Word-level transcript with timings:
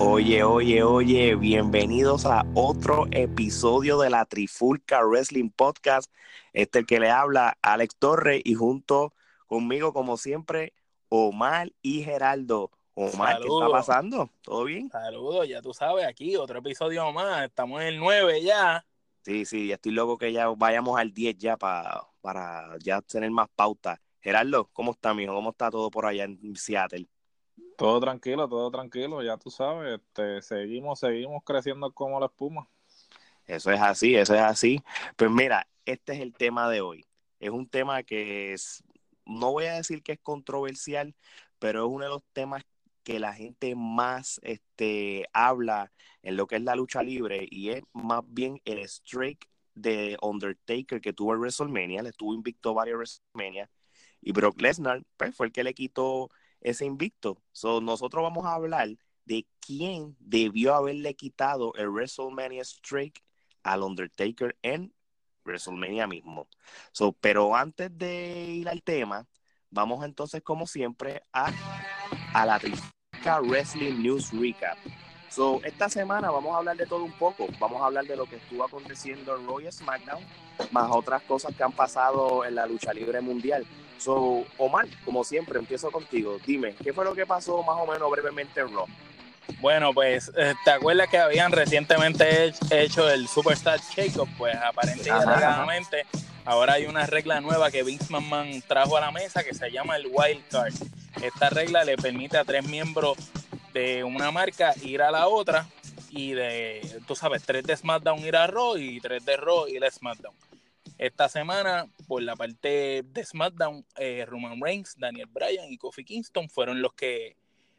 Oye, 0.00 0.44
oye, 0.44 0.84
oye, 0.84 1.34
bienvenidos 1.34 2.24
a 2.24 2.44
otro 2.54 3.08
episodio 3.10 3.98
de 3.98 4.10
la 4.10 4.24
Trifulca 4.26 5.04
Wrestling 5.04 5.50
Podcast. 5.50 6.12
Este 6.52 6.78
es 6.78 6.82
el 6.82 6.86
que 6.86 7.00
le 7.00 7.10
habla, 7.10 7.58
Alex 7.62 7.96
Torres, 7.96 8.40
y 8.44 8.54
junto 8.54 9.12
conmigo, 9.48 9.92
como 9.92 10.16
siempre, 10.16 10.72
Omar 11.08 11.72
y 11.82 12.04
Geraldo. 12.04 12.70
Omar, 12.94 13.40
¿qué 13.40 13.48
está 13.48 13.68
pasando? 13.70 14.30
¿Todo 14.42 14.64
bien? 14.64 14.88
Saludos, 14.88 15.48
ya 15.48 15.60
tú 15.60 15.74
sabes, 15.74 16.06
aquí 16.06 16.36
otro 16.36 16.60
episodio 16.60 17.10
más. 17.10 17.46
Estamos 17.46 17.80
en 17.82 17.88
el 17.88 17.98
9 17.98 18.40
ya. 18.42 18.86
Sí, 19.24 19.44
sí, 19.44 19.72
estoy 19.72 19.90
loco 19.90 20.16
que 20.16 20.32
ya 20.32 20.46
vayamos 20.46 20.96
al 20.96 21.12
10 21.12 21.38
ya 21.38 21.56
para, 21.56 22.06
para 22.20 22.78
ya 22.78 23.02
tener 23.02 23.32
más 23.32 23.48
pautas. 23.48 23.98
Geraldo, 24.20 24.70
¿cómo 24.72 24.92
está, 24.92 25.12
mijo? 25.12 25.34
¿Cómo 25.34 25.50
está 25.50 25.72
todo 25.72 25.90
por 25.90 26.06
allá 26.06 26.22
en 26.22 26.54
Seattle? 26.54 27.08
Todo 27.78 28.00
tranquilo, 28.00 28.48
todo 28.48 28.72
tranquilo, 28.72 29.22
ya 29.22 29.36
tú 29.36 29.52
sabes, 29.52 30.00
este, 30.00 30.42
seguimos, 30.42 30.98
seguimos 30.98 31.44
creciendo 31.44 31.92
como 31.92 32.18
la 32.18 32.26
espuma. 32.26 32.68
Eso 33.46 33.70
es 33.70 33.80
así, 33.80 34.16
eso 34.16 34.34
es 34.34 34.40
así. 34.40 34.82
Pues 35.14 35.30
mira, 35.30 35.68
este 35.84 36.14
es 36.14 36.20
el 36.20 36.34
tema 36.34 36.68
de 36.68 36.80
hoy. 36.80 37.06
Es 37.38 37.50
un 37.50 37.68
tema 37.68 38.02
que 38.02 38.52
es, 38.52 38.82
no 39.24 39.52
voy 39.52 39.66
a 39.66 39.74
decir 39.74 40.02
que 40.02 40.14
es 40.14 40.18
controversial, 40.20 41.14
pero 41.60 41.86
es 41.86 41.92
uno 41.92 42.02
de 42.06 42.10
los 42.10 42.24
temas 42.32 42.64
que 43.04 43.20
la 43.20 43.32
gente 43.32 43.76
más 43.76 44.40
este, 44.42 45.28
habla 45.32 45.92
en 46.22 46.36
lo 46.36 46.48
que 46.48 46.56
es 46.56 46.62
la 46.62 46.74
lucha 46.74 47.04
libre 47.04 47.46
y 47.48 47.70
es 47.70 47.84
más 47.92 48.22
bien 48.26 48.60
el 48.64 48.80
streak 48.88 49.48
de 49.76 50.18
Undertaker 50.20 51.00
que 51.00 51.12
tuvo 51.12 51.32
en 51.32 51.38
WrestleMania, 51.38 52.02
le 52.02 52.08
estuvo 52.08 52.34
invicto 52.34 52.74
varios 52.74 52.96
WrestleMania 52.96 53.70
y 54.20 54.32
Brock 54.32 54.60
Lesnar 54.60 55.04
pues, 55.16 55.36
fue 55.36 55.46
el 55.46 55.52
que 55.52 55.62
le 55.62 55.74
quitó 55.74 56.28
ese 56.60 56.84
invicto. 56.84 57.42
So, 57.52 57.80
nosotros 57.80 58.22
vamos 58.22 58.44
a 58.46 58.54
hablar 58.54 58.88
de 59.24 59.46
quién 59.60 60.16
debió 60.18 60.74
haberle 60.74 61.14
quitado 61.14 61.74
el 61.74 61.90
WrestleMania 61.90 62.64
streak 62.64 63.22
al 63.62 63.82
Undertaker 63.82 64.56
en 64.62 64.92
WrestleMania 65.44 66.06
mismo. 66.06 66.48
So, 66.92 67.12
pero 67.12 67.54
antes 67.54 67.96
de 67.96 68.46
ir 68.50 68.68
al 68.68 68.82
tema, 68.82 69.26
vamos 69.70 70.04
entonces, 70.04 70.42
como 70.42 70.66
siempre, 70.66 71.22
a, 71.32 71.52
a 72.32 72.46
la 72.46 72.58
Trica 72.58 73.40
Wrestling 73.40 74.02
News 74.02 74.32
Recap. 74.32 74.78
So, 75.28 75.60
esta 75.62 75.88
semana 75.90 76.30
vamos 76.30 76.54
a 76.54 76.58
hablar 76.58 76.76
de 76.76 76.86
todo 76.86 77.04
un 77.04 77.12
poco. 77.12 77.46
Vamos 77.60 77.82
a 77.82 77.86
hablar 77.86 78.06
de 78.06 78.16
lo 78.16 78.24
que 78.24 78.36
estuvo 78.36 78.64
aconteciendo 78.64 79.36
en 79.36 79.46
Royal 79.46 79.72
SmackDown, 79.72 80.24
más 80.72 80.90
otras 80.90 81.22
cosas 81.22 81.54
que 81.54 81.62
han 81.62 81.72
pasado 81.72 82.46
en 82.46 82.54
la 82.54 82.66
lucha 82.66 82.94
libre 82.94 83.20
mundial. 83.20 83.66
So, 83.98 84.44
Omar, 84.56 84.86
como 85.04 85.24
siempre, 85.24 85.58
empiezo 85.58 85.90
contigo. 85.90 86.38
Dime, 86.46 86.74
¿qué 86.82 86.92
fue 86.92 87.04
lo 87.04 87.14
que 87.14 87.26
pasó 87.26 87.62
más 87.62 87.76
o 87.78 87.86
menos 87.86 88.10
brevemente 88.10 88.60
en 88.60 88.72
Raw? 88.72 88.86
Bueno, 89.60 89.92
pues, 89.92 90.30
eh, 90.36 90.54
¿te 90.64 90.70
acuerdas 90.70 91.08
que 91.08 91.18
habían 91.18 91.50
recientemente 91.52 92.52
hecho 92.70 93.10
el 93.10 93.26
Superstar 93.26 93.80
Shake-Up? 93.80 94.28
Pues 94.36 94.54
aparentemente 94.54 96.06
ahora 96.44 96.74
hay 96.74 96.86
una 96.86 97.06
regla 97.06 97.40
nueva 97.40 97.70
que 97.70 97.82
Vince 97.82 98.06
McMahon 98.10 98.62
trajo 98.62 98.96
a 98.96 99.00
la 99.00 99.10
mesa 99.10 99.42
que 99.42 99.54
se 99.54 99.70
llama 99.70 99.96
el 99.96 100.06
Wild 100.12 100.46
Card. 100.48 100.74
Esta 101.22 101.50
regla 101.50 101.82
le 101.84 101.96
permite 101.96 102.38
a 102.38 102.44
tres 102.44 102.64
miembros 102.68 103.16
de 103.72 104.04
una 104.04 104.30
marca 104.30 104.74
ir 104.82 105.02
a 105.02 105.10
la 105.10 105.26
otra 105.26 105.66
y 106.10 106.32
de, 106.32 107.00
tú 107.06 107.16
sabes, 107.16 107.42
tres 107.42 107.64
de 107.64 107.76
SmackDown 107.76 108.20
ir 108.20 108.36
a 108.36 108.46
Raw 108.46 108.76
y 108.76 109.00
tres 109.00 109.24
de 109.24 109.36
Raw 109.36 109.66
ir 109.66 109.84
a 109.84 109.90
SmackDown. 109.90 110.34
Esta 110.98 111.28
semana, 111.28 111.86
por 112.08 112.22
la 112.22 112.34
parte 112.34 113.04
de 113.04 113.24
SmackDown, 113.24 113.86
eh, 113.96 114.26
Roman 114.26 114.60
Reigns, 114.60 114.96
Daniel 114.98 115.28
Bryan 115.30 115.70
y 115.70 115.78
Kofi 115.78 116.04
Kingston 116.04 116.48
fueron 116.48 116.82
los 116.82 116.92
que 116.92 117.36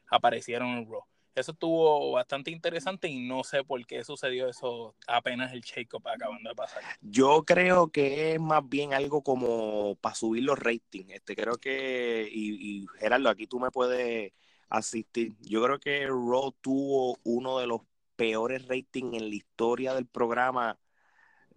aparecieron 0.09 0.69
en 0.69 0.90
Raw. 0.90 1.03
Eso 1.35 1.52
estuvo 1.52 2.13
bastante 2.13 2.50
interesante 2.50 3.09
y 3.09 3.28
no 3.28 3.44
sé 3.44 3.63
por 3.63 3.85
qué 3.85 4.03
sucedió 4.03 4.47
eso 4.47 4.96
apenas 5.06 5.53
el 5.53 5.62
shake-up 5.62 6.07
acabando 6.07 6.50
de 6.50 6.56
pasar. 6.56 6.81
Yo 7.02 7.44
creo 7.44 7.91
que 7.91 8.34
es 8.34 8.40
más 8.40 8.68
bien 8.68 8.94
algo 8.94 9.22
como 9.22 9.96
para 9.96 10.16
subir 10.16 10.44
los 10.44 10.57
ratings. 10.57 11.12
Este, 11.12 11.36
creo 11.36 11.57
que, 11.57 12.28
y, 12.31 12.81
y 12.81 12.88
Gerardo, 13.00 13.30
aquí 13.30 13.47
tú 13.47 13.59
me 13.59 13.69
puedes 13.69 14.31
asistir. 14.69 15.34
Yo 15.41 15.62
creo 15.63 15.80
que 15.80 16.07
Raw 16.07 16.53
tuvo 16.62 17.19
uno 17.24 17.59
de 17.59 17.68
los 17.68 17.81
peores 18.16 18.68
ratings 18.68 19.13
en 19.13 19.30
la 19.30 19.36
historia 19.36 19.94
del 19.94 20.07
programa 20.07 20.78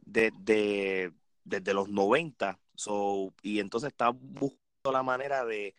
desde 0.05 1.13
desde 1.45 1.75
los 1.75 1.89
90. 1.89 2.59
So, 2.75 3.35
y 3.43 3.61
entonces 3.61 3.89
está 3.89 4.11
buscando 4.11 4.93
la 4.93 5.03
manera 5.03 5.45
de, 5.45 5.75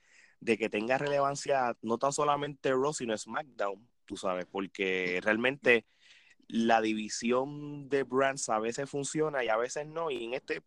que 0.46 0.70
tenga 0.70 0.98
relevancia 0.98 1.76
no 1.82 1.98
tan 1.98 2.14
solamente 2.14 2.72
Raw, 2.72 2.94
sino 2.94 3.18
SmackDown, 3.18 3.88
tú 4.06 4.18
sabes, 4.18 4.46
porque 4.46 5.20
realmente 5.24 5.86
la 6.48 6.82
división 6.82 7.90
de 7.90 8.04
brands 8.04 8.50
a 8.50 8.60
veces 8.60 8.90
funciona 8.90 9.44
y 9.44 9.50
a 9.50 9.58
veces 9.58 9.88
no, 9.88 10.12
y 10.12 10.26
en 10.26 10.34
este 10.34 10.62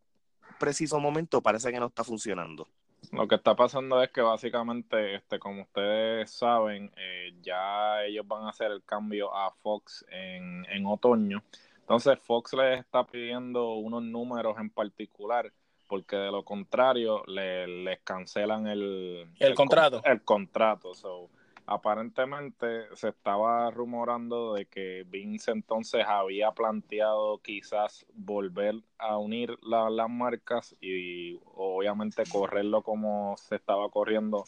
preciso 0.58 0.98
momento 0.98 1.42
parece 1.42 1.70
que 1.70 1.78
no 1.78 1.86
está 1.86 2.04
funcionando. 2.04 2.68
Lo 3.12 3.28
que 3.28 3.36
está 3.36 3.54
pasando 3.54 4.02
es 4.02 4.10
que 4.10 4.20
básicamente, 4.20 5.14
este, 5.14 5.38
como 5.38 5.62
ustedes 5.62 6.30
saben, 6.30 6.90
eh, 6.96 7.34
ya 7.40 8.04
ellos 8.04 8.26
van 8.26 8.44
a 8.44 8.48
hacer 8.50 8.72
el 8.72 8.82
cambio 8.82 9.34
a 9.34 9.52
Fox 9.52 10.04
en, 10.10 10.66
en 10.66 10.86
otoño. 10.86 11.42
Entonces 11.86 12.18
Fox 12.18 12.52
les 12.54 12.80
está 12.80 13.06
pidiendo 13.06 13.74
unos 13.74 14.02
números 14.02 14.56
en 14.58 14.70
particular 14.70 15.52
porque 15.86 16.16
de 16.16 16.32
lo 16.32 16.44
contrario 16.44 17.22
les 17.28 18.00
cancelan 18.00 18.66
el, 18.66 19.30
el, 19.38 19.54
contrato. 19.54 20.02
El 20.02 20.22
contrato. 20.22 20.94
So, 20.96 21.30
aparentemente 21.64 22.92
se 22.96 23.10
estaba 23.10 23.70
rumorando 23.70 24.54
de 24.54 24.66
que 24.66 25.04
Vince 25.06 25.52
entonces 25.52 26.04
había 26.04 26.50
planteado 26.50 27.38
quizás 27.38 28.04
volver 28.14 28.74
a 28.98 29.16
unir 29.18 29.56
las 29.62 30.10
marcas 30.10 30.74
y 30.80 31.38
obviamente 31.54 32.24
correrlo 32.28 32.82
como 32.82 33.36
se 33.36 33.54
estaba 33.54 33.88
corriendo 33.90 34.42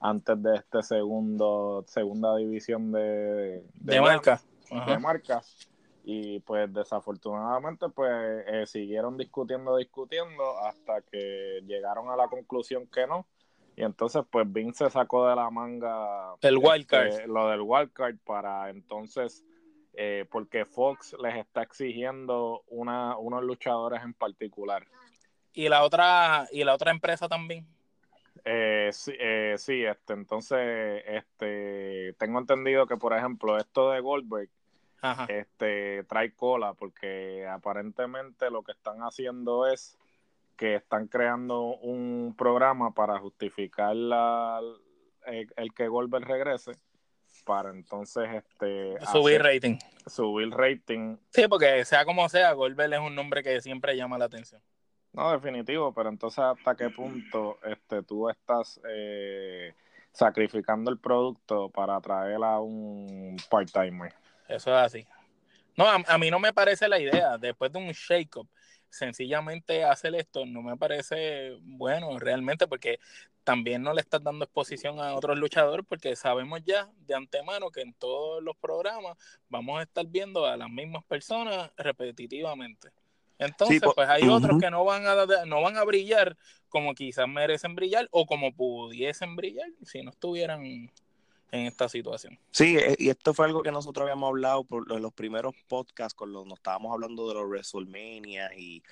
antes 0.00 0.42
de 0.42 0.56
este 0.56 0.82
segundo 0.82 1.82
segunda 1.86 2.36
división 2.36 2.92
de, 2.92 3.64
de, 3.72 4.00
marca. 4.02 4.42
de 4.86 4.98
marcas 4.98 5.70
y 6.06 6.38
pues 6.40 6.72
desafortunadamente 6.72 7.88
pues 7.88 8.12
eh, 8.46 8.66
siguieron 8.66 9.16
discutiendo, 9.16 9.76
discutiendo 9.78 10.58
hasta 10.58 11.00
que 11.00 11.62
llegaron 11.66 12.10
a 12.10 12.16
la 12.16 12.28
conclusión 12.28 12.86
que 12.88 13.06
no. 13.06 13.26
Y 13.74 13.82
entonces 13.82 14.22
pues 14.30 14.50
Vince 14.52 14.90
sacó 14.90 15.26
de 15.26 15.34
la 15.34 15.50
manga 15.50 16.34
el 16.42 16.58
wildcard. 16.58 17.06
Este, 17.06 17.26
lo 17.26 17.48
del 17.48 17.62
wildcard 17.62 18.18
para 18.18 18.68
entonces, 18.68 19.46
eh, 19.94 20.26
porque 20.30 20.66
Fox 20.66 21.16
les 21.22 21.36
está 21.36 21.62
exigiendo 21.62 22.64
una, 22.68 23.16
unos 23.16 23.42
luchadores 23.42 24.02
en 24.02 24.12
particular. 24.12 24.86
¿Y 25.54 25.70
la 25.70 25.84
otra, 25.84 26.46
y 26.52 26.64
la 26.64 26.74
otra 26.74 26.90
empresa 26.90 27.28
también? 27.28 27.66
Eh, 28.44 28.90
sí, 28.92 29.14
sí, 29.56 29.84
este, 29.84 30.12
entonces, 30.12 31.02
este, 31.06 32.14
tengo 32.18 32.40
entendido 32.40 32.86
que, 32.86 32.96
por 32.96 33.16
ejemplo, 33.16 33.56
esto 33.56 33.90
de 33.90 34.00
Goldberg, 34.00 34.50
este 35.28 36.04
trae 36.04 36.32
cola 36.32 36.74
porque 36.74 37.46
aparentemente 37.46 38.50
lo 38.50 38.62
que 38.62 38.72
están 38.72 39.00
haciendo 39.00 39.66
es 39.66 39.98
que 40.56 40.76
están 40.76 41.08
creando 41.08 41.62
un 41.62 42.34
programa 42.36 42.92
para 42.94 43.18
justificar 43.18 43.94
la, 43.94 44.60
el, 45.26 45.74
que 45.74 45.88
Goldberg 45.88 46.26
regrese 46.26 46.72
para 47.44 47.70
entonces 47.70 48.28
este 48.32 48.94
subir 49.12 49.42
rating. 49.42 49.76
subir 50.06 50.50
rating. 50.50 51.16
Sí 51.30 51.46
porque 51.48 51.84
sea 51.84 52.04
como 52.04 52.28
sea 52.28 52.52
Goldberg 52.52 52.94
es 52.94 53.00
un 53.00 53.14
nombre 53.14 53.42
que 53.42 53.60
siempre 53.60 53.96
llama 53.96 54.18
la 54.18 54.26
atención. 54.26 54.62
No 55.12 55.30
definitivo 55.32 55.92
pero 55.92 56.08
entonces 56.08 56.38
hasta 56.38 56.74
qué 56.76 56.90
punto 56.90 57.58
este 57.64 58.02
tú 58.02 58.28
estás 58.30 58.80
eh, 58.88 59.74
sacrificando 60.12 60.90
el 60.90 60.98
producto 60.98 61.68
para 61.68 62.00
traer 62.00 62.42
a 62.42 62.60
un 62.60 63.36
part 63.50 63.70
timer 63.70 64.14
eso 64.48 64.70
es 64.76 64.82
así. 64.84 65.06
No, 65.76 65.86
a, 65.88 66.18
mí 66.18 66.30
no 66.30 66.38
me 66.38 66.52
parece 66.52 66.88
la 66.88 66.98
idea. 66.98 67.36
Después 67.36 67.72
de 67.72 67.78
un 67.78 67.90
shake-up, 67.90 68.48
sencillamente 68.88 69.84
hacer 69.84 70.14
esto 70.14 70.46
no 70.46 70.62
me 70.62 70.76
parece 70.76 71.58
bueno 71.62 72.16
realmente 72.20 72.68
porque 72.68 73.00
también 73.42 73.82
no 73.82 73.92
le 73.92 74.00
estás 74.00 74.22
dando 74.22 74.44
exposición 74.44 75.00
a 75.00 75.14
otros 75.14 75.36
luchadores 75.36 75.84
porque 75.88 76.14
sabemos 76.14 76.60
ya 76.64 76.88
de 76.98 77.14
antemano 77.14 77.70
que 77.70 77.80
en 77.80 77.92
todos 77.94 78.42
los 78.42 78.56
programas 78.56 79.18
vamos 79.48 79.80
a 79.80 79.82
estar 79.82 80.06
viendo 80.06 80.46
a 80.46 80.56
las 80.56 80.70
mismas 80.70 81.04
personas 81.04 81.72
repetitivamente. 81.76 82.90
Entonces, 83.36 83.82
pues 83.94 84.08
hay 84.08 84.28
otros 84.28 84.60
que 84.60 84.70
no 84.70 84.84
van 84.84 85.06
a 85.06 85.44
no 85.44 85.60
van 85.60 85.76
a 85.76 85.84
brillar 85.84 86.36
como 86.68 86.94
quizás 86.94 87.28
merecen 87.28 87.74
brillar 87.74 88.08
o 88.12 88.26
como 88.26 88.54
pudiesen 88.54 89.34
brillar 89.34 89.68
si 89.82 90.02
no 90.02 90.10
estuvieran 90.10 90.90
en 91.50 91.66
esta 91.66 91.88
situación. 91.88 92.38
Sí, 92.50 92.76
eh, 92.76 92.96
y 92.98 93.08
esto 93.08 93.32
fue 93.32 93.46
algo 93.46 93.62
que 93.62 93.70
nosotros 93.70 94.02
habíamos 94.02 94.28
hablado 94.28 94.64
por 94.64 94.90
los 95.00 95.12
primeros 95.12 95.54
podcasts, 95.68 96.14
con 96.14 96.32
los, 96.32 96.46
nos 96.46 96.58
estábamos 96.58 96.92
hablando 96.92 97.28
de 97.28 97.34
los 97.34 97.44
WrestleMania 97.48 98.50
y, 98.56 98.82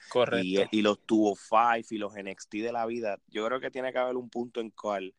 y, 0.71 0.83
los 0.83 1.01
Tuvo 1.01 1.35
Five 1.35 1.87
y 1.91 1.99
los 1.99 2.15
NXT 2.15 2.53
de 2.55 2.73
la 2.73 2.87
vida. 2.87 3.19
Yo 3.29 3.45
creo 3.47 3.61
que 3.61 3.71
tiene 3.71 3.93
que 3.93 3.99
haber 3.99 4.17
un 4.17 4.31
punto 4.31 4.61
en 4.61 4.71
cual 4.71 5.15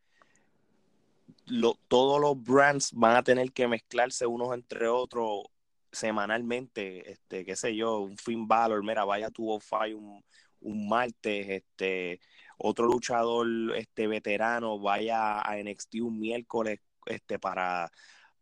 lo, 1.45 1.77
todos 1.87 2.21
los 2.21 2.41
brands 2.41 2.91
van 2.93 3.17
a 3.17 3.23
tener 3.23 3.51
que 3.51 3.67
mezclarse 3.67 4.25
unos 4.25 4.53
entre 4.53 4.87
otros 4.87 5.43
semanalmente, 5.91 7.11
este, 7.11 7.45
qué 7.45 7.55
sé 7.55 7.75
yo, 7.75 7.99
un 7.99 8.17
Finn 8.17 8.47
Balor, 8.47 8.83
mira, 8.83 9.05
vaya 9.05 9.29
Tuvo 9.29 9.59
Five 9.59 9.93
un, 9.93 10.23
un 10.61 10.87
martes, 10.87 11.49
este, 11.49 12.19
otro 12.57 12.87
luchador 12.87 13.47
este 13.75 14.07
veterano 14.07 14.79
vaya 14.79 15.41
a 15.41 15.57
NXT 15.61 15.95
un 16.01 16.19
miércoles 16.19 16.79
este, 17.05 17.39
para, 17.39 17.91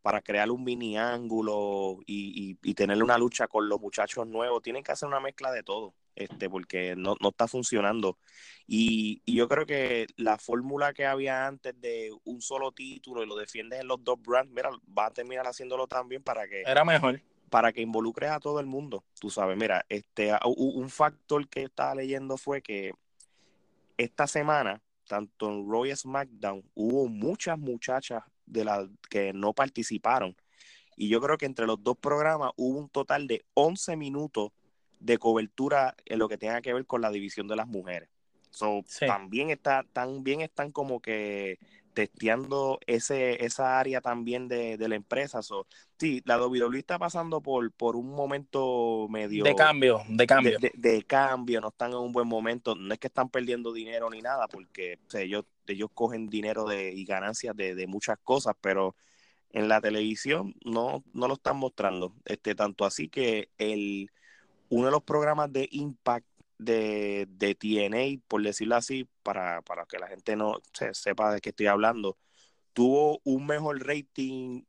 para 0.02 0.22
crear 0.22 0.50
un 0.50 0.64
mini 0.64 0.98
ángulo 0.98 2.00
y, 2.06 2.58
y, 2.62 2.74
tener 2.74 3.02
una 3.04 3.18
lucha 3.18 3.48
con 3.48 3.70
los 3.70 3.80
muchachos 3.80 4.28
nuevos. 4.28 4.62
Tienen 4.62 4.84
que 4.84 4.92
hacer 4.92 5.08
una 5.08 5.20
mezcla 5.20 5.52
de 5.52 5.64
todo, 5.64 5.94
este, 6.16 6.50
porque 6.50 6.96
no, 6.96 7.16
no 7.22 7.30
está 7.30 7.48
funcionando. 7.48 8.18
Y, 8.66 9.22
y, 9.26 9.36
yo 9.36 9.48
creo 9.48 9.66
que 9.66 10.08
la 10.18 10.38
fórmula 10.38 10.94
que 10.94 11.06
había 11.06 11.46
antes 11.46 11.80
de 11.80 12.12
un 12.24 12.42
solo 12.42 12.72
título 12.72 13.24
y 13.24 13.28
lo 13.28 13.36
defiendes 13.36 13.82
en 13.82 13.88
los 13.88 14.04
dos 14.04 14.20
brands, 14.22 14.52
mira, 14.52 14.70
va 14.98 15.08
a 15.08 15.12
terminar 15.12 15.46
haciéndolo 15.46 15.88
también 15.88 16.24
para 16.24 16.48
que... 16.48 16.64
Era 16.66 16.84
mejor. 16.84 17.22
Para 17.50 17.74
que 17.74 17.82
involucres 17.82 18.32
a 18.32 18.40
todo 18.40 18.62
el 18.62 18.66
mundo, 18.66 19.04
tú 19.20 19.30
sabes, 19.30 19.58
mira, 19.58 19.86
este, 19.90 20.32
un 20.46 20.90
factor 20.90 21.50
que 21.50 21.64
estaba 21.64 21.96
leyendo 21.96 22.38
fue 22.38 22.62
que 22.62 22.94
esta 23.98 24.26
semana, 24.26 24.82
tanto 25.06 25.50
en 25.50 25.70
Royal 25.70 25.98
SmackDown, 25.98 26.64
hubo 26.74 27.10
muchas 27.10 27.60
muchachas 27.60 28.24
de 28.52 28.66
las 28.66 28.88
que 29.10 29.34
no 29.34 29.54
participaron. 29.54 30.36
Y 30.96 31.08
yo 31.08 31.22
creo 31.22 31.38
que 31.38 31.46
entre 31.46 31.66
los 31.66 31.82
dos 31.82 31.98
programas 31.98 32.52
hubo 32.58 32.78
un 32.78 32.90
total 32.90 33.26
de 33.26 33.44
11 33.56 33.96
minutos 33.96 34.52
de 35.00 35.18
cobertura 35.18 35.96
en 36.06 36.20
lo 36.20 36.30
que 36.30 36.38
tenga 36.38 36.62
que 36.62 36.74
ver 36.74 36.86
con 36.86 37.02
la 37.02 37.10
división 37.10 37.48
de 37.48 37.56
las 37.56 37.68
mujeres. 37.68 38.10
So, 38.52 38.84
también 39.00 39.50
está, 39.50 39.86
también 39.94 40.42
están 40.42 40.72
como 40.72 41.02
que 41.02 41.58
testeando 41.94 42.80
ese, 42.88 43.44
esa 43.46 43.80
área 43.80 44.02
también 44.02 44.48
de, 44.48 44.78
la 44.78 44.96
empresa. 44.96 45.42
So, 45.42 45.68
sí, 45.98 46.22
la 46.26 46.42
WWE 46.44 46.80
está 46.80 46.98
pasando 46.98 47.42
por, 47.42 47.72
por 47.72 47.96
un 47.96 48.10
momento 48.10 49.08
medio... 49.10 49.44
De 49.44 49.56
cambio, 49.56 50.02
de 50.08 50.28
cambio. 50.28 50.58
De, 50.60 51.04
cambio, 51.04 51.62
no 51.62 51.70
están 51.70 51.92
en 51.92 51.98
un 51.98 52.12
buen 52.12 52.28
momento. 52.28 52.76
No 52.76 52.94
es 52.94 53.00
que 53.00 53.08
están 53.08 53.30
perdiendo 53.30 53.74
dinero 53.74 54.10
ni 54.10 54.22
nada, 54.22 54.48
porque 54.48 55.00
ellos, 55.14 55.46
ellos 55.68 55.90
cogen 55.94 56.28
dinero 56.28 56.66
de, 56.66 56.92
y 56.92 57.06
ganancias 57.06 57.56
de, 57.56 57.88
muchas 57.88 58.18
cosas, 58.24 58.56
pero 58.62 58.96
en 59.52 59.68
la 59.68 59.82
televisión 59.82 60.56
no, 60.64 61.04
no 61.14 61.28
lo 61.28 61.36
están 61.36 61.58
mostrando. 61.58 62.14
Este, 62.26 62.56
tanto 62.56 62.86
así 62.86 63.10
que 63.10 63.50
el, 63.58 64.10
uno 64.70 64.86
de 64.86 64.92
los 64.92 65.04
programas 65.04 65.52
de 65.52 65.68
Impact 65.72 66.26
de, 66.62 67.28
de 67.28 67.56
TNA, 67.56 68.22
por 68.28 68.44
decirlo 68.44 68.76
así, 68.76 69.08
para, 69.24 69.62
para 69.64 69.86
que 69.86 69.98
la 69.98 70.08
gente 70.08 70.36
no 70.36 70.60
se, 70.74 70.94
sepa 70.94 71.34
de 71.34 71.42
qué 71.42 71.50
estoy 71.50 71.66
hablando, 71.66 72.18
tuvo 72.74 73.20
un 73.24 73.48
mejor 73.48 73.86
rating 73.86 74.64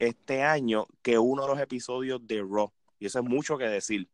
este 0.00 0.42
año 0.42 0.86
que 1.02 1.18
uno 1.18 1.42
de 1.42 1.48
los 1.48 1.60
episodios 1.60 2.26
de 2.26 2.40
Raw. 2.40 2.72
Y 2.98 3.06
eso 3.06 3.20
es 3.20 3.24
mucho 3.24 3.56
que 3.56 3.68
decir. 3.68 4.08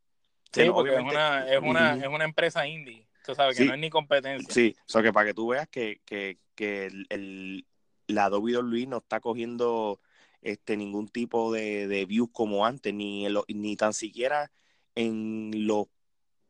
Sí, 0.52 0.69
porque 0.70 0.94
es 0.94 1.00
una, 1.00 1.50
es, 1.50 1.61
una, 1.62 1.97
es 1.97 2.08
una 2.08 2.25
empresa 2.25 2.67
indie. 2.67 3.06
Tú 3.25 3.35
sabes 3.35 3.56
que 3.56 3.64
no 3.64 3.75
es 3.75 3.81
ni 3.81 3.88
competencia. 3.88 4.53
Sí, 4.53 4.76
o 4.79 4.93
sea 4.93 5.03
que 5.03 5.12
para 5.12 5.29
que 5.29 5.35
tú 5.35 5.49
veas 5.49 5.69
que, 5.69 6.00
que, 6.05 6.38
que 6.55 6.87
el, 6.87 7.06
el, 7.08 7.67
la 8.08 8.29
WWE 8.29 8.87
no 8.87 8.99
está 8.99 9.20
cogiendo 9.20 10.00
este 10.43 10.76
ningún 10.76 11.08
tipo 11.08 11.53
de, 11.53 11.87
de 11.87 12.05
views 12.05 12.31
como 12.32 12.67
antes, 12.67 12.93
ni, 12.93 13.26
ni 13.49 13.76
tan 13.76 13.94
siquiera 13.94 14.50
en 14.94 15.67
los 15.67 15.87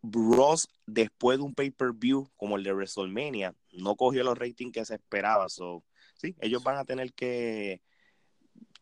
Bros 0.03 0.69
después 0.87 1.39
de 1.39 1.45
un 1.45 1.55
pay-per-view 1.55 2.31
como 2.37 2.57
el 2.57 2.65
de 2.65 2.73
WrestleMania 2.73 3.55
no 3.73 3.97
cogió 3.97 4.25
los 4.25 4.39
ratings 4.39 4.73
que 4.73 4.85
se 4.85 4.95
esperaba. 4.95 5.49
So, 5.49 5.85
sí, 6.15 6.35
ellos 6.41 6.63
van 6.63 6.79
a 6.79 6.85
tener 6.85 7.13
que 7.13 7.83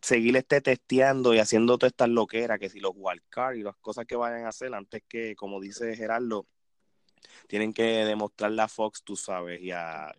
seguir 0.01 0.37
este 0.37 0.61
testeando 0.61 1.35
y 1.35 1.39
haciendo 1.39 1.79
todas 1.79 1.93
estas 1.93 2.09
loqueras, 2.09 2.59
que 2.59 2.69
si 2.69 2.81
los 2.81 2.93
wildcards 2.95 3.59
y 3.59 3.63
las 3.63 3.77
cosas 3.77 4.07
que 4.07 4.17
vayan 4.17 4.45
a 4.45 4.51
hacer 4.51 4.75
antes 4.75 5.03
que, 5.09 5.35
como 5.35 5.61
dice 5.61 5.97
Gerardo, 5.97 6.47
tienen 7.47 7.73
que 7.73 8.05
demostrarle 8.05 8.63
a 8.63 8.69
Fox, 8.69 9.03
tú 9.03 9.17
sabes, 9.17 9.61
y 9.61 9.73
a, 9.73 10.15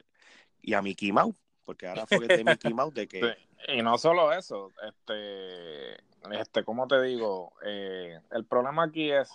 y 0.62 0.74
a 0.74 0.82
Mickey 0.82 1.12
Mouse, 1.12 1.36
porque 1.64 1.88
ahora 1.88 2.06
fue 2.06 2.28
que 2.28 2.44
Mickey 2.44 2.74
Mouse 2.74 2.94
de 2.94 3.08
que... 3.08 3.22
Y 3.68 3.82
no 3.82 3.98
solo 3.98 4.32
eso, 4.32 4.72
este, 4.88 5.96
este, 6.32 6.64
como 6.64 6.88
te 6.88 7.02
digo, 7.02 7.52
eh, 7.66 8.18
el 8.32 8.46
problema 8.46 8.86
aquí 8.86 9.12
es 9.12 9.30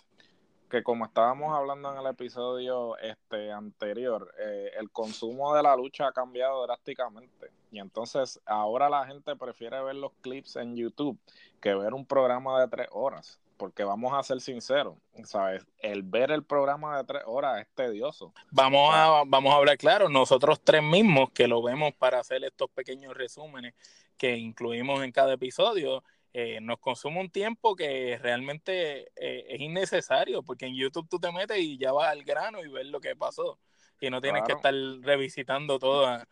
que 0.69 0.83
como 0.83 1.05
estábamos 1.05 1.57
hablando 1.57 1.93
en 1.93 1.99
el 1.99 2.07
episodio 2.07 2.97
este 2.99 3.53
anterior, 3.53 4.35
eh, 4.39 4.71
el 4.79 4.91
consumo 4.91 5.55
de 5.55 5.63
la 5.63 5.77
lucha 5.77 6.09
ha 6.09 6.13
cambiado 6.13 6.63
drásticamente. 6.67 7.51
Y 7.71 7.79
entonces 7.79 8.41
ahora 8.47 8.89
la 8.89 9.07
gente 9.07 9.37
prefiere 9.37 9.83
ver 9.83 9.97
los 9.97 10.13
clips 10.21 10.57
en 10.57 10.77
YouTube 10.77 11.19
que 11.61 11.75
ver 11.75 11.95
un 11.95 12.07
programa 12.07 12.61
de 12.61 12.69
tres 12.69 12.89
horas. 12.93 13.41
Porque 13.57 13.85
vamos 13.85 14.13
a 14.13 14.23
ser 14.25 14.41
sinceros, 14.41 14.97
¿sabes? 15.23 15.65
El 15.79 16.03
ver 16.03 16.33
el 16.33 16.43
programa 16.43 16.99
de 16.99 17.05
tres 17.05 17.23
horas 17.25 17.61
es 17.61 17.69
tedioso. 17.75 18.33
Vamos 18.51 18.91
a, 18.93 19.23
vamos 19.27 19.55
a 19.55 19.57
hablar 19.57 19.79
claro, 19.79 20.09
nosotros 20.09 20.61
tres 20.63 20.83
mismos 20.83 21.31
que 21.31 21.47
lo 21.47 21.63
vemos 21.63 21.95
para 21.95 22.19
hacer 22.19 22.43
estos 22.43 22.69
pequeños 22.71 23.15
resúmenes 23.15 23.75
que 24.17 24.37
incluimos 24.37 25.03
en 25.05 25.13
cada 25.13 25.35
episodio, 25.35 26.03
eh, 26.37 26.59
nos 26.61 26.81
consume 26.81 27.21
un 27.21 27.31
tiempo 27.31 27.77
que 27.77 28.19
realmente 28.21 29.13
eh, 29.15 29.47
es 29.49 29.61
innecesario, 29.61 30.43
porque 30.43 30.67
en 30.67 30.75
YouTube 30.75 31.09
tú 31.09 31.21
te 31.21 31.31
metes 31.31 31.59
y 31.61 31.79
ya 31.79 31.93
vas 31.93 32.09
al 32.09 32.25
grano 32.25 32.59
y 32.65 32.69
ves 32.69 32.87
lo 32.87 33.01
que 33.01 33.15
pasó, 33.15 33.61
y 34.01 34.11
no 34.11 34.21
tienes 34.21 34.43
que 34.43 34.55
estar 34.55 34.75
revisitando 35.03 35.79
toda, 35.79 36.27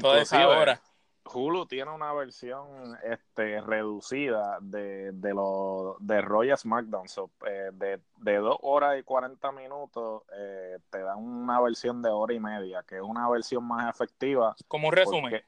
toda 0.00 0.22
esa 0.22 0.48
hora. 0.48 0.80
Hulu 1.24 1.66
tiene 1.66 1.90
una 1.90 2.14
versión 2.14 2.96
este, 3.04 3.60
reducida 3.60 4.56
de, 4.62 5.12
de, 5.12 5.34
lo, 5.34 5.98
de 6.00 6.22
Royal 6.22 6.56
SmackDown. 6.56 7.06
Eh, 7.46 7.70
de, 7.74 8.00
de 8.16 8.36
2 8.38 8.56
horas 8.62 8.98
y 8.98 9.02
40 9.02 9.52
minutos 9.52 10.22
te 10.90 10.98
dan 10.98 11.18
una 11.18 11.60
versión 11.60 12.00
de 12.00 12.08
hora 12.08 12.32
y 12.32 12.40
media, 12.40 12.82
que 12.88 12.96
es 12.96 13.02
una 13.02 13.28
versión 13.28 13.64
más 13.64 13.94
efectiva. 13.94 14.56
Como 14.66 14.88
un 14.88 14.94
resumen. 14.94 15.42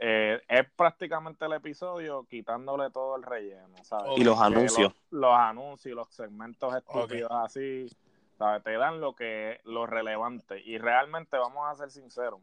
Eh, 0.00 0.40
es 0.48 0.70
prácticamente 0.76 1.44
el 1.44 1.52
episodio 1.54 2.24
quitándole 2.24 2.90
todo 2.90 3.16
el 3.16 3.22
relleno, 3.22 3.74
Y 4.16 4.24
los 4.24 4.40
anuncios. 4.40 4.92
Los, 5.10 5.34
anuncios, 5.34 5.96
los 5.96 6.08
segmentos 6.08 6.74
estúpidos 6.74 7.30
así, 7.32 7.88
¿sabes? 8.38 8.62
Te 8.62 8.72
dan 8.72 9.00
lo 9.00 9.14
que 9.14 9.60
lo 9.64 9.86
relevante. 9.86 10.60
Y 10.64 10.78
realmente, 10.78 11.36
vamos 11.38 11.68
a 11.68 11.74
ser 11.74 11.90
sinceros, 11.90 12.40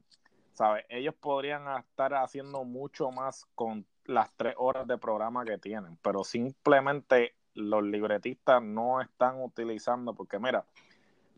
¿sabes? 0.54 0.86
Ellos 0.90 1.16
podrían 1.16 1.68
estar 1.80 2.14
haciendo 2.14 2.64
mucho 2.64 3.12
más 3.12 3.46
con 3.56 3.86
las 4.06 4.32
tres 4.36 4.56
horas 4.58 4.88
de 4.88 4.98
programa 4.98 5.46
que 5.46 5.58
tienen, 5.58 5.98
pero 6.02 6.24
simplemente 6.24 7.36
los 7.54 7.84
libretistas 7.84 8.62
no 8.62 9.02
están 9.02 9.42
utilizando, 9.42 10.14
porque 10.14 10.40
mira, 10.40 10.66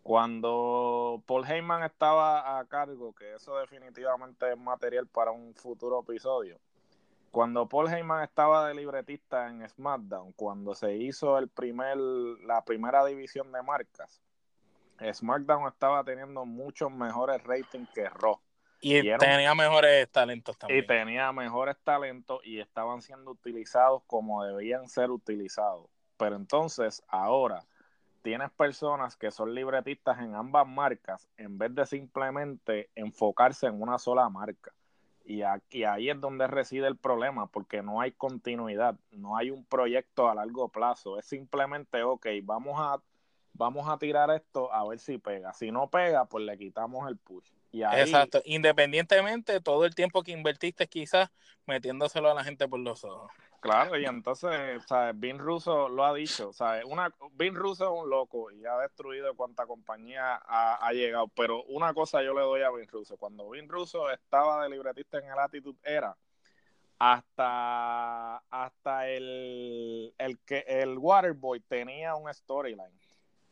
cuando 0.04 1.24
Paul 1.26 1.50
Heyman 1.50 1.84
estaba 1.84 2.60
a 2.60 2.66
cargo, 2.66 3.16
que 3.16 3.34
eso 3.34 3.58
definitivamente 3.58 4.52
es 4.52 4.58
material 4.58 5.08
para 5.08 5.32
un 5.32 5.56
futuro 5.56 6.02
episodio, 6.02 6.60
cuando 7.32 7.68
Paul 7.68 7.92
Heyman 7.92 8.24
estaba 8.24 8.68
de 8.68 8.76
libretista 8.76 9.48
en 9.48 9.68
SmackDown, 9.68 10.34
cuando 10.34 10.76
se 10.76 10.94
hizo 10.96 11.40
el 11.40 11.48
primer, 11.48 11.98
la 11.98 12.64
primera 12.66 13.04
división 13.06 13.52
de 13.54 13.64
marcas, 13.64 14.22
SmackDown 15.12 15.68
estaba 15.68 16.04
teniendo 16.04 16.46
muchos 16.46 16.92
mejores 16.92 17.42
ratings 17.44 17.90
que 17.92 18.08
Raw. 18.10 18.40
Y, 18.82 19.02
tenía 19.18 19.56
mejores 19.56 20.10
talentos 20.12 20.58
también. 20.58 20.84
Y 20.84 20.86
tenía 20.86 21.32
mejores 21.32 21.78
talentos 21.86 22.42
y 22.44 22.60
estaban 22.60 23.02
siendo 23.02 23.32
utilizados 23.32 24.04
como 24.06 24.44
debían 24.44 24.90
ser 24.90 25.10
utilizados. 25.10 25.88
Pero 26.18 26.36
entonces, 26.36 27.02
ahora, 27.08 27.64
tienes 28.24 28.50
personas 28.52 29.16
que 29.16 29.30
son 29.30 29.54
libretistas 29.54 30.20
en 30.20 30.34
ambas 30.34 30.66
marcas 30.66 31.28
en 31.38 31.58
vez 31.58 31.76
de 31.76 31.86
simplemente 31.86 32.90
enfocarse 32.96 33.68
en 33.68 33.80
una 33.80 34.00
sola 34.00 34.28
marca. 34.30 34.72
Y 35.26 35.44
aquí 35.44 35.84
ahí 35.84 36.10
es 36.10 36.20
donde 36.20 36.48
reside 36.48 36.88
el 36.88 36.98
problema, 36.98 37.48
porque 37.48 37.82
no 37.82 38.02
hay 38.02 38.12
continuidad, 38.12 38.96
no 39.12 39.38
hay 39.38 39.52
un 39.52 39.64
proyecto 39.66 40.30
a 40.30 40.36
largo 40.36 40.70
plazo. 40.70 41.20
Es 41.20 41.26
simplemente, 41.26 42.04
ok, 42.04 42.28
vamos 42.44 42.76
a, 42.78 43.02
vamos 43.54 43.88
a 43.88 43.98
tirar 43.98 44.32
esto 44.32 44.74
a 44.74 44.88
ver 44.88 45.00
si 45.00 45.18
pega. 45.18 45.54
Si 45.54 45.72
no 45.72 45.90
pega, 45.90 46.26
pues 46.26 46.44
le 46.46 46.58
quitamos 46.58 47.08
el 47.08 47.18
push. 47.18 47.50
Exacto, 47.74 48.42
independientemente 48.46 49.60
todo 49.60 49.86
el 49.86 49.96
tiempo 49.96 50.24
que 50.24 50.32
invertiste 50.32 50.88
quizás 50.88 51.30
metiéndoselo 51.66 52.30
a 52.30 52.34
la 52.34 52.44
gente 52.44 52.68
por 52.68 52.80
los 52.80 53.04
ojos. 53.04 53.32
Claro, 53.64 53.98
y 53.98 54.04
entonces, 54.04 54.84
¿sabes? 54.86 55.18
Vin 55.18 55.40
Russo 55.40 55.88
lo 55.88 56.04
ha 56.04 56.14
dicho, 56.14 56.52
¿sabes? 56.52 56.84
Una, 56.84 57.10
Vin 57.32 57.56
Russo 57.56 57.86
es 57.86 58.04
un 58.04 58.10
loco 58.10 58.52
y 58.52 58.66
ha 58.66 58.78
destruido 58.80 59.34
cuanta 59.36 59.66
compañía 59.66 60.36
ha, 60.46 60.92
llegado, 60.92 61.30
pero 61.30 61.64
una 61.70 61.94
cosa 61.94 62.22
yo 62.22 62.34
le 62.34 62.42
doy 62.42 62.62
a 62.62 62.72
Vin 62.72 62.90
Russo, 62.90 63.16
cuando 63.16 63.50
Vin 63.52 63.70
Russo 63.70 64.12
estaba 64.12 64.64
de 64.64 64.70
libretista 64.70 65.20
en 65.20 65.30
el 65.30 65.40
Attitude 65.40 65.80
Era, 65.82 66.14
hasta, 67.00 68.36
hasta 68.50 69.08
el, 69.08 70.14
el, 70.18 70.40
que, 70.40 70.66
el 70.68 70.98
Waterboy 70.98 71.62
tenía 71.62 72.16
un 72.16 72.34
storyline. 72.34 73.00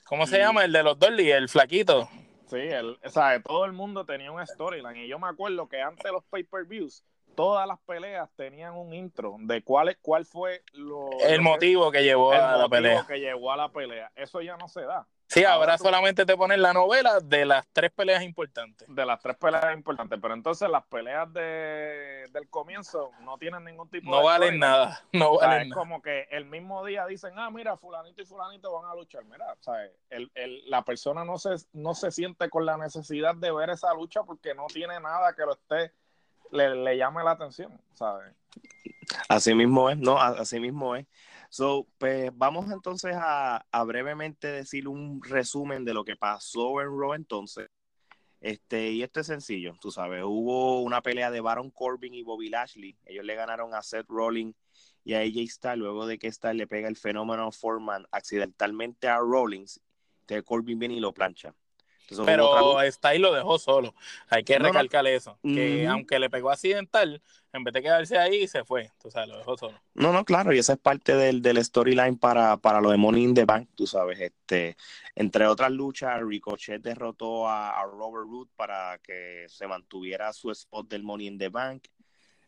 ¿Cómo 0.04 0.28
se 0.28 0.40
llama? 0.40 0.66
El 0.66 0.74
de 0.74 0.84
los 0.84 1.00
Dolly, 1.00 1.32
el 1.32 1.48
flaquito. 1.48 2.10
Sí, 2.48 2.58
el, 2.58 3.00
o 3.02 3.10
sea, 3.10 3.42
todo 3.42 3.64
el 3.64 3.72
mundo 3.72 4.06
tenía 4.06 4.30
un 4.30 4.46
storyline. 4.46 5.06
Y 5.06 5.08
yo 5.08 5.20
me 5.20 5.30
acuerdo 5.30 5.70
que 5.70 5.82
antes 5.82 6.04
de 6.04 6.12
los 6.12 6.26
pay-per-views, 6.26 7.02
todas 7.36 7.68
las 7.68 7.80
peleas 7.80 8.30
tenían 8.36 8.76
un 8.76 8.94
intro 8.94 9.36
de 9.40 9.64
cuál, 9.64 9.98
cuál 10.02 10.26
fue 10.26 10.64
lo, 10.74 11.10
el 11.28 11.42
motivo 11.42 11.92
que, 11.92 12.04
llevó 12.04 12.32
a 12.32 12.58
la 12.58 12.70
pelea. 12.70 13.06
que 13.08 13.20
llevó 13.20 13.52
a 13.52 13.58
la 13.58 13.70
pelea. 13.70 14.12
Eso 14.16 14.42
ya 14.42 14.58
no 14.58 14.68
se 14.68 14.82
da. 14.82 15.08
Sí, 15.32 15.46
ahora, 15.46 15.78
solamente 15.78 16.26
te 16.26 16.36
ponen 16.36 16.62
la 16.62 16.74
novela 16.74 17.22
de 17.22 17.46
las 17.46 17.66
tres 17.72 17.90
peleas 17.92 18.22
importantes. 18.22 18.86
De 18.94 19.06
las 19.06 19.22
tres 19.22 19.38
peleas 19.38 19.74
importantes, 19.74 20.20
pero 20.22 20.34
entonces 20.34 20.70
las 20.70 20.84
peleas 20.84 21.32
de, 21.32 22.28
del 22.34 22.50
comienzo 22.50 23.12
no 23.22 23.38
tienen 23.38 23.64
ningún 23.64 23.90
tipo 23.90 24.12
no 24.12 24.18
de... 24.18 24.24
Valen 24.26 24.60
nada, 24.60 25.02
no 25.14 25.38
valen 25.38 25.50
nada. 25.50 25.62
Es 25.62 25.74
como 25.74 26.02
que 26.02 26.28
el 26.32 26.44
mismo 26.44 26.86
día 26.86 27.06
dicen, 27.06 27.32
ah, 27.38 27.50
mira, 27.50 27.78
fulanito 27.78 28.22
y 28.22 28.26
fulanito 28.26 28.74
van 28.74 28.92
a 28.92 28.94
luchar. 28.94 29.24
Mira, 29.24 29.54
o 29.54 29.64
sea, 29.64 29.76
el, 30.10 30.30
el, 30.36 30.70
la 30.70 30.84
persona 30.84 31.24
no 31.24 31.38
se, 31.38 31.52
no 31.72 31.94
se 31.94 32.12
siente 32.12 32.50
con 32.50 32.66
la 32.66 32.76
necesidad 32.76 33.34
de 33.34 33.54
ver 33.54 33.70
esa 33.70 33.94
lucha 33.94 34.24
porque 34.24 34.54
no 34.54 34.66
tiene 34.68 35.00
nada 35.00 35.34
que 35.34 35.46
lo 35.46 35.54
esté, 35.54 35.94
le, 36.52 36.76
le 36.76 36.98
la 36.98 37.32
atención, 37.32 37.80
¿sabes? 37.94 38.34
Así 39.28 39.54
mismo 39.54 39.90
es, 39.90 39.98
no, 39.98 40.20
así 40.20 40.60
mismo 40.60 40.96
es. 40.96 41.06
So, 41.50 41.88
pues 41.98 42.32
vamos 42.34 42.72
entonces 42.72 43.14
a, 43.16 43.66
brevemente 43.86 44.48
decir 44.48 44.88
un 44.88 45.22
resumen 45.22 45.84
de 45.84 45.94
lo 45.94 46.06
que 46.06 46.16
pasó 46.16 46.82
en 46.82 46.88
Raw 46.88 47.14
entonces. 47.14 47.70
Este, 48.40 48.92
y 48.92 49.04
esto 49.04 49.20
es 49.20 49.28
sencillo, 49.28 49.76
tú 49.80 49.92
sabes, 49.92 50.24
hubo 50.26 50.82
una 50.82 51.02
pelea 51.02 51.30
de 51.30 51.42
Baron 51.42 51.70
Corbin 51.70 52.14
y 52.14 52.24
Bobby 52.24 52.50
Lashley. 52.50 52.98
Ellos 53.06 53.26
le 53.26 53.36
ganaron 53.36 53.76
a 53.76 53.84
Seth 53.84 54.08
Rollins 54.08 54.56
y 55.04 55.14
a 55.14 55.20
AJ 55.20 55.48
Styles 55.50 55.78
luego 55.78 56.08
de 56.08 56.18
que 56.18 56.32
Styles 56.32 56.58
le 56.58 56.68
pega 56.68 56.88
el 56.88 56.98
fenómeno 56.98 57.52
Foreman 57.52 58.08
accidentalmente 58.12 59.08
a 59.08 59.18
Rollins. 59.18 59.82
Entonces 60.22 60.44
Corbin 60.44 60.80
viene 60.80 60.96
y 60.96 61.00
lo 61.00 61.14
plancha. 61.14 61.54
Pero 62.26 62.78
Styles 62.92 63.22
lo 63.22 63.34
dejó 63.34 63.60
solo. 63.60 63.94
Hay 64.30 64.44
que 64.44 64.60
recalcar 64.60 65.06
eso. 65.08 65.38
Que 65.44 65.88
aunque 65.88 66.20
le 66.20 66.30
pegó 66.30 66.52
accidental, 66.52 67.22
en 67.54 67.64
vez 67.64 67.74
de 67.74 67.82
quedarse 67.82 68.18
ahí, 68.18 68.48
se 68.48 68.64
fue. 68.64 68.92
Tú 69.02 69.12
sabes, 69.12 69.30
lo 69.30 69.38
dejó 69.38 69.58
solo. 69.58 69.80
No, 69.94 70.14
no, 70.14 70.24
claro. 70.24 70.54
Y 70.54 70.60
esa 70.60 70.74
es 70.74 70.80
parte 70.80 71.16
del, 71.16 71.42
del 71.42 71.64
storyline 71.64 72.18
para, 72.18 72.58
para 72.58 72.80
lo 72.80 72.92
de 72.92 72.98
Money 72.98 73.24
in 73.24 73.34
the 73.34 73.46
Bank, 73.46 73.70
tú 73.76 73.86
sabes. 73.86 74.20
este 74.20 74.78
Entre 75.16 75.46
otras 75.46 75.72
luchas, 75.72 76.22
Ricochet 76.22 76.82
derrotó 76.82 77.48
a, 77.50 77.84
Robert 77.84 78.28
Root 78.28 78.50
para 78.56 79.00
que 79.00 79.46
se 79.50 79.68
mantuviera 79.68 80.32
su 80.32 80.52
spot 80.52 80.88
del 80.88 81.04
Money 81.04 81.28
in 81.28 81.38
the 81.38 81.50
Bank. 81.50 81.88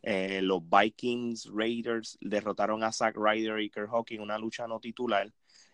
Eh, 0.02 0.42
los 0.42 0.62
Vikings 0.68 1.50
Raiders 1.54 2.18
derrotaron 2.20 2.84
a 2.84 2.92
Zack 2.92 3.16
Ryder 3.18 3.60
y 3.60 3.70
Kirk 3.70 3.90
Hawking 3.90 4.18
en 4.18 4.22
una 4.22 4.38
lucha 4.38 4.68
no 4.68 4.80
titular. 4.80 5.32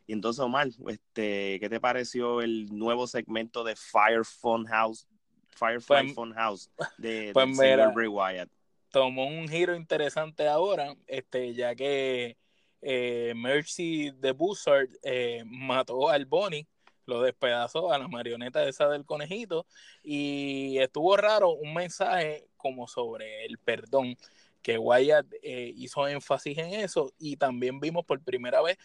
Y 0.10 0.14
entonces, 0.14 0.40
Omar, 0.40 0.70
este, 0.88 1.60
¿qué 1.60 1.70
te 1.70 1.80
pareció 1.80 2.42
el 2.42 2.76
nuevo 2.76 3.06
segmento 3.06 3.64
de 3.64 3.76
Fire 3.76 4.26
Fun 4.26 4.66
House? 4.66 5.08
Firefly 5.50 5.84
pues, 5.86 6.14
Fun 6.16 6.34
House 6.34 6.72
de, 6.98 7.30
pues 7.32 7.56
Bray 7.56 8.08
Wyatt. 8.08 8.50
Tomó 8.90 9.28
un 9.28 9.48
giro 9.48 9.76
interesante 9.76 10.48
ahora, 10.48 10.96
este, 11.06 11.54
ya 11.54 11.76
que 11.76 12.38
eh, 12.82 13.34
Mercy 13.36 14.10
de 14.10 14.32
Buzzard 14.32 14.90
eh, 15.04 15.44
mató 15.46 16.10
al 16.10 16.26
Bonnie, 16.26 16.66
lo 17.06 17.22
despedazó 17.22 17.94
a 17.94 18.00
la 18.00 18.08
marioneta 18.08 18.68
esa 18.68 18.90
del 18.90 19.06
conejito, 19.06 19.68
y 20.02 20.80
estuvo 20.80 21.18
raro 21.18 21.52
un 21.52 21.76
mensaje 21.76 22.48
como 22.58 22.88
sobre 22.88 23.46
el 23.46 23.60
perdón, 23.60 24.18
que 24.64 24.80
Wyatt 24.80 25.28
eh, 25.44 25.72
hizo 25.76 26.08
énfasis 26.08 26.58
en 26.58 26.74
eso, 26.74 27.14
y 27.20 27.38
también 27.38 27.80
vimos 27.80 28.06
por 28.06 28.20
primera 28.24 28.60
vez 28.64 28.80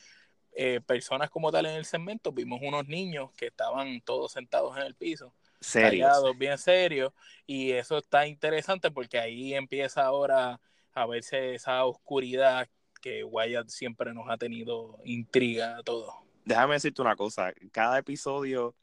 eh, 0.56 0.80
personas 0.80 1.30
como 1.30 1.50
tal 1.50 1.66
en 1.66 1.74
el 1.74 1.84
segmento, 1.84 2.32
vimos 2.32 2.60
unos 2.62 2.86
niños 2.86 3.32
que 3.36 3.46
estaban 3.46 4.00
todos 4.02 4.32
sentados 4.32 4.76
en 4.76 4.84
el 4.84 4.94
piso, 4.94 5.34
serios, 5.60 6.22
bien 6.38 6.58
serios, 6.58 7.12
y 7.46 7.72
eso 7.72 7.98
está 7.98 8.26
interesante 8.26 8.90
porque 8.90 9.18
ahí 9.18 9.54
empieza 9.54 10.04
ahora 10.04 10.60
a 10.92 11.06
verse 11.06 11.54
esa 11.54 11.84
oscuridad 11.84 12.68
que 13.00 13.24
Wyatt 13.24 13.68
siempre 13.68 14.14
nos 14.14 14.30
ha 14.30 14.36
tenido 14.36 14.98
intriga 15.04 15.78
a 15.78 15.82
todos. 15.82 16.14
Déjame 16.44 16.74
decirte 16.74 17.02
una 17.02 17.16
cosa, 17.16 17.52
cada 17.72 17.98
episodio 17.98 18.74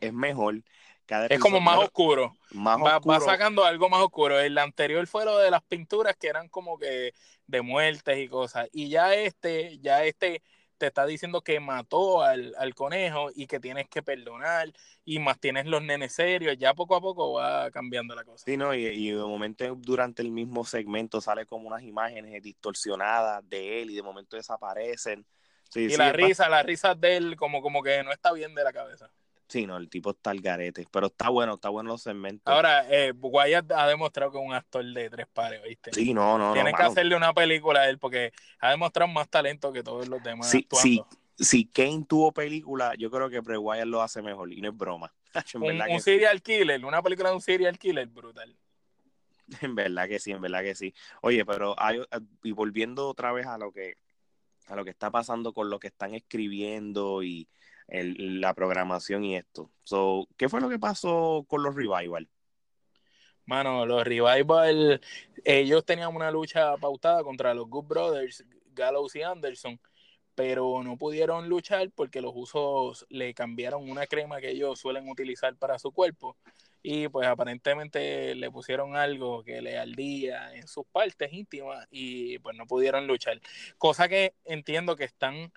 es 0.00 0.12
mejor. 0.12 0.62
Cada 1.06 1.26
es 1.26 1.38
como 1.38 1.60
más 1.60 1.78
oscuro. 1.78 2.36
Más 2.50 2.80
va, 2.80 2.96
oscuro. 2.96 3.14
va, 3.14 3.20
sacando 3.20 3.64
algo 3.64 3.88
más 3.88 4.02
oscuro. 4.02 4.40
El 4.40 4.58
anterior 4.58 5.06
fue 5.06 5.24
lo 5.24 5.38
de 5.38 5.52
las 5.52 5.62
pinturas 5.62 6.16
que 6.16 6.26
eran 6.26 6.48
como 6.48 6.78
que 6.78 7.12
de 7.46 7.62
muertes 7.62 8.18
y 8.18 8.28
cosas. 8.28 8.68
Y 8.72 8.88
ya 8.88 9.14
este, 9.14 9.78
ya 9.78 10.04
este 10.04 10.42
te 10.78 10.86
está 10.86 11.06
diciendo 11.06 11.42
que 11.42 11.60
mató 11.60 12.22
al, 12.22 12.54
conejo 12.74 13.30
y 13.34 13.46
que 13.46 13.60
tienes 13.60 13.88
que 13.88 14.02
perdonar 14.02 14.72
y 15.04 15.18
más 15.18 15.38
tienes 15.38 15.66
los 15.66 15.82
nenes 15.82 16.12
serios, 16.12 16.56
ya 16.58 16.74
poco 16.74 16.96
a 16.96 17.00
poco 17.00 17.34
va 17.34 17.70
cambiando 17.70 18.14
la 18.14 18.24
cosa. 18.24 18.44
Sí, 18.44 18.56
no, 18.56 18.74
y, 18.74 18.86
y 18.86 19.10
de 19.10 19.16
momento 19.16 19.64
durante 19.76 20.22
el 20.22 20.30
mismo 20.30 20.64
segmento 20.64 21.20
sale 21.20 21.46
como 21.46 21.68
unas 21.68 21.82
imágenes 21.82 22.42
distorsionadas 22.42 23.48
de 23.48 23.82
él 23.82 23.90
y 23.90 23.94
de 23.96 24.02
momento 24.02 24.36
desaparecen. 24.36 25.26
y 25.74 25.96
la 25.96 26.12
risa, 26.12 26.48
la 26.48 26.62
risa 26.62 26.94
de 26.94 27.16
él 27.16 27.36
como, 27.36 27.62
como 27.62 27.82
que 27.82 28.02
no 28.02 28.12
está 28.12 28.32
bien 28.32 28.54
de 28.54 28.64
la 28.64 28.72
cabeza. 28.72 29.10
Sí, 29.48 29.64
no, 29.64 29.76
el 29.76 29.88
tipo 29.88 30.10
está 30.10 30.30
al 30.30 30.40
garete, 30.40 30.86
pero 30.90 31.06
está 31.06 31.28
bueno, 31.28 31.54
está 31.54 31.68
bueno 31.68 31.90
los 31.90 32.02
segmentos. 32.02 32.52
Ahora, 32.52 32.84
eh, 32.90 33.12
Wyatt 33.12 33.70
ha 33.72 33.86
demostrado 33.86 34.32
que 34.32 34.38
es 34.38 34.44
un 34.44 34.54
actor 34.54 34.84
de 34.84 35.08
tres 35.08 35.26
pares, 35.32 35.62
¿viste? 35.62 35.92
Sí, 35.92 36.12
no, 36.12 36.36
no. 36.36 36.52
Tiene 36.52 36.72
que 36.72 36.82
hacerle 36.82 37.14
una 37.16 37.32
película 37.32 37.82
a 37.82 37.88
él 37.88 37.98
porque 37.98 38.32
ha 38.58 38.70
demostrado 38.70 39.10
más 39.12 39.28
talento 39.28 39.72
que 39.72 39.84
todos 39.84 40.08
los 40.08 40.22
demás. 40.22 40.50
Sí, 40.50 40.66
sí. 40.72 41.02
Si 41.38 41.66
Kane 41.66 42.06
tuvo 42.08 42.32
película, 42.32 42.94
yo 42.96 43.10
creo 43.10 43.28
que 43.28 43.40
Bray 43.40 43.58
Wyatt 43.58 43.86
lo 43.86 44.00
hace 44.02 44.22
mejor 44.22 44.52
y 44.52 44.60
no 44.60 44.70
es 44.70 44.76
broma. 44.76 45.12
un, 45.54 46.00
serial 46.00 46.42
killer, 46.42 46.84
una 46.84 47.02
película 47.02 47.28
de 47.28 47.34
un 47.34 47.42
serial 47.42 47.78
killer 47.78 48.06
brutal. 48.06 48.56
En 49.62 49.76
verdad 49.76 50.08
que 50.08 50.18
sí, 50.18 50.32
en 50.32 50.40
verdad 50.40 50.62
que 50.62 50.74
sí. 50.74 50.92
Oye, 51.20 51.44
pero 51.44 51.76
hay, 51.78 52.02
y 52.42 52.50
volviendo 52.50 53.08
otra 53.08 53.32
vez 53.32 53.46
a 53.46 53.58
lo 53.58 53.70
que 53.70 53.94
a 54.66 54.74
lo 54.74 54.84
que 54.84 54.90
está 54.90 55.10
pasando 55.12 55.52
con 55.52 55.70
lo 55.70 55.78
que 55.78 55.86
están 55.86 56.14
escribiendo 56.14 57.22
y 57.22 57.48
la 57.88 58.54
programación 58.54 59.24
y 59.24 59.36
esto. 59.36 59.70
So, 59.84 60.26
¿Qué 60.36 60.48
fue 60.48 60.60
lo 60.60 60.68
que 60.68 60.78
pasó 60.78 61.44
con 61.48 61.62
los 61.62 61.74
Revival? 61.74 62.28
Mano, 63.44 63.86
los 63.86 64.04
Revival, 64.04 65.00
ellos 65.44 65.84
tenían 65.84 66.14
una 66.14 66.30
lucha 66.30 66.76
pautada 66.78 67.22
contra 67.22 67.54
los 67.54 67.68
Good 67.68 67.86
Brothers, 67.86 68.44
Gallows 68.72 69.14
y 69.14 69.22
Anderson, 69.22 69.80
pero 70.34 70.82
no 70.82 70.96
pudieron 70.96 71.48
luchar 71.48 71.90
porque 71.94 72.20
los 72.20 72.32
usos 72.34 73.06
le 73.08 73.34
cambiaron 73.34 73.88
una 73.88 74.06
crema 74.06 74.40
que 74.40 74.50
ellos 74.50 74.80
suelen 74.80 75.08
utilizar 75.08 75.56
para 75.56 75.78
su 75.78 75.92
cuerpo 75.92 76.36
y 76.82 77.08
pues 77.08 77.26
aparentemente 77.26 78.34
le 78.34 78.50
pusieron 78.50 78.96
algo 78.96 79.42
que 79.42 79.60
le 79.60 79.78
ardía 79.78 80.54
en 80.54 80.68
sus 80.68 80.86
partes 80.86 81.32
íntimas 81.32 81.86
y 81.90 82.38
pues 82.38 82.56
no 82.56 82.66
pudieron 82.66 83.06
luchar. 83.08 83.40
Cosa 83.78 84.08
que 84.08 84.34
entiendo 84.44 84.94
que 84.94 85.04
están 85.04 85.52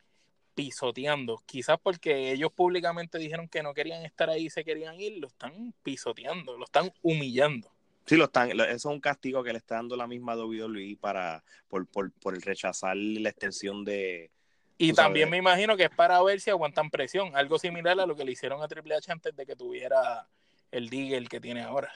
pisoteando. 0.59 1.41
Quizás 1.45 1.77
porque 1.81 2.31
ellos 2.31 2.51
públicamente 2.51 3.17
dijeron 3.17 3.47
que 3.47 3.63
no 3.63 3.73
querían 3.73 4.03
estar 4.05 4.29
ahí, 4.29 4.49
se 4.49 4.65
querían 4.65 4.99
ir, 4.99 5.17
lo 5.17 5.27
están 5.27 5.73
pisoteando, 5.83 6.57
lo 6.57 6.65
están 6.65 6.91
humillando. 7.01 7.71
Sí, 8.05 8.17
lo 8.17 8.25
están, 8.25 8.51
eso 8.51 8.63
es 8.65 8.85
un 8.85 8.99
castigo 8.99 9.41
que 9.41 9.53
le 9.53 9.59
está 9.59 9.75
dando 9.75 9.95
la 9.95 10.07
misma 10.07 10.35
WWE 10.35 10.97
para, 10.99 11.43
por, 11.69 11.87
por, 11.87 12.11
por 12.11 12.35
el 12.35 12.41
rechazar 12.41 12.97
la 12.97 13.29
extensión 13.29 13.85
de... 13.85 14.31
Y 14.77 14.93
también 14.93 15.29
me 15.29 15.37
imagino 15.37 15.77
que 15.77 15.83
es 15.83 15.89
para 15.89 16.21
ver 16.23 16.41
si 16.41 16.49
aguantan 16.49 16.89
presión, 16.89 17.35
algo 17.35 17.59
similar 17.59 17.99
a 17.99 18.05
lo 18.05 18.15
que 18.15 18.25
le 18.25 18.31
hicieron 18.31 18.61
a 18.61 18.67
Triple 18.67 18.95
H 18.95 19.11
antes 19.11 19.35
de 19.35 19.45
que 19.45 19.55
tuviera 19.55 20.27
el 20.71 20.89
Digger 20.89 21.27
que 21.27 21.39
tiene 21.39 21.61
ahora. 21.61 21.91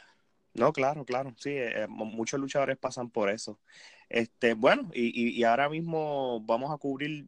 No, 0.53 0.71
claro, 0.71 1.03
claro, 1.03 1.33
sí, 1.37 1.51
eh, 1.51 1.87
muchos 1.89 2.39
luchadores 2.39 2.77
pasan 2.77 3.09
por 3.09 3.29
eso. 3.29 3.59
Este, 4.09 4.53
bueno, 4.53 4.91
y, 4.93 5.39
y, 5.39 5.43
ahora 5.43 5.67
mismo 5.69 6.41
vamos 6.41 6.71
a 6.71 6.77
cubrir 6.77 7.27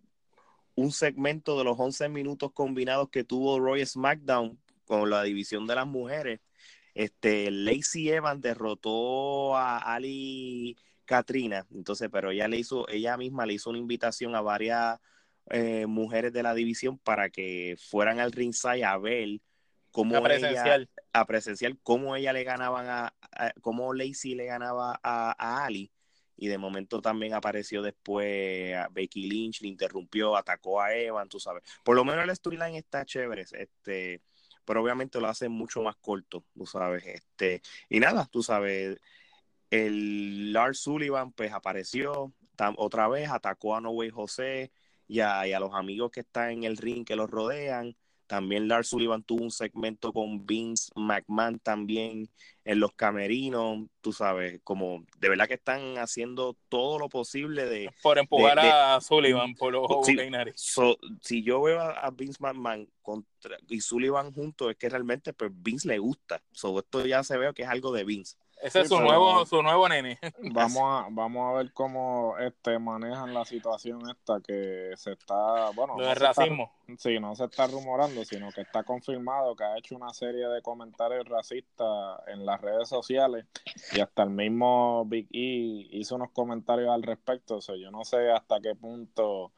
un 0.75 0.91
segmento 0.91 1.57
de 1.57 1.63
los 1.63 1.79
11 1.79 2.09
minutos 2.09 2.51
combinados 2.51 3.09
que 3.09 3.23
tuvo 3.23 3.59
Roy 3.59 3.85
SmackDown 3.85 4.59
con 4.85 5.09
la 5.09 5.23
división 5.23 5.67
de 5.67 5.75
las 5.75 5.87
mujeres. 5.87 6.41
Este, 6.93 7.51
Lacey 7.51 8.09
Evans 8.09 8.41
derrotó 8.41 9.55
a 9.57 9.77
Ali 9.79 10.77
Katrina, 11.05 11.65
entonces, 11.73 12.09
pero 12.11 12.31
ella 12.31 12.47
le 12.47 12.57
hizo, 12.57 12.87
ella 12.89 13.17
misma 13.17 13.45
le 13.45 13.53
hizo 13.53 13.69
una 13.69 13.79
invitación 13.79 14.35
a 14.35 14.41
varias 14.41 14.99
eh, 15.49 15.85
mujeres 15.85 16.33
de 16.33 16.43
la 16.43 16.53
división 16.53 16.97
para 16.97 17.29
que 17.29 17.75
fueran 17.77 18.19
al 18.19 18.31
ringside 18.31 18.83
a 18.83 18.97
ver 18.97 19.39
cómo 19.91 20.17
a 20.17 20.23
presencial. 20.23 20.89
a 21.13 21.25
presencial, 21.25 21.77
cómo 21.83 22.15
ella 22.15 22.33
le 22.33 22.43
ganaban 22.43 22.87
a, 22.87 23.13
cómo 23.61 23.93
Lacey 23.93 24.35
le 24.35 24.45
ganaba 24.45 24.99
a, 25.03 25.65
Ali 25.65 25.91
y 26.37 26.47
de 26.47 26.57
momento 26.57 27.01
también 27.01 27.33
apareció 27.33 27.81
después 27.81 28.75
a 28.75 28.87
Becky 28.89 29.27
Lynch, 29.29 29.61
le 29.61 29.69
interrumpió, 29.69 30.35
atacó 30.35 30.81
a 30.81 30.93
Evan, 30.93 31.29
tú 31.29 31.39
sabes. 31.39 31.63
Por 31.83 31.95
lo 31.95 32.03
menos 32.03 32.23
el 32.23 32.35
storyline 32.35 32.75
está 32.75 33.05
chévere, 33.05 33.45
este, 33.51 34.21
pero 34.65 34.81
obviamente 34.81 35.19
lo 35.21 35.27
hace 35.27 35.49
mucho 35.49 35.81
más 35.81 35.95
corto, 35.97 36.43
tú 36.53 36.65
sabes, 36.65 37.05
este, 37.05 37.61
y 37.89 37.99
nada, 37.99 38.27
tú 38.31 38.43
sabes, 38.43 38.99
el 39.69 40.53
Lars 40.53 40.79
Sullivan 40.79 41.31
pues 41.31 41.53
apareció 41.53 42.33
otra 42.77 43.07
vez, 43.07 43.29
atacó 43.29 43.75
a 43.75 43.81
No 43.81 43.91
Way 43.91 44.09
José 44.09 44.71
y 45.07 45.19
a, 45.19 45.47
y 45.47 45.53
a 45.53 45.59
los 45.59 45.73
amigos 45.73 46.11
que 46.11 46.21
están 46.21 46.51
en 46.51 46.63
el 46.63 46.77
ring 46.77 47.05
que 47.05 47.15
los 47.15 47.29
rodean, 47.29 47.95
también 48.27 48.67
Lars 48.67 48.89
Sullivan 48.89 49.23
tuvo 49.23 49.43
un 49.43 49.51
segmento 49.51 50.11
con 50.11 50.45
Vince 50.45 50.91
McMahon 50.95 51.59
también 51.59 52.29
en 52.63 52.79
los 52.79 52.93
camerinos, 52.93 53.87
tú 54.01 54.11
sabes, 54.11 54.59
como 54.63 55.05
de 55.19 55.29
verdad 55.29 55.47
que 55.47 55.53
están 55.53 55.97
haciendo 55.97 56.57
todo 56.67 56.97
lo 56.97 57.09
posible 57.09 57.65
de... 57.65 57.91
Por 58.01 58.17
empujar 58.17 58.57
a 58.59 58.99
Sullivan 59.01 59.53
por 59.53 59.73
los 59.73 60.05
si, 60.05 60.17
si 61.21 61.43
yo 61.43 61.61
veo 61.61 61.79
a, 61.79 62.09
Vince 62.09 62.39
McMahon 62.39 62.89
contra, 63.03 63.57
y 63.67 63.81
Sullivan 63.81 64.33
juntos, 64.33 64.71
es 64.71 64.77
que 64.77 64.89
realmente 64.89 65.31
pues 65.33 65.51
Vince 65.53 65.87
le 65.87 65.99
gusta. 65.99 66.41
So, 66.51 66.79
esto 66.79 67.05
ya 67.05 67.23
se 67.23 67.37
ve 67.37 67.53
que 67.53 67.61
es 67.63 67.69
algo 67.69 67.91
de 67.91 68.03
Vince. 68.03 68.35
Ese 68.61 68.81
es 68.81 68.89
su 68.89 68.99
nuevo, 68.99 69.45
su 69.45 69.61
nuevo 69.61 69.87
nene. 69.89 70.17
Vamos 70.53 70.81
a, 70.81 71.07
vamos 71.09 71.53
a 71.53 71.57
ver 71.57 71.71
cómo 71.73 72.37
este 72.39 72.79
manejan 72.79 73.33
la 73.33 73.45
situación 73.45 74.09
esta 74.09 74.39
que 74.39 74.93
se 74.95 75.13
está, 75.13 75.69
bueno, 75.75 75.97
lo 75.97 76.13
racismo. 76.15 76.71
sí, 76.97 77.19
no 77.19 77.35
se 77.35 77.45
está 77.45 77.67
rumorando, 77.67 78.23
sino 78.25 78.51
que 78.51 78.61
está 78.61 78.83
confirmado 78.83 79.55
que 79.55 79.63
ha 79.63 79.77
hecho 79.77 79.95
una 79.95 80.13
serie 80.13 80.47
de 80.47 80.61
comentarios 80.61 81.27
racistas 81.27 82.19
en 82.27 82.45
las 82.45 82.61
redes 82.61 82.87
sociales 82.87 83.45
y 83.93 83.99
hasta 83.99 84.23
el 84.23 84.29
mismo 84.29 85.05
Big 85.05 85.27
E 85.31 85.87
hizo 85.91 86.15
unos 86.15 86.31
comentarios 86.31 86.89
al 86.89 87.03
respecto. 87.03 87.57
O 87.57 87.61
sea, 87.61 87.75
yo 87.75 87.91
no 87.91 88.03
sé 88.05 88.31
hasta 88.31 88.59
qué 88.61 88.75
punto. 88.75 89.51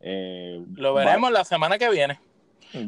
Eh, 0.00 0.62
lo 0.74 0.94
veremos 0.94 1.30
la 1.30 1.44
semana 1.44 1.78
que 1.78 1.88
viene. 1.90 2.20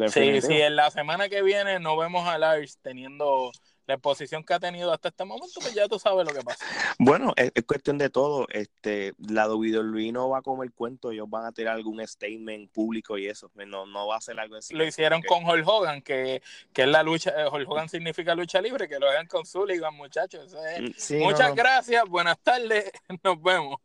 Sí, 0.09 0.41
sí, 0.41 0.61
en 0.61 0.77
la 0.77 0.91
semana 0.91 1.29
que 1.29 1.43
viene 1.43 1.79
no 1.79 1.97
vemos 1.97 2.27
a 2.27 2.39
Lars 2.39 2.79
teniendo 2.83 3.53
la 3.87 3.95
exposición 3.95 4.43
que 4.45 4.55
ha 4.55 4.61
tenido 4.61 4.93
hasta 4.93 5.09
este 5.09 5.25
momento, 5.25 5.61
pues 5.61 5.75
ya 5.75 5.89
tú 5.89 5.99
sabes 5.99 6.27
lo 6.27 6.33
que 6.33 6.43
pasa. 6.43 6.65
Bueno, 6.99 7.33
es, 7.37 7.53
cuestión 7.67 7.99
de 7.99 8.11
todo. 8.11 8.47
Este, 8.51 9.15
la 9.19 9.49
WWE 9.49 10.13
no 10.13 10.29
va 10.31 10.39
a 10.39 10.43
comer 10.43 10.73
cuento, 10.73 11.11
ellos 11.11 11.29
van 11.29 11.47
a 11.47 11.53
tener 11.53 11.71
algún 11.71 12.07
statement 12.07 12.71
público 12.71 13.19
y 13.19 13.27
eso. 13.27 13.49
Pues 13.51 13.67
no, 13.67 13.87
no 13.87 14.07
va 14.07 14.17
a 14.17 14.21
ser 14.21 14.39
algo 14.41 14.57
así. 14.57 14.75
Lo 14.75 14.85
hicieron 14.85 15.23
con 15.23 15.45
Hulk 15.45 15.67
Hogan, 15.67 16.03
que, 16.03 16.43
que 16.73 16.83
es 16.83 16.89
la 16.89 17.03
lucha, 17.03 17.31
eh, 17.37 17.49
Hulk 17.51 17.69
Hogan 17.69 17.89
significa 17.89 18.35
lucha 18.35 18.61
libre, 18.61 18.89
que 18.89 18.99
lo 18.99 19.09
hagan 19.09 19.27
con 19.27 19.45
Sullivan, 19.45 19.95
muchachos. 19.95 20.55
Mm, 20.55 21.19
muchas 21.19 21.55
gracias, 21.55 22.05
buenas 22.09 22.39
tardes, 22.41 22.91
nos 23.23 23.43
vemos. 23.43 23.81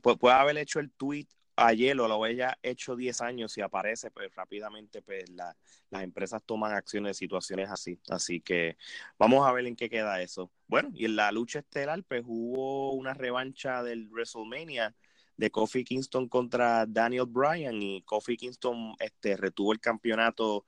Puede 0.00 0.34
haber 0.34 0.58
hecho 0.58 0.80
el 0.80 0.90
tweet 0.92 1.26
ayer 1.66 1.98
o 2.00 2.08
lo 2.08 2.22
haya 2.24 2.58
hecho 2.62 2.96
10 2.96 3.20
años 3.20 3.56
y 3.58 3.60
aparece, 3.60 4.10
pues 4.10 4.34
rápidamente 4.34 5.02
pues 5.02 5.28
las 5.30 5.56
empresas 5.90 6.42
toman 6.44 6.72
acciones 6.72 7.10
de 7.10 7.14
situaciones 7.14 7.70
así. 7.70 8.00
Así 8.08 8.40
que 8.40 8.76
vamos 9.18 9.46
a 9.46 9.52
ver 9.52 9.66
en 9.66 9.76
qué 9.76 9.88
queda 9.88 10.22
eso. 10.22 10.50
Bueno, 10.66 10.90
y 10.94 11.04
en 11.04 11.16
la 11.16 11.32
lucha 11.32 11.60
estelar 11.60 12.02
pues 12.04 12.22
hubo 12.26 12.92
una 12.92 13.14
revancha 13.14 13.82
del 13.82 14.08
WrestleMania 14.08 14.94
de 15.36 15.50
Kofi 15.50 15.84
Kingston 15.84 16.28
contra 16.28 16.86
Daniel 16.86 17.26
Bryan 17.26 17.82
y 17.82 18.02
Kofi 18.02 18.36
Kingston 18.36 18.94
este, 19.00 19.36
retuvo 19.36 19.72
el 19.72 19.80
campeonato 19.80 20.64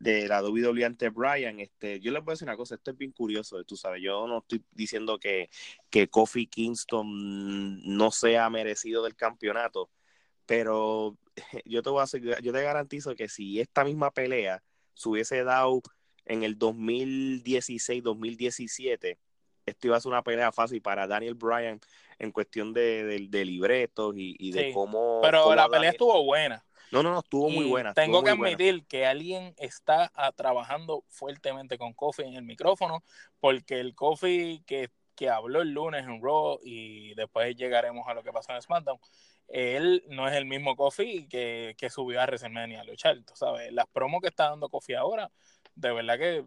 de 0.00 0.28
la 0.28 0.42
WWE 0.42 0.84
ante 0.84 1.08
Bryan, 1.08 1.60
este, 1.60 2.00
yo 2.00 2.12
les 2.12 2.22
voy 2.22 2.32
a 2.32 2.34
decir 2.34 2.48
una 2.48 2.56
cosa, 2.56 2.74
esto 2.74 2.90
es 2.90 2.98
bien 2.98 3.12
curioso, 3.12 3.62
tú 3.64 3.76
sabes, 3.76 4.02
yo 4.02 4.26
no 4.26 4.38
estoy 4.38 4.62
diciendo 4.72 5.18
que, 5.18 5.48
que 5.90 6.08
Kofi 6.08 6.46
Kingston 6.46 7.80
no 7.82 8.10
sea 8.10 8.50
merecido 8.50 9.02
del 9.02 9.16
campeonato, 9.16 9.90
pero 10.46 11.16
yo 11.64 11.82
te 11.82 11.90
voy 11.90 12.02
a 12.02 12.40
yo 12.40 12.52
te 12.52 12.62
garantizo 12.62 13.14
que 13.14 13.28
si 13.28 13.60
esta 13.60 13.84
misma 13.84 14.10
pelea 14.10 14.62
se 14.94 15.08
hubiese 15.08 15.44
dado 15.44 15.82
en 16.24 16.42
el 16.42 16.58
2016, 16.58 18.02
2017, 18.02 19.18
esto 19.66 19.86
iba 19.86 19.96
a 19.96 20.00
ser 20.00 20.10
una 20.10 20.22
pelea 20.22 20.52
fácil 20.52 20.80
para 20.80 21.06
Daniel 21.06 21.34
Bryan 21.34 21.80
en 22.18 22.32
cuestión 22.32 22.72
de, 22.72 23.28
de, 23.28 23.44
libretos 23.44 24.14
y, 24.16 24.52
de 24.52 24.72
cómo. 24.72 25.20
Pero 25.22 25.54
la 25.54 25.68
pelea 25.68 25.90
estuvo 25.90 26.24
buena. 26.24 26.64
No, 26.92 27.02
no, 27.02 27.10
no, 27.10 27.18
estuvo 27.18 27.50
muy 27.50 27.66
buena. 27.66 27.92
Tengo 27.94 28.22
que 28.22 28.30
admitir 28.30 28.86
que 28.86 29.06
alguien 29.06 29.54
está 29.58 30.10
ah, 30.14 30.32
trabajando 30.32 31.04
fuertemente 31.08 31.78
con 31.78 31.92
Kofi 31.92 32.22
en 32.22 32.34
el 32.34 32.44
micrófono, 32.44 33.02
porque 33.40 33.80
el 33.80 33.94
Kofi 33.94 34.62
que, 34.66 34.90
que 35.16 35.28
habló 35.28 35.62
el 35.62 35.72
lunes 35.72 36.04
en 36.04 36.22
Raw 36.22 36.60
y 36.62 37.14
después 37.14 37.56
llegaremos 37.56 38.06
a 38.06 38.14
lo 38.14 38.22
que 38.22 38.32
pasó 38.32 38.52
en 38.52 38.62
SmackDown, 38.62 39.00
él 39.48 40.04
no 40.08 40.28
es 40.28 40.34
el 40.34 40.46
mismo 40.46 40.76
Kofi 40.76 41.28
que, 41.28 41.74
que 41.78 41.90
subió 41.90 42.20
a 42.20 42.24
WrestleMania 42.24 42.80
a 42.80 42.84
luchar, 42.84 43.22
tú 43.24 43.34
sabes. 43.36 43.72
Las 43.72 43.86
promos 43.86 44.20
que 44.20 44.28
está 44.28 44.50
dando 44.50 44.68
Kofi 44.68 44.94
ahora, 44.94 45.30
de 45.74 45.92
verdad 45.92 46.18
que 46.18 46.44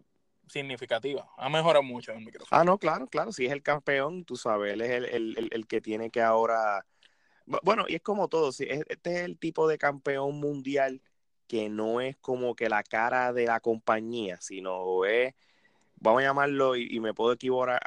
significativa. 0.50 1.28
Ha 1.36 1.48
mejorado 1.48 1.82
mucho 1.82 2.12
el 2.12 2.24
micrófono. 2.24 2.60
Ah, 2.60 2.64
no, 2.64 2.78
claro, 2.78 3.06
claro. 3.06 3.32
Si 3.32 3.46
es 3.46 3.52
el 3.52 3.62
campeón, 3.62 4.24
tú 4.24 4.36
sabes, 4.36 4.74
él 4.74 4.80
es 4.82 4.90
el, 4.90 5.04
el, 5.04 5.48
el, 5.50 5.66
que 5.66 5.80
tiene 5.80 6.10
que 6.10 6.20
ahora. 6.20 6.84
Bueno, 7.62 7.84
y 7.88 7.94
es 7.94 8.02
como 8.02 8.28
todo. 8.28 8.50
Este 8.50 8.84
es 8.88 9.20
el 9.22 9.38
tipo 9.38 9.68
de 9.68 9.78
campeón 9.78 10.38
mundial 10.38 11.00
que 11.46 11.68
no 11.68 12.00
es 12.00 12.16
como 12.18 12.54
que 12.54 12.68
la 12.68 12.82
cara 12.82 13.32
de 13.32 13.46
la 13.46 13.60
compañía, 13.60 14.40
sino 14.40 15.04
es 15.04 15.34
vamos 16.00 16.22
a 16.22 16.26
llamarlo, 16.26 16.76
y, 16.76 16.98
me 16.98 17.14
puedo 17.14 17.32
equivocar, 17.32 17.80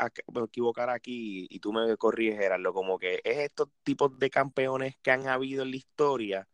equivocar 0.45 0.89
aquí 0.89 1.47
y, 1.49 1.59
tú 1.59 1.73
me 1.73 1.97
corriges, 1.97 2.37
Gerardo, 2.37 2.73
como 2.73 2.97
que 2.97 3.21
es 3.23 3.39
estos 3.39 3.69
tipos 3.83 4.17
de 4.17 4.29
campeones 4.29 4.95
que 5.01 5.11
han 5.11 5.27
habido 5.27 5.63
en 5.63 5.71
la 5.71 5.77
historia, 5.77 6.47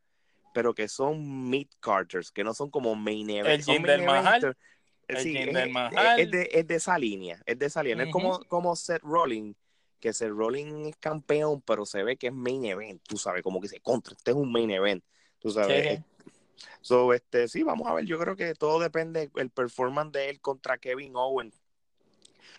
pero 0.54 0.74
que 0.74 0.88
son 0.88 1.50
mid-carters, 1.50 2.32
que 2.32 2.44
no 2.44 2.54
son 2.54 2.70
como 2.72 2.96
main 2.96 3.30
event. 3.30 3.68
El 3.68 3.84
del 3.84 4.06
Mahal. 4.06 4.56
es, 5.08 5.24
de, 6.32 6.50
es, 6.52 6.68
de, 6.68 6.76
esa 6.76 6.98
línea, 6.98 7.42
es 7.46 7.60
de 7.60 7.66
esa 7.66 7.84
línea. 7.84 8.06
Es 8.06 8.12
como, 8.12 8.40
como 8.46 8.76
Seth 8.76 9.02
Rollins, 9.04 9.56
que 10.00 10.14
Seth 10.14 10.30
Rollins 10.30 10.88
es 10.88 10.98
campeón, 10.98 11.62
pero 11.62 11.86
se 11.86 12.04
ve 12.04 12.16
que 12.16 12.28
es 12.28 12.34
main 12.34 12.64
event, 12.66 13.02
tú 13.06 13.18
sabes, 13.18 13.44
como 13.44 13.60
que 13.60 13.68
se 13.68 13.82
contra, 13.82 14.16
este 14.16 14.32
es 14.32 14.38
un 14.38 14.52
main 14.52 14.72
event, 14.72 15.04
tú 15.40 15.50
sabes. 15.50 16.02
So, 16.82 17.14
este, 17.14 17.48
sí, 17.48 17.64
vamos 17.64 17.88
a 17.88 17.94
ver. 17.94 18.06
Yo 18.06 18.20
creo 18.20 18.36
que 18.36 18.54
todo 18.56 18.80
depende 18.80 19.30
del 19.34 19.50
performance 19.50 20.12
de 20.14 20.30
él 20.30 20.42
contra 20.42 20.78
Kevin 20.78 21.16
Owens 21.16 21.62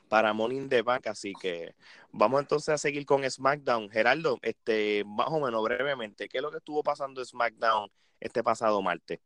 para 0.09 0.33
Morning 0.33 0.69
the 0.69 0.83
Bank. 0.83 1.07
Así 1.07 1.33
que 1.41 1.75
vamos 2.13 2.41
entonces 2.41 2.75
a 2.75 2.79
seguir 2.79 3.07
con 3.07 3.29
SmackDown. 3.29 3.89
Geraldo, 3.91 4.39
este, 4.43 5.05
más 5.07 5.29
o 5.31 5.41
menos 5.41 5.63
brevemente, 5.63 6.29
¿qué 6.29 6.39
es 6.39 6.43
lo 6.43 6.51
que 6.51 6.59
estuvo 6.59 6.83
pasando 6.83 7.21
en 7.21 7.27
SmackDown 7.27 7.91
este 8.19 8.43
pasado 8.43 8.83
martes? 8.83 9.21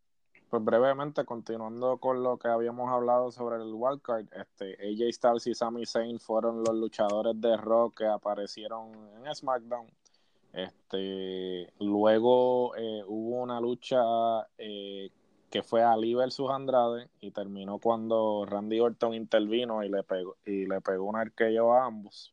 Pues 0.51 0.63
brevemente, 0.63 1.25
continuando 1.25 1.97
con 1.99 2.23
lo 2.23 2.39
que 2.39 2.47
habíamos 2.47 2.89
hablado 2.89 3.33
sobre 3.33 3.57
el 3.57 3.73
wildcard, 3.75 4.27
este, 4.35 4.75
AJ 4.75 5.13
Styles 5.13 5.47
y 5.49 5.55
Sami 5.55 5.85
Zayn 5.85 6.21
fueron 6.21 6.63
los 6.63 6.75
luchadores 6.75 7.41
de 7.41 7.57
rock 7.57 7.99
que 7.99 8.07
aparecieron 8.07 8.93
en 9.17 9.35
SmackDown 9.35 9.89
este, 10.55 11.73
luego 11.81 12.77
eh, 12.77 13.03
hubo 13.07 13.43
una 13.43 13.61
lucha 13.61 14.01
eh, 14.57 15.11
que 15.51 15.63
fue 15.63 15.83
Ali 15.83 16.15
versus 16.15 16.51
Andrade 16.51 17.09
y 17.21 17.33
terminó 17.33 17.79
cuando 17.79 18.47
Randy 18.47 18.79
Orton 18.81 19.15
intervino 19.15 19.83
y 19.83 19.89
le 19.89 20.05
pegó, 20.05 20.37
y 20.45 20.67
le 20.67 20.81
pegó 20.81 21.05
un 21.05 21.17
arqueo 21.17 21.75
a 21.75 21.87
ambos. 21.87 22.33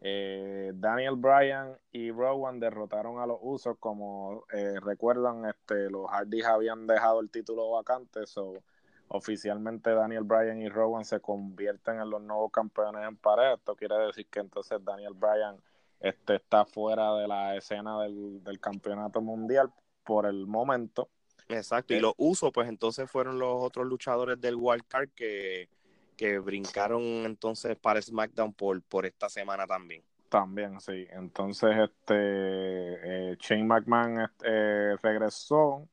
Eh, 0.00 0.72
Daniel 0.74 1.16
Bryan 1.16 1.78
y 1.92 2.10
Rowan 2.10 2.60
derrotaron 2.60 3.20
a 3.20 3.26
los 3.26 3.38
Usos, 3.40 3.76
como 3.78 4.44
recuerdan, 4.82 5.46
este, 5.46 5.90
los 5.90 6.10
Hardys 6.10 6.44
habían 6.44 6.86
dejado 6.86 7.20
el 7.20 7.30
título 7.30 7.70
vacante, 7.70 8.26
so, 8.26 8.62
oficialmente 9.08 9.90
Daniel 9.90 10.24
Bryan 10.24 10.60
y 10.60 10.68
Rowan 10.68 11.04
se 11.04 11.20
convierten 11.20 12.00
en 12.00 12.10
los 12.10 12.20
nuevos 12.22 12.50
campeones 12.50 13.06
en 13.06 13.16
pared. 13.16 13.54
Esto 13.54 13.76
quiere 13.76 13.96
decir 14.06 14.26
que 14.26 14.40
entonces 14.40 14.82
Daniel 14.84 15.14
Bryan 15.14 15.56
este 16.04 16.36
está 16.36 16.66
fuera 16.66 17.14
de 17.14 17.26
la 17.26 17.56
escena 17.56 18.02
del, 18.02 18.60
campeonato 18.60 19.22
mundial 19.22 19.72
por 20.04 20.26
el 20.26 20.46
momento. 20.46 21.08
Exacto, 21.48 21.94
y 21.94 21.96
eh, 21.96 22.00
los 22.00 22.14
usos, 22.18 22.52
pues 22.52 22.68
entonces 22.68 23.10
fueron 23.10 23.38
los 23.38 23.62
otros 23.62 23.86
luchadores 23.86 24.38
del 24.38 24.56
Wildcard 24.56 25.08
que, 25.10 25.68
que 26.16 26.38
brincaron 26.38 27.02
entonces 27.02 27.76
para 27.76 28.02
SmackDown 28.02 28.52
por, 28.52 28.82
por 28.82 29.06
esta 29.06 29.30
semana 29.30 29.66
también. 29.66 30.02
También, 30.28 30.78
sí. 30.80 31.06
Entonces, 31.10 31.70
este 31.78 32.14
eh, 32.14 33.36
Shane 33.38 33.64
McMahon 33.64 34.20
este, 34.20 34.96
regresó, 34.96 35.88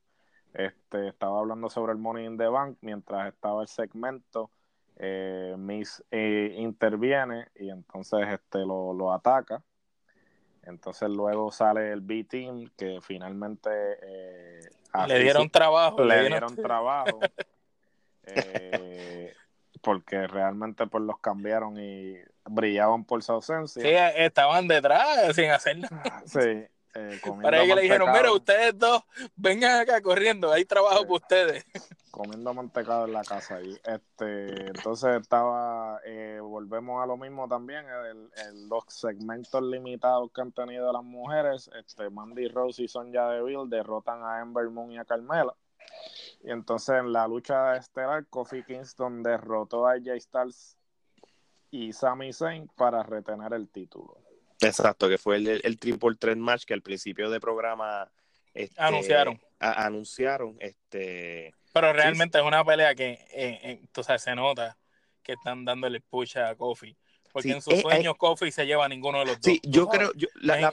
este, 0.53 1.09
estaba 1.09 1.39
hablando 1.39 1.69
sobre 1.69 1.93
el 1.93 1.99
Money 1.99 2.25
in 2.25 2.37
the 2.37 2.47
Bank 2.47 2.77
mientras 2.81 3.33
estaba 3.33 3.61
el 3.61 3.67
segmento. 3.69 4.51
Eh, 4.97 5.55
Miss 5.57 6.03
eh, 6.11 6.55
interviene 6.57 7.47
y 7.55 7.69
entonces 7.69 8.27
este 8.29 8.59
lo, 8.59 8.93
lo 8.93 9.13
ataca 9.13 9.63
entonces 10.71 11.09
luego 11.09 11.51
sale 11.51 11.91
el 11.91 12.01
B-Team 12.01 12.71
que 12.75 12.99
finalmente... 13.01 13.69
Eh, 14.01 14.59
le 15.07 15.19
dieron 15.19 15.49
trabajo. 15.49 16.03
Le, 16.03 16.27
dieron, 16.27 16.55
trabajo. 16.55 17.19
Eh, 18.23 19.33
porque 19.81 20.27
realmente 20.27 20.85
pues 20.87 21.03
los 21.03 21.19
cambiaron 21.19 21.77
y 21.79 22.15
brillaban 22.45 23.03
por 23.03 23.23
su 23.23 23.31
ausencia. 23.33 23.81
Sí, 23.81 24.21
estaban 24.21 24.67
detrás 24.67 25.35
sin 25.35 25.49
hacer 25.49 25.77
nada. 25.79 26.23
Sí, 26.25 26.39
eh, 26.93 27.19
Para 27.41 27.61
que 27.65 27.75
le 27.75 27.81
dijeron, 27.81 28.11
mira, 28.11 28.31
ustedes 28.31 28.77
dos, 28.77 29.03
vengan 29.35 29.81
acá 29.81 30.01
corriendo, 30.01 30.51
hay 30.51 30.65
trabajo 30.65 31.01
para 31.01 31.13
ustedes. 31.13 31.65
Comiendo 32.11 32.53
mantecado 32.53 33.05
en 33.05 33.13
la 33.13 33.23
casa. 33.23 33.61
Y 33.61 33.73
este, 33.85 34.67
entonces 34.67 35.21
estaba, 35.21 35.99
eh, 36.05 36.39
volvemos 36.41 37.01
a 37.01 37.05
lo 37.05 37.17
mismo 37.17 37.47
también, 37.47 37.85
el, 37.87 38.69
los 38.69 38.83
segmentos 38.87 39.63
limitados 39.63 40.31
que 40.33 40.41
han 40.41 40.51
tenido 40.51 40.91
las 40.91 41.03
mujeres, 41.03 41.69
este, 41.79 42.09
Mandy 42.09 42.49
Rose 42.49 42.83
y 42.83 42.87
Sonja 42.87 43.29
Deville 43.29 43.67
derrotan 43.67 44.23
a 44.23 44.41
Ember 44.41 44.69
Moon 44.69 44.91
y 44.91 44.97
a 44.97 45.05
Carmela. 45.05 45.55
Y 46.43 46.51
entonces 46.51 46.95
en 46.95 47.13
la 47.13 47.27
lucha 47.27 47.77
estelar, 47.77 48.25
Kofi 48.27 48.63
Kingston 48.63 49.23
derrotó 49.23 49.87
a 49.87 49.93
AJ 49.93 50.19
Styles 50.19 50.77
y 51.69 51.93
Sami 51.93 52.33
Zayn 52.33 52.67
para 52.75 53.03
retener 53.03 53.53
el 53.53 53.69
título. 53.69 54.17
Exacto, 54.59 55.07
que 55.07 55.17
fue 55.17 55.37
el, 55.37 55.61
el 55.63 55.79
triple 55.79 56.15
threat 56.15 56.37
match 56.37 56.65
que 56.65 56.73
al 56.73 56.81
principio 56.81 57.29
del 57.29 57.41
programa 57.41 58.11
este, 58.53 58.81
anunciaron. 58.81 59.39
anunciaron, 59.59 60.57
este. 60.59 61.53
Pero 61.73 61.93
realmente 61.93 62.37
es 62.37 62.43
una 62.43 62.63
pelea 62.63 62.95
que, 62.95 63.11
eh, 63.33 63.79
eh 63.93 64.17
se 64.17 64.35
nota 64.35 64.77
que 65.23 65.33
están 65.33 65.65
dándole 65.65 66.01
push 66.01 66.37
a 66.37 66.55
Kofi. 66.55 66.95
Porque 67.31 67.51
en 67.51 67.61
sus 67.61 67.75
eh, 67.75 67.81
sueños 67.81 68.15
Kofi 68.17 68.51
se 68.51 68.65
lleva 68.65 68.85
a 68.85 68.89
ninguno 68.89 69.19
de 69.19 69.25
los 69.25 69.35
dos. 69.35 69.45
Sí, 69.45 69.61
yo 69.63 69.87
creo. 69.87 70.11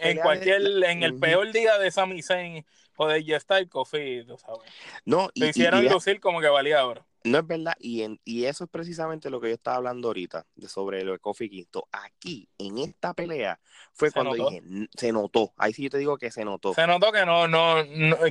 en, 0.01 0.19
cualquier, 0.19 0.63
en 0.85 1.03
el 1.03 1.19
peor 1.19 1.53
día 1.53 1.79
de 1.79 1.91
Sami 1.91 2.23
Zayn 2.23 2.67
o 2.97 3.07
de 3.07 3.25
J 3.25 3.67
Kofi, 3.67 4.25
tú 4.27 4.37
sabes. 4.39 4.61
No, 5.05 5.31
y, 5.35 5.41
Lo 5.41 5.47
hicieron 5.47 5.85
lucir 5.85 6.21
como 6.21 6.41
que 6.41 6.49
valía 6.49 6.85
oro. 6.85 7.07
No 7.25 7.39
es 7.39 7.47
verdad, 7.47 7.75
y, 7.81 8.03
en, 8.03 8.21
y 8.25 8.45
eso 8.45 8.65
es 8.65 8.71
precisamente 8.71 9.29
lo 9.29 9.41
que 9.41 9.49
yo 9.49 9.55
estaba 9.55 9.79
hablando 9.79 10.09
ahorita 10.09 10.47
de 10.55 10.69
sobre 10.69 11.05
lo 11.05 11.13
de 11.13 11.19
Kofi 11.19 11.51
Kingston. 11.51 11.83
Aquí, 11.91 12.49
en 12.59 12.79
esta 12.79 13.13
pelea, 13.13 13.59
fue 13.93 14.13
cuando 14.13 14.35
dije, 14.35 14.63
se 14.97 15.13
notó. 15.13 15.53
Ahí 15.57 15.73
sí 15.73 15.83
yo 15.83 15.91
te 15.91 15.99
digo 15.99 16.17
que 16.17 16.31
se 16.31 16.45
notó. 16.45 16.75
Se 16.75 16.87
notó 16.87 17.11
que 17.11 17.27
no, 17.27 17.49
no, 17.49 17.77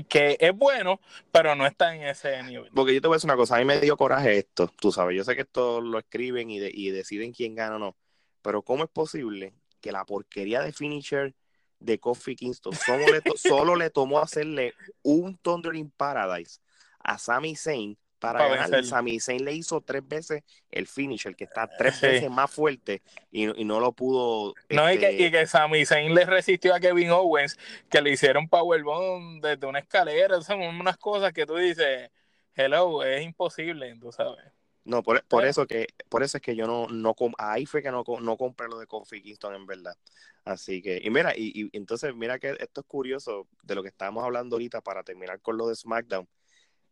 que 0.07 0.37
es 0.39 0.55
bueno, 0.55 1.01
pero 1.31 1.55
no 1.55 1.65
está 1.65 1.95
en 1.95 2.03
ese 2.03 2.41
nivel. 2.43 2.71
Porque 2.73 2.93
yo 2.93 3.01
te 3.01 3.07
voy 3.07 3.15
a 3.15 3.17
decir 3.17 3.29
una 3.29 3.35
cosa, 3.35 3.57
a 3.57 3.59
mí 3.59 3.65
me 3.65 3.79
dio 3.79 3.97
coraje 3.97 4.37
esto, 4.37 4.67
tú 4.67 4.91
sabes, 4.91 5.17
yo 5.17 5.23
sé 5.23 5.35
que 5.35 5.41
esto 5.41 5.81
lo 5.81 5.99
escriben 5.99 6.49
y, 6.49 6.57
y 6.57 6.89
deciden 6.91 7.33
quién 7.33 7.55
gana 7.55 7.75
o 7.75 7.79
no, 7.79 7.97
pero 8.41 8.61
¿cómo 8.61 8.85
es 8.85 8.89
posible 8.89 9.53
que 9.81 9.91
la 9.91 10.05
porquería 10.05 10.61
de 10.61 10.71
finisher 10.71 11.35
de 11.79 11.99
Kofi 11.99 12.35
Kingston 12.35 12.73
solo 12.73 13.05
le, 13.07 13.21
solo 13.37 13.75
le 13.75 13.89
tomó 13.89 14.19
hacerle 14.19 14.73
un 15.03 15.37
Thunder 15.37 15.75
in 15.75 15.91
Paradise 15.91 16.59
a 16.99 17.17
Sami 17.17 17.55
Zayn 17.55 17.97
para, 18.19 18.47
ganar. 18.47 18.83
Sami 18.83 19.19
Zayn 19.19 19.45
le 19.45 19.53
hizo 19.53 19.81
tres 19.81 20.07
veces 20.07 20.43
el 20.71 20.87
finish, 20.87 21.27
el 21.27 21.35
que 21.35 21.43
está 21.43 21.67
tres 21.67 22.01
veces 22.01 22.29
más 22.29 22.51
fuerte 22.51 23.01
y, 23.31 23.45
no 23.45 23.79
lo 23.79 23.91
pudo. 23.91 24.53
No, 24.69 24.91
y, 24.91 24.97
que, 24.97 25.09
este 25.09 25.23
y 25.23 25.31
que 25.31 25.47
Sami 25.47 25.85
Zayn 25.85 26.13
le 26.13 26.25
resistió 26.25 26.73
a 26.73 26.79
Kevin 26.79 27.11
Owens, 27.11 27.57
que 27.89 28.01
le 28.01 28.11
hicieron 28.11 28.47
powerbomb 28.47 29.41
desde 29.41 29.67
una 29.67 29.79
escalera. 29.79 30.41
Son 30.41 30.61
unas 30.61 30.97
cosas 30.97 31.33
que 31.33 31.45
tú 31.45 31.55
dices, 31.55 32.09
hello, 32.55 33.03
es 33.03 33.23
imposible, 33.23 33.95
tú 33.99 34.11
sabes. 34.11 34.45
No, 34.87 35.03
por, 35.03 35.21
por 35.25 35.45
eso 35.45 35.67
que 35.67 35.87
por 36.07 36.23
eso 36.23 36.37
es 36.37 36.41
que 36.41 36.55
yo 36.55 36.65
no, 36.65 36.87
no 36.87 37.13
ahí 37.37 37.65
fue 37.65 37.83
que 37.83 37.91
no, 37.91 38.05
no 38.21 38.37
compré 38.37 38.69
lo 38.69 38.79
de 38.79 38.87
Kofi 38.87 39.21
Kingston 39.21 39.53
en 39.53 39.65
verdad. 39.65 39.97
Así 40.45 40.81
que, 40.81 41.01
y 41.03 41.09
mira, 41.09 41.33
y, 41.35 41.51
y 41.61 41.77
entonces 41.77 42.15
mira 42.15 42.39
que 42.39 42.55
esto 42.57 42.81
es 42.81 42.87
curioso 42.87 43.49
de 43.63 43.75
lo 43.75 43.83
que 43.83 43.89
estábamos 43.89 44.23
hablando 44.23 44.55
ahorita 44.55 44.79
para 44.79 45.03
terminar 45.03 45.41
con 45.41 45.57
lo 45.57 45.67
de 45.67 45.75
SmackDown. 45.75 46.25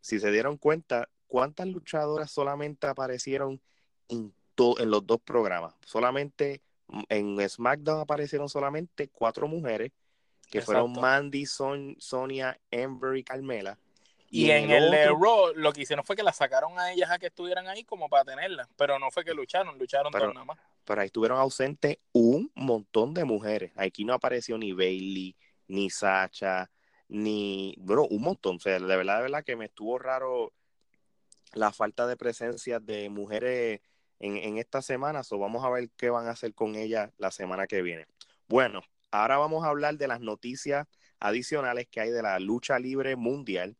Si 0.02 0.20
se 0.20 0.30
dieron 0.30 0.58
cuenta, 0.58 1.08
¿cuántas 1.26 1.66
luchadoras 1.66 2.30
solamente 2.30 2.86
aparecieron 2.86 3.60
en, 4.08 4.32
en 4.78 4.90
los 4.90 5.06
dos 5.06 5.20
programas? 5.20 5.74
Solamente 5.84 6.62
mm, 6.88 7.02
en 7.08 7.48
SmackDown 7.48 8.00
aparecieron 8.00 8.48
solamente 8.48 9.08
cuatro 9.08 9.48
mujeres, 9.48 9.92
que 10.50 10.62
fueron 10.62 10.92
Mandy, 10.92 11.44
Sonia, 11.46 12.58
Ember 12.70 13.16
y 13.16 13.24
Carmela. 13.24 13.78
Y, 14.28 14.50
en, 14.50 14.70
el, 14.70 14.90
de 14.90 15.06
Raw 15.06 15.52
lo 15.54 15.72
que 15.72 15.82
hicieron 15.82 16.04
fue 16.04 16.16
que 16.16 16.22
la 16.22 16.32
sacaron 16.32 16.78
a 16.78 16.92
ellas 16.92 17.10
a 17.10 17.18
que 17.18 17.26
estuvieran 17.26 17.68
ahí 17.68 17.84
como 17.84 18.08
para 18.08 18.24
tenerlas, 18.24 18.68
pero 18.76 18.98
no 18.98 19.10
fue 19.10 19.24
que 19.24 19.32
lucharon, 19.32 19.78
lucharon 19.78 20.12
pero, 20.12 20.32
nada 20.32 20.44
más. 20.44 20.58
Pero 20.84 21.00
ahí 21.00 21.06
estuvieron 21.06 21.38
ausentes 21.38 21.98
un 22.12 22.50
montón 22.54 23.14
de 23.14 23.24
mujeres. 23.24 23.72
Aquí 23.76 24.04
no 24.04 24.14
apareció 24.14 24.58
ni 24.58 24.72
Bailey, 24.72 25.36
ni 25.68 25.90
Sacha, 25.90 26.70
ni, 27.08 27.74
bueno, 27.78 28.06
un 28.10 28.22
montón. 28.22 28.56
O 28.56 28.58
sea, 28.58 28.78
de 28.78 28.96
verdad, 28.96 29.16
de 29.16 29.22
verdad 29.22 29.44
que 29.44 29.56
me 29.56 29.66
estuvo 29.66 29.98
raro 29.98 30.52
la 31.56 31.72
falta 31.72 32.06
de 32.06 32.16
presencia 32.16 32.78
de 32.78 33.08
mujeres 33.08 33.80
en, 34.18 34.58
esta 34.58 34.82
semana, 34.82 35.22
so 35.22 35.38
vamos 35.38 35.64
a 35.64 35.70
ver 35.70 35.90
qué 35.96 36.10
van 36.10 36.26
a 36.26 36.30
hacer 36.30 36.54
con 36.54 36.74
ellas 36.74 37.10
la 37.18 37.30
semana 37.30 37.66
que 37.66 37.82
viene. 37.82 38.06
Bueno, 38.48 38.82
ahora 39.10 39.38
vamos 39.38 39.64
a 39.64 39.68
hablar 39.68 39.96
de 39.96 40.08
las 40.08 40.20
noticias 40.20 40.86
adicionales 41.18 41.86
que 41.90 42.00
hay 42.00 42.10
de 42.10 42.22
la 42.22 42.38
lucha 42.38 42.78
libre 42.78 43.16
mundial. 43.16 43.76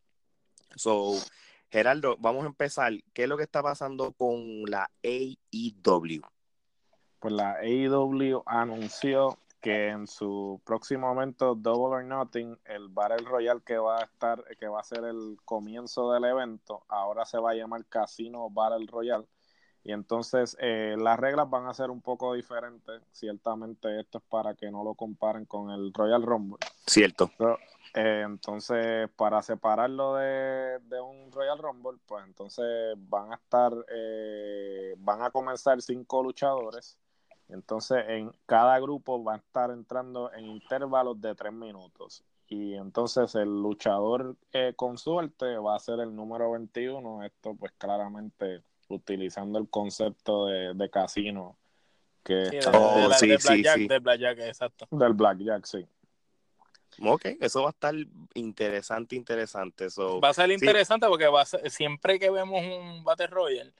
So, 0.75 1.13
Gerardo, 1.71 2.17
vamos 2.19 2.43
a 2.43 2.47
empezar. 2.47 2.93
¿Qué 3.13 3.23
es 3.23 3.29
lo 3.29 3.37
que 3.37 3.43
está 3.43 3.63
pasando 3.63 4.11
con 4.13 4.63
la 4.65 4.91
AEW? 5.03 6.21
Pues 7.19 7.33
la 7.33 7.53
AEW 7.53 8.43
anunció 8.45 9.39
que 9.61 9.89
en 9.89 10.07
su 10.07 10.61
próximo 10.63 11.07
momento 11.07 11.55
Double 11.55 11.97
or 11.97 12.03
Nothing, 12.03 12.57
el 12.65 12.89
Battle 12.89 13.25
Royale 13.25 13.61
que 13.65 13.77
va 13.77 13.99
a 13.99 14.03
estar, 14.03 14.43
que 14.57 14.67
va 14.67 14.79
a 14.79 14.83
ser 14.83 15.03
el 15.03 15.37
comienzo 15.45 16.11
del 16.11 16.25
evento, 16.25 16.83
ahora 16.87 17.25
se 17.25 17.39
va 17.39 17.51
a 17.51 17.55
llamar 17.55 17.85
Casino 17.85 18.49
Battle 18.49 18.85
Royale. 18.87 19.25
Y 19.83 19.93
entonces 19.93 20.57
eh, 20.59 20.95
las 20.99 21.17
reglas 21.17 21.49
van 21.49 21.67
a 21.67 21.73
ser 21.73 21.89
un 21.89 22.01
poco 22.01 22.33
diferentes. 22.33 23.01
Ciertamente 23.11 24.01
esto 24.01 24.17
es 24.17 24.23
para 24.25 24.53
que 24.53 24.69
no 24.69 24.83
lo 24.83 24.95
comparen 24.95 25.45
con 25.45 25.71
el 25.71 25.93
Royal 25.93 26.23
Rumble. 26.23 26.57
Cierto. 26.85 27.31
Eh, 27.93 28.23
entonces, 28.25 29.09
para 29.15 29.41
separarlo 29.41 30.15
de, 30.15 30.79
de, 30.83 30.99
un 30.99 31.31
Royal 31.31 31.57
Rumble, 31.57 31.99
pues 32.05 32.25
entonces 32.25 32.95
van 32.97 33.31
a 33.31 33.35
estar, 33.35 33.73
eh, 33.89 34.93
van 34.97 35.21
a 35.21 35.31
comenzar 35.31 35.81
cinco 35.81 36.21
luchadores 36.21 36.97
entonces, 37.49 38.03
en 38.07 38.31
cada 38.45 38.79
grupo 38.79 39.23
va 39.23 39.35
a 39.35 39.37
estar 39.37 39.71
entrando 39.71 40.31
en 40.33 40.45
intervalos 40.45 41.19
de 41.21 41.33
tres 41.35 41.53
minutos. 41.53 42.23
Y 42.49 42.75
entonces 42.75 43.35
el 43.35 43.61
luchador 43.61 44.35
eh, 44.53 44.73
con 44.75 44.97
suerte 44.97 45.57
va 45.57 45.75
a 45.75 45.79
ser 45.79 45.99
el 45.99 46.15
número 46.15 46.51
21. 46.51 47.23
Esto, 47.23 47.55
pues 47.55 47.73
claramente 47.77 48.63
utilizando 48.89 49.59
el 49.59 49.69
concepto 49.69 50.45
de, 50.45 50.89
casino 50.89 51.57
que 52.23 52.61
sí, 52.61 53.87
del 53.87 53.99
blackjack, 53.99 54.39
exacto. 54.39 54.87
Del 54.91 55.13
blackjack, 55.13 55.65
sí. 55.65 55.85
Ok, 57.01 57.25
eso 57.41 57.61
va 57.61 57.69
a 57.69 57.71
estar 57.71 57.93
interesante, 58.33 59.15
interesante. 59.15 59.87
va 59.97 60.29
a 60.29 60.33
ser 60.33 60.51
interesante 60.51 61.07
porque 61.07 61.27
va 61.27 61.45
siempre 61.45 62.17
que 62.17 62.29
vemos 62.29 62.63
un 62.63 63.03
Battle 63.03 63.27
Royale, 63.27 63.73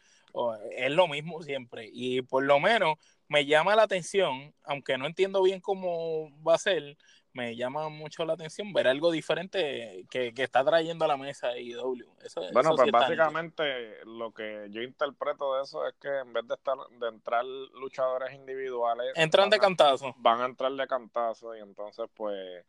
es 0.71 0.91
lo 0.91 1.07
mismo 1.07 1.41
siempre. 1.41 1.89
Y 1.91 2.21
por 2.21 2.43
lo 2.43 2.59
menos 2.59 2.97
me 3.27 3.45
llama 3.45 3.75
la 3.75 3.83
atención, 3.83 4.53
aunque 4.63 4.97
no 4.97 5.05
entiendo 5.05 5.41
bien 5.43 5.59
cómo 5.59 6.29
va 6.43 6.55
a 6.55 6.59
ser, 6.59 6.97
me 7.33 7.55
llama 7.55 7.89
mucho 7.89 8.25
la 8.25 8.33
atención 8.33 8.73
ver 8.73 8.87
algo 8.87 9.11
diferente 9.11 10.05
que, 10.09 10.33
está 10.35 10.63
trayendo 10.63 11.05
a 11.05 11.07
la 11.07 11.17
mesa 11.17 11.57
IW. 11.57 12.05
Eso, 12.23 12.41
bueno, 12.51 12.75
pues 12.75 12.91
básicamente 12.91 14.03
lo 14.05 14.33
que 14.33 14.67
yo 14.69 14.81
interpreto 14.81 15.55
de 15.55 15.63
eso 15.63 15.85
es 15.85 15.93
que 16.01 16.09
en 16.09 16.33
vez 16.33 16.47
de 16.47 16.55
estar 16.55 16.77
de 16.99 17.07
entrar 17.07 17.45
luchadores 17.45 18.33
individuales, 18.33 19.11
entran 19.15 19.49
de 19.49 19.59
cantazo. 19.59 20.15
Van 20.17 20.41
a 20.41 20.45
entrar 20.45 20.71
de 20.71 20.87
cantazo 20.87 21.55
y 21.55 21.59
entonces 21.59 22.07
pues 22.15 22.65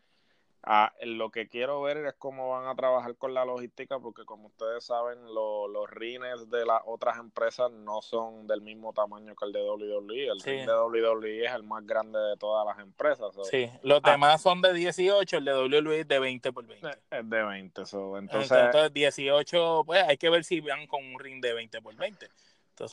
Ah, 0.65 0.93
lo 1.03 1.31
que 1.31 1.49
quiero 1.49 1.81
ver 1.83 1.99
es 1.99 2.15
cómo 2.15 2.51
van 2.51 2.67
a 2.67 2.75
trabajar 2.75 3.17
con 3.17 3.33
la 3.33 3.45
logística, 3.45 3.99
porque 4.01 4.25
como 4.25 4.49
ustedes 4.49 4.85
saben, 4.85 5.19
los 5.33 5.91
rines 5.91 6.51
de 6.51 6.67
las 6.67 6.83
otras 6.85 7.19
empresas 7.19 7.71
no 7.71 8.03
son 8.03 8.47
del 8.47 8.61
mismo 8.61 8.93
tamaño 8.93 9.35
que 9.37 9.47
el 9.47 9.53
de 9.53 9.63
WWE. 9.63 10.27
El 10.27 10.41
ring 10.41 10.67
de 10.67 10.75
WWE 10.75 11.45
es 11.47 11.53
el 11.53 11.63
más 11.63 11.87
grande 11.87 12.19
de 12.19 12.37
todas 12.37 12.67
las 12.67 12.85
empresas. 12.85 13.35
Sí, 13.51 13.71
los 13.83 14.01
ah. 14.03 14.11
demás 14.11 14.43
son 14.43 14.61
de 14.61 14.73
18, 14.73 15.39
el 15.39 15.45
de 15.45 15.55
WWE 15.55 16.01
es 16.01 16.09
de 16.09 16.19
20 16.19 16.53
por 16.53 16.67
20. 16.67 16.89
Es 16.89 17.31
de 17.31 17.45
20, 17.45 17.83
entonces... 18.19 18.51
Entonces, 18.51 18.93
18, 18.93 19.83
pues 19.87 20.03
hay 20.03 20.17
que 20.17 20.29
ver 20.29 20.45
si 20.45 20.61
van 20.61 20.87
con 20.87 21.05
un 21.05 21.19
ring 21.19 21.41
de 21.41 21.55
20 21.55 21.81
por 21.81 21.95
20 21.95 22.29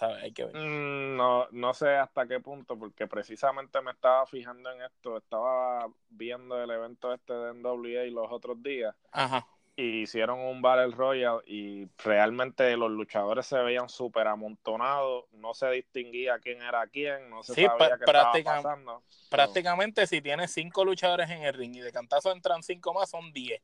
hay 0.01 0.31
que 0.31 0.45
ver. 0.45 0.55
Mm, 0.55 1.15
no, 1.15 1.47
no 1.51 1.73
sé 1.73 1.95
hasta 1.95 2.27
qué 2.27 2.39
punto, 2.39 2.77
porque 2.77 3.07
precisamente 3.07 3.81
me 3.81 3.91
estaba 3.91 4.25
fijando 4.25 4.71
en 4.71 4.81
esto. 4.81 5.17
Estaba 5.17 5.87
viendo 6.09 6.61
el 6.61 6.69
evento 6.69 7.13
este 7.13 7.33
de 7.33 7.53
NWA 7.53 8.05
los 8.11 8.31
otros 8.31 8.61
días. 8.61 8.95
Ajá. 9.11 9.47
Y 9.77 10.03
hicieron 10.03 10.39
un 10.39 10.61
Battle 10.61 10.95
Royale 10.95 11.41
y 11.45 11.85
realmente 11.97 12.77
los 12.77 12.89
luchadores 12.89 13.45
se 13.45 13.57
veían 13.57 13.89
súper 13.89 14.27
amontonados. 14.27 15.25
No 15.33 15.53
se 15.53 15.69
distinguía 15.71 16.39
quién 16.39 16.61
era 16.61 16.87
quién, 16.87 17.29
no 17.29 17.43
se 17.43 17.53
sabía 17.55 17.97
qué 17.97 18.05
estaba 18.05 18.31
pasando. 18.31 19.03
Prácticamente, 19.29 20.07
si 20.07 20.21
tienes 20.21 20.51
cinco 20.51 20.85
luchadores 20.85 21.29
en 21.29 21.43
el 21.43 21.53
ring 21.53 21.75
y 21.75 21.81
de 21.81 21.91
cantazo 21.91 22.31
entran 22.31 22.63
cinco 22.63 22.93
más, 22.93 23.09
son 23.09 23.33
diez. 23.33 23.61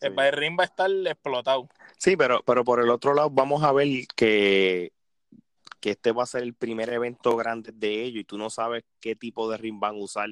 El 0.00 0.32
ring 0.32 0.58
va 0.58 0.64
a 0.64 0.66
estar 0.66 0.90
explotado. 0.90 1.68
Sí, 1.96 2.16
pero, 2.16 2.42
pero 2.42 2.62
por 2.64 2.80
el 2.80 2.90
otro 2.90 3.14
lado 3.14 3.30
vamos 3.30 3.62
a 3.62 3.72
ver 3.72 3.88
que 4.14 4.92
que 5.84 5.90
este 5.90 6.12
va 6.12 6.22
a 6.22 6.26
ser 6.26 6.42
el 6.42 6.54
primer 6.54 6.88
evento 6.88 7.36
grande 7.36 7.70
de 7.70 8.04
ellos 8.04 8.22
y 8.22 8.24
tú 8.24 8.38
no 8.38 8.48
sabes 8.48 8.84
qué 9.00 9.14
tipo 9.14 9.50
de 9.50 9.58
ring 9.58 9.78
van 9.78 9.96
a 9.96 9.98
usar. 9.98 10.30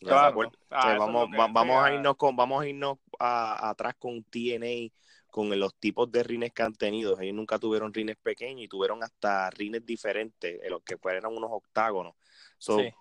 Claro. 0.00 0.50
Ah, 0.70 0.96
vamos, 0.98 1.28
vamos, 1.30 1.84
a 1.84 1.94
irnos 1.94 2.16
con, 2.16 2.34
vamos 2.34 2.64
a 2.64 2.66
irnos 2.66 2.98
atrás 3.16 3.94
con 3.96 4.24
TNA, 4.24 4.92
con 5.30 5.56
los 5.56 5.72
tipos 5.76 6.10
de 6.10 6.24
rines 6.24 6.52
que 6.52 6.64
han 6.64 6.74
tenido. 6.74 7.16
Ellos 7.20 7.36
nunca 7.36 7.60
tuvieron 7.60 7.94
rines 7.94 8.16
pequeños 8.16 8.64
y 8.64 8.66
tuvieron 8.66 9.00
hasta 9.04 9.48
rines 9.50 9.86
diferentes, 9.86 10.60
en 10.60 10.68
los 10.68 10.82
que 10.82 10.96
eran 11.12 11.32
unos 11.32 11.50
octágonos. 11.52 12.16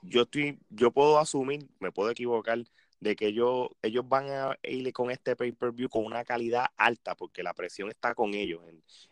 Yo 0.04 0.22
estoy, 0.22 0.60
yo 0.70 0.92
puedo 0.92 1.18
asumir, 1.18 1.68
me 1.80 1.92
puedo 1.92 2.12
equivocar, 2.12 2.60
de 3.00 3.16
que 3.16 3.28
ellos, 3.28 3.70
ellos 3.82 4.08
van 4.08 4.30
a 4.30 4.58
ir 4.64 4.92
con 4.94 5.12
este 5.12 5.36
pay-per-view 5.36 5.90
con 5.90 6.06
una 6.06 6.24
calidad 6.24 6.68
alta, 6.78 7.16
porque 7.16 7.44
la 7.44 7.54
presión 7.54 7.90
está 7.90 8.16
con 8.16 8.34
ellos 8.34 8.62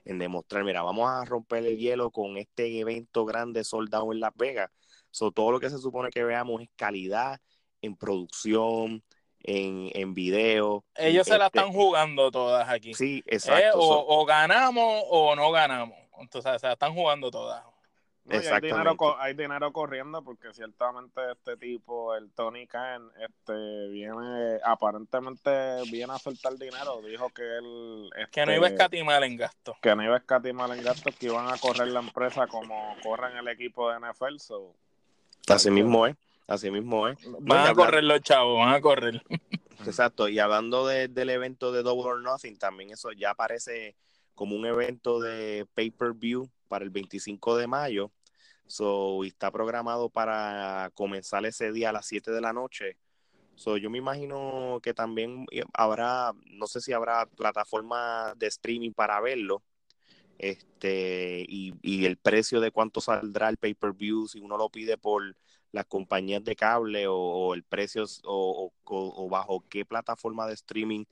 en, 0.06 0.18
demostrar, 0.18 0.64
mira, 0.64 0.82
vamos 0.82 1.10
a 1.10 1.24
romper 1.26 1.66
el 1.66 1.78
hielo 1.78 2.10
con 2.12 2.38
este 2.38 2.80
evento 2.80 3.26
grande 3.26 3.64
soldado 3.64 4.12
en 4.12 4.20
Las 4.20 4.36
Vegas. 4.36 4.72
So, 5.12 5.32
todo 5.32 5.52
lo 5.52 5.60
que 5.60 5.70
se 5.70 5.78
supone 5.78 6.10
que 6.10 6.24
veamos 6.24 6.62
es 6.62 6.70
calidad 6.76 7.40
en 7.82 7.96
producción, 7.96 9.04
en, 9.40 9.92
en 9.94 10.14
video. 10.14 10.84
Ellos 10.96 11.28
se 11.28 11.38
la 11.38 11.46
este 11.48 11.60
están 11.60 11.72
jugando 11.72 12.32
todas 12.32 12.68
aquí. 12.68 12.94
Sí, 12.96 13.24
exacto. 13.28 13.78
o, 13.78 14.26
ganamos 14.26 15.04
o 15.10 15.36
no 15.36 15.52
ganamos. 15.52 15.98
Entonces, 16.20 16.60
se 16.60 16.68
la 16.68 16.74
están 16.74 16.94
jugando 16.94 17.30
todas 17.30 17.64
hay, 18.30 18.62
dinero, 18.62 18.96
hay 19.20 19.34
dinero 19.34 19.72
corriendo 19.72 20.24
porque 20.24 20.54
ciertamente 20.54 21.22
este 21.32 21.58
tipo, 21.58 22.16
el 22.16 22.32
Tony 22.32 22.66
Khan, 22.66 23.10
este, 23.20 23.88
viene, 23.90 24.60
aparentemente 24.64 25.84
viene 25.92 26.14
a 26.14 26.18
soltar 26.18 26.58
dinero. 26.58 27.02
Dijo 27.02 27.30
que 27.30 27.44
él... 27.44 28.10
que 28.32 28.46
no 28.46 28.54
iba 28.54 28.66
a 28.66 28.70
este, 28.70 28.84
escatimar 28.84 29.24
en 29.24 29.38
gastos. 29.38 29.78
Que 29.82 29.96
no 29.96 30.04
iba 30.04 30.16
a 30.16 30.18
escatimar 30.18 30.72
en 30.72 30.84
gastos, 30.84 31.16
que 31.16 31.28
iban 31.28 31.48
a 31.48 31.58
correr 31.58 31.88
la 31.90 32.00
empresa 32.00 32.48
como 32.48 32.96
corren 33.04 33.38
el 33.38 33.48
equipo 33.48 33.92
de 33.92 34.00
NFL. 34.00 34.38
Así 35.48 35.70
mismo 35.70 36.08
es, 36.08 36.16
así 36.48 36.72
mismo 36.72 37.08
es. 37.08 37.18
Van 37.42 37.68
a 37.68 37.74
correr 37.76 38.04
los 38.04 38.22
chavos, 38.22 38.58
van 38.58 38.74
a 38.74 38.82
correr. 38.82 39.22
Exacto, 39.86 40.28
y 40.28 40.40
hablando 40.40 40.88
del 40.88 41.30
evento 41.30 41.72
de 41.72 41.84
Double 41.84 42.10
or 42.10 42.22
Nothing, 42.22 42.58
también 42.58 42.90
eso 42.92 43.12
ya 43.12 43.32
aparece 43.32 43.96
como 44.36 44.56
un 44.56 44.66
evento 44.66 45.20
de 45.20 45.68
pay-per-view 45.74 46.50
para 46.68 46.84
el 46.86 46.92
25 46.92 47.58
de 47.58 47.68
mayo. 47.68 48.12
So, 48.68 49.24
y 49.24 49.28
está 49.30 49.52
programado 49.52 50.10
para 50.10 50.92
comenzar 50.94 51.46
ese 51.46 51.72
día 51.72 51.90
a 51.90 51.94
las 51.94 52.08
7 52.08 52.32
de 52.32 52.42
la 52.42 52.54
noche. 52.54 52.98
So, 53.56 53.78
yo 53.78 53.90
me 53.90 54.00
imagino 54.00 54.80
que 54.84 54.94
también 54.94 55.46
eh, 55.52 55.64
habrá, 55.74 56.34
no 56.46 56.68
sé 56.68 56.82
si 56.82 56.92
habrá 56.94 57.26
plataforma 57.26 58.34
de 58.38 58.48
streaming 58.48 58.92
para 58.92 59.20
verlo. 59.22 59.64
Este, 60.38 61.46
y, 61.48 62.06
el 62.06 62.18
precio 62.18 62.60
de 62.60 62.72
cuánto 62.72 63.02
saldrá 63.02 63.50
el 63.50 63.58
pay-per-view, 63.58 64.28
si 64.28 64.40
uno 64.40 64.58
lo 64.58 64.70
pide 64.70 64.98
por 64.98 65.36
las 65.72 65.86
compañías 65.86 66.44
de 66.44 66.56
cable 66.56 67.06
o, 67.08 67.54
el 67.54 67.64
precio 67.64 68.06
o, 68.26 68.72
o, 68.84 69.30
bajo 69.30 69.64
qué 69.70 69.86
plataforma 69.86 70.48
de 70.48 70.54
streaming 70.56 71.06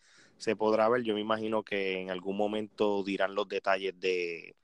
se 0.44 0.56
podrá 0.56 0.90
ver. 0.90 1.04
Yo 1.04 1.14
me 1.16 1.22
imagino 1.22 1.64
que 1.64 2.02
en 2.02 2.12
algún 2.12 2.36
momento 2.36 3.04
dirán 3.04 3.34
los 3.34 3.48
detalles 3.48 3.98
de, 4.00 4.56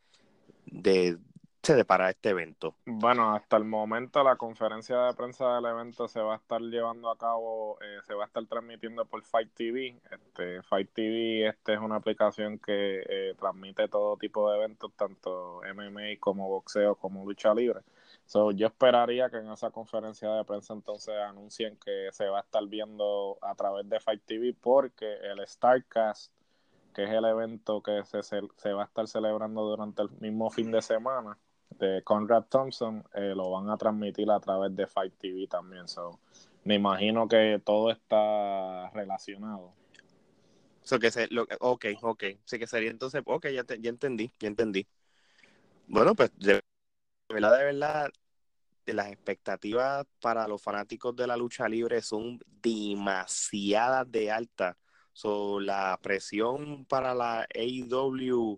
de, 0.66 1.18
de 1.64 1.86
para 1.86 2.10
este 2.10 2.30
evento? 2.30 2.76
Bueno, 2.86 3.34
hasta 3.34 3.58
el 3.58 3.64
momento 3.64 4.24
la 4.24 4.36
conferencia 4.36 5.04
de 5.04 5.14
prensa 5.14 5.56
del 5.56 5.66
evento 5.66 6.08
se 6.08 6.20
va 6.20 6.34
a 6.34 6.38
estar 6.38 6.62
llevando 6.62 7.10
a 7.12 7.18
cabo, 7.18 7.78
eh, 7.82 8.00
se 8.06 8.14
va 8.14 8.24
a 8.24 8.28
estar 8.28 8.46
transmitiendo 8.46 9.06
por 9.06 9.24
Fight 9.24 9.54
TV. 9.54 10.02
Este, 10.12 10.62
Fight 10.64 10.90
TV 10.94 11.48
este 11.48 11.74
es 11.74 11.80
una 11.80 11.96
aplicación 11.96 12.60
que 12.60 13.04
eh, 13.08 13.36
transmite 13.40 13.88
todo 13.88 14.18
tipo 14.18 14.50
de 14.50 14.58
eventos, 14.58 14.92
tanto 14.96 15.62
MMA 15.74 16.20
como 16.20 16.50
boxeo 16.50 16.96
como 16.96 17.24
lucha 17.26 17.54
libre. 17.54 17.82
So, 18.30 18.52
yo 18.52 18.68
esperaría 18.68 19.28
que 19.32 19.38
en 19.38 19.50
esa 19.50 19.72
conferencia 19.72 20.30
de 20.30 20.46
prensa 20.46 20.76
entonces 20.76 21.16
anuncien 21.16 21.78
que 21.78 22.10
se 22.12 22.28
va 22.28 22.38
a 22.38 22.42
estar 22.42 22.64
viendo 22.68 23.40
a 23.42 23.56
través 23.56 23.90
de 23.90 24.00
Fight 24.00 24.22
TV 24.24 24.54
porque 24.54 25.16
el 25.16 25.40
Starcast 25.48 26.32
que 26.94 27.06
es 27.06 27.10
el 27.10 27.26
evento 27.26 27.82
que 27.82 28.04
se, 28.06 28.22
se 28.22 28.72
va 28.72 28.84
a 28.84 28.86
estar 28.86 29.08
celebrando 29.08 29.64
durante 29.64 30.04
el 30.04 30.12
mismo 30.20 30.52
fin 30.52 30.70
de 30.70 30.80
semana 30.84 31.40
de 31.80 32.04
Conrad 32.04 32.44
Thompson, 32.44 33.04
eh, 33.16 33.34
lo 33.36 33.50
van 33.50 33.68
a 33.72 33.78
transmitir 33.78 34.30
a 34.30 34.40
través 34.40 34.76
de 34.76 34.86
Fight 34.86 35.16
TV 35.18 35.48
también. 35.48 35.88
So, 35.88 36.20
me 36.66 36.76
imagino 36.76 37.28
que 37.28 37.60
todo 37.66 37.90
está 37.90 38.92
relacionado. 38.92 39.74
So 40.84 41.00
que 41.00 41.10
se, 41.10 41.28
lo, 41.30 41.48
ok, 41.62 41.86
ok. 42.04 42.24
Sí 42.46 42.60
que 42.60 42.68
sería 42.68 42.92
entonces, 42.92 43.24
ok, 43.26 43.48
ya, 43.48 43.66
ya 43.80 43.90
entendí, 43.90 44.32
ya 44.40 44.50
entendí. 44.50 44.86
Bueno, 45.88 46.14
pues 46.14 46.32
verdad, 47.30 47.58
de 47.58 47.64
verdad, 47.66 48.10
de 48.86 48.94
las 48.94 49.08
expectativas 49.12 50.06
para 50.20 50.48
los 50.48 50.62
fanáticos 50.62 51.16
de 51.16 51.28
la 51.28 51.38
lucha 51.38 51.68
libre 51.68 52.02
son 52.02 52.40
demasiadas 52.62 54.12
de 54.12 54.32
alta 54.32 54.78
So, 55.20 55.60
la 55.60 56.00
presión 56.02 56.86
para 56.86 57.14
la 57.14 57.46
AEW 57.54 58.58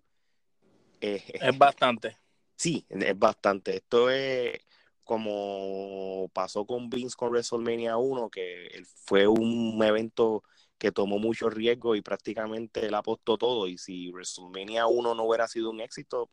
es 0.99 1.57
bastante. 1.57 2.15
Sí, 2.55 2.85
es 2.87 3.17
bastante. 3.17 3.77
Esto 3.77 4.11
es 4.11 4.59
como 5.03 6.29
pasó 6.33 6.63
con 6.67 6.87
Vince 6.87 7.15
con 7.17 7.31
WrestleMania 7.31 7.97
1, 7.97 8.29
que 8.29 8.83
fue 9.05 9.27
un 9.27 9.81
evento 9.83 10.43
que 10.77 10.91
tomó 10.91 11.17
mucho 11.17 11.49
riesgo 11.49 11.95
y 11.95 12.03
prácticamente 12.03 12.85
él 12.85 12.93
apostó 12.93 13.39
todo. 13.39 13.67
Y 13.67 13.79
si 13.79 14.11
WrestleMania 14.11 14.85
1 14.85 15.15
no 15.15 15.23
hubiera 15.23 15.47
sido 15.47 15.71
un 15.71 15.81
éxito, 15.81 16.29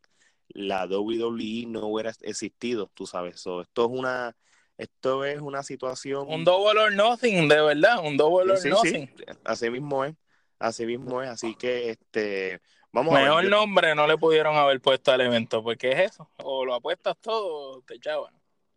la 0.49 0.85
WWE 0.85 1.65
no 1.67 1.87
hubiera 1.87 2.11
existido, 2.21 2.89
tú 2.93 3.05
sabes. 3.05 3.35
esto 3.35 3.61
es 3.61 3.89
una 3.89 4.35
esto 4.79 5.25
es 5.25 5.41
una 5.41 5.61
situación. 5.61 6.25
Un 6.29 6.45
double 6.45 6.79
or 6.79 6.93
nothing, 6.93 7.49
de 7.49 7.61
verdad, 7.61 7.99
un 8.01 8.15
double 8.15 8.53
or 8.53 8.65
nothing. 8.65 9.09
así 9.43 9.69
mismo 9.69 10.05
es, 10.05 10.15
así 10.57 10.85
mismo 10.85 11.21
es. 11.21 11.29
Así 11.29 11.53
que, 11.55 11.89
este, 11.89 12.61
vamos 12.93 13.13
Mejor 13.13 13.43
nombre 13.49 13.93
no 13.93 14.07
le 14.07 14.17
pudieron 14.17 14.55
haber 14.55 14.79
puesto 14.79 15.11
al 15.11 15.19
evento, 15.19 15.61
porque 15.61 15.91
es 15.91 16.11
eso. 16.11 16.29
O 16.37 16.63
lo 16.63 16.73
apuestas 16.73 17.17
todo 17.19 17.79
o 17.79 17.81
te 17.81 17.95
echaban. 17.95 18.33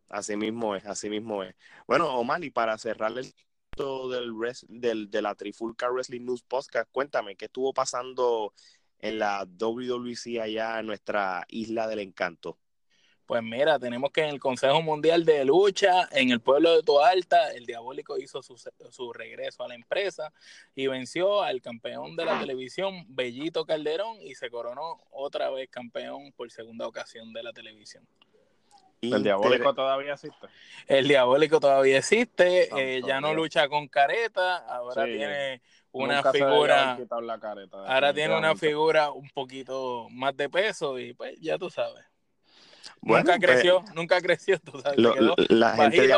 Así 0.09 0.37
mismo 0.37 0.75
es, 0.75 0.85
así 0.87 1.09
mismo 1.09 1.45
es. 1.45 1.55
Bueno, 1.87 2.13
Omar, 2.19 2.43
y 2.43 2.51
para 2.51 2.77
cerrar 2.79 3.13
el 3.17 3.33
del, 3.77 4.35
del 4.69 5.09
de 5.09 5.23
la 5.23 5.37
Trifulca 5.37 5.89
Wrestling 5.89 6.25
News 6.25 6.43
Podcast, 6.43 6.91
cuéntame, 6.91 7.37
¿qué 7.37 7.45
estuvo 7.45 7.73
pasando 7.73 8.53
en 9.03 9.19
la 9.19 9.45
WWC 9.45 10.41
allá 10.41 10.81
en 10.81 10.87
nuestra 10.87 11.45
isla 11.49 11.87
del 11.87 11.99
encanto? 11.99 12.57
Pues 13.27 13.43
mira, 13.43 13.79
tenemos 13.79 14.11
que 14.11 14.23
en 14.23 14.31
el 14.31 14.41
Consejo 14.41 14.83
Mundial 14.83 15.25
de 15.25 15.45
Lucha, 15.45 16.09
en 16.11 16.31
el 16.31 16.41
pueblo 16.41 16.77
de 16.77 16.83
Toalta, 16.83 17.51
el 17.53 17.65
Diabólico 17.65 18.19
hizo 18.19 18.43
su, 18.43 18.57
su, 18.91 19.12
regreso 19.12 19.65
a 19.65 19.69
la 19.69 19.75
empresa 19.75 20.33
y 20.75 20.87
venció 20.87 21.43
al 21.43 21.62
campeón 21.62 22.17
de 22.17 22.25
la 22.25 22.41
televisión, 22.41 23.07
Bellito 23.09 23.65
Calderón, 23.65 24.21
y 24.21 24.35
se 24.35 24.51
coronó 24.51 24.99
otra 25.11 25.51
vez 25.51 25.71
campeón 25.71 26.33
por 26.33 26.51
segunda 26.51 26.87
ocasión 26.87 27.33
de 27.33 27.43
la 27.43 27.53
televisión. 27.53 28.07
¿El 29.01 29.23
Diabólico 29.23 29.75
todavía 29.75 30.12
existe? 30.12 30.47
El 30.87 31.09
Diabólico 31.09 31.59
todavía 31.59 31.99
existe, 31.99 32.69
eh, 32.77 33.03
ya 33.05 33.21
no 33.21 33.35
lucha 33.35 33.69
con 33.69 33.88
careta, 33.88 34.59
ahora 34.59 35.05
tiene 35.05 35.61
una 35.92 36.22
figura. 36.33 36.98
ahora 37.87 38.14
tiene 38.14 38.37
una 38.37 38.57
figura 38.57 39.11
un 39.11 39.28
poquito 39.31 40.09
más 40.11 40.37
de 40.37 40.48
peso 40.48 40.98
y 40.98 41.12
pues 41.14 41.38
ya 41.40 41.59
tú 41.59 41.70
sabes 41.70 42.05
nunca 43.02 43.37
pues, 43.37 43.40
creció, 43.40 43.85
nunca 43.94 44.20
creció, 44.20 44.59
tú 44.61 44.81
sabes. 44.81 44.98
la, 45.48 45.76
gente 45.76 46.09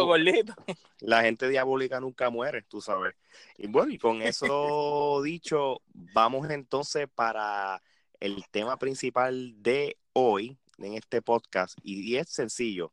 la 1.01 1.23
gente 1.23 1.49
diabólica 1.49 2.01
nunca 2.01 2.31
muere, 2.31 2.63
tú 2.63 2.81
sabes. 2.81 3.15
Y 3.57 3.67
bueno, 3.67 3.93
y 3.93 3.99
con 3.99 4.23
eso 4.23 5.21
dicho, 5.25 5.81
vamos 5.93 6.49
entonces 6.51 7.09
para 7.13 7.83
el 8.21 8.45
tema 8.51 8.77
principal 8.79 9.55
de 9.63 9.97
hoy 10.13 10.57
en 10.79 10.95
este 10.95 11.23
podcast. 11.23 11.79
Y 11.83 12.17
es 12.17 12.29
sencillo. 12.29 12.93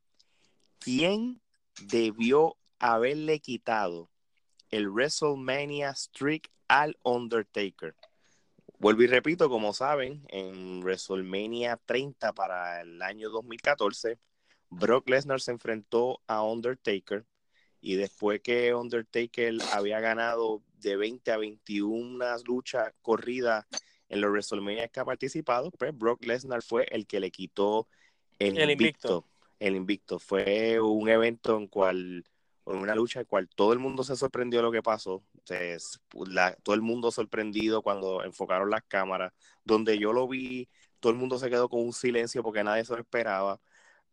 ¿Quién 0.80 1.42
debió 1.84 2.58
haberle 2.80 3.40
quitado 3.40 4.10
el 4.70 4.90
WrestleMania 4.90 5.94
Streak 5.94 6.50
al 6.72 6.98
Undertaker? 7.04 7.96
Vuelvo 8.80 9.04
y 9.04 9.08
repito, 9.08 9.50
como 9.50 9.74
saben, 9.74 10.24
en 10.30 10.80
WrestleMania 10.80 11.78
30 11.86 12.32
para 12.32 12.82
el 12.82 13.02
año 13.02 13.30
2014, 13.30 14.18
Brock 14.70 15.10
Lesnar 15.10 15.42
se 15.42 15.52
enfrentó 15.52 16.22
a 16.28 16.44
Undertaker 16.44 17.26
y 17.82 17.96
después 17.96 18.40
que 18.40 18.74
Undertaker 18.74 19.58
había 19.74 20.00
ganado 20.00 20.64
de 20.80 20.96
20 20.96 21.32
a 21.32 21.38
21 21.38 22.26
luchas 22.46 22.94
corridas 23.02 23.66
en 24.08 24.22
los 24.22 24.32
WrestleMania 24.32 24.88
que 24.88 25.02
ha 25.02 25.06
participado, 25.06 25.72
pues 25.72 25.96
Brock 25.96 26.24
Lesnar 26.26 26.62
fue 26.62 26.86
el 26.90 27.06
que 27.06 27.20
le 27.20 27.32
quitó 27.32 27.90
el, 28.40 28.72
invicto. 28.72 29.26
El 29.60 29.76
invicto. 29.76 30.20
Fue 30.20 30.80
un 30.80 31.10
evento 31.10 31.58
en 31.58 31.68
cual 31.68 32.24
una 32.64 32.96
lucha 32.96 33.20
en 33.20 33.26
cual 33.26 33.50
todo 33.50 33.74
el 33.74 33.80
mundo 33.80 34.04
se 34.04 34.16
sorprendió 34.16 34.60
de 34.60 34.64
lo 34.64 34.72
que 34.72 34.82
pasó. 34.82 35.22
Todo 35.44 36.76
el 36.76 36.82
mundo 36.82 37.12
sorprendido 37.12 37.82
cuando 37.82 38.24
enfocaron 38.24 38.70
las 38.70 38.84
cámaras. 38.84 39.34
Donde 39.64 39.98
yo 40.00 40.14
lo 40.14 40.28
vi, 40.28 40.70
todo 41.00 41.12
el 41.12 41.18
mundo 41.18 41.38
se 41.40 41.50
quedó 41.50 41.70
con 41.70 41.82
un 41.82 41.94
silencio 41.94 42.44
porque 42.44 42.64
nadie 42.64 42.86
se 42.86 42.94
lo 42.94 43.02
esperaba. 43.02 43.60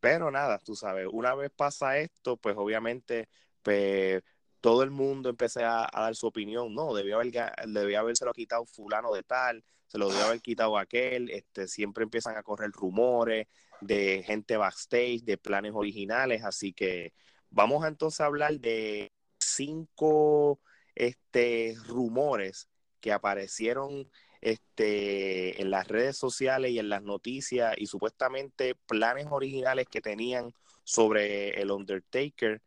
Pero 0.01 0.31
nada, 0.31 0.59
tú 0.59 0.77
sabes, 0.77 1.07
una 1.11 1.35
vez 1.35 1.51
pasa 1.55 1.99
esto, 1.99 2.37
pues 2.37 2.57
obviamente, 2.57 3.29
pues 3.63 4.23
todo 4.61 4.83
el 4.83 4.91
mundo 4.91 5.29
empecé 5.29 5.65
a, 5.65 5.89
dar 5.93 6.15
su 6.17 6.27
opinión. 6.27 6.75
No, 6.75 6.95
debió, 6.95 7.17
haber, 7.21 7.33
debió 7.67 8.01
habérselo 8.01 8.33
quitado 8.33 8.65
fulano 8.67 9.13
de 9.13 9.23
tal, 9.23 9.65
se 9.87 9.99
lo 9.99 10.09
debió 10.09 10.27
haber 10.27 10.41
quitado 10.41 10.79
aquel. 10.79 11.31
Este, 11.31 11.69
siempre 11.69 12.05
empiezan 12.05 12.37
a 12.37 12.43
correr 12.43 12.71
rumores 12.71 13.47
de 13.81 14.23
gente 14.25 14.57
backstage, 14.57 15.23
de 15.23 15.39
planes 15.39 15.73
originales. 15.75 16.45
Así 16.45 16.73
que 16.73 17.13
vamos 17.51 17.87
entonces 17.87 18.21
a 18.21 18.27
hablar 18.27 18.59
de 18.61 19.13
cinco 19.39 20.61
este, 20.99 21.77
rumores 21.87 22.69
que 23.01 23.13
aparecieron 23.13 24.11
este, 24.41 25.63
en 25.63 25.71
las 25.71 25.87
redes 25.87 26.17
sociales 26.17 26.73
y 26.73 26.81
en 26.81 26.89
las 26.89 27.03
noticias 27.03 27.75
y 27.79 27.87
supuestamente 27.87 28.75
planes 28.75 29.27
originales 29.31 29.87
que 29.89 30.01
tenían 30.01 30.53
sobre 30.83 31.61
el 31.61 31.71
Undertaker 31.71 32.61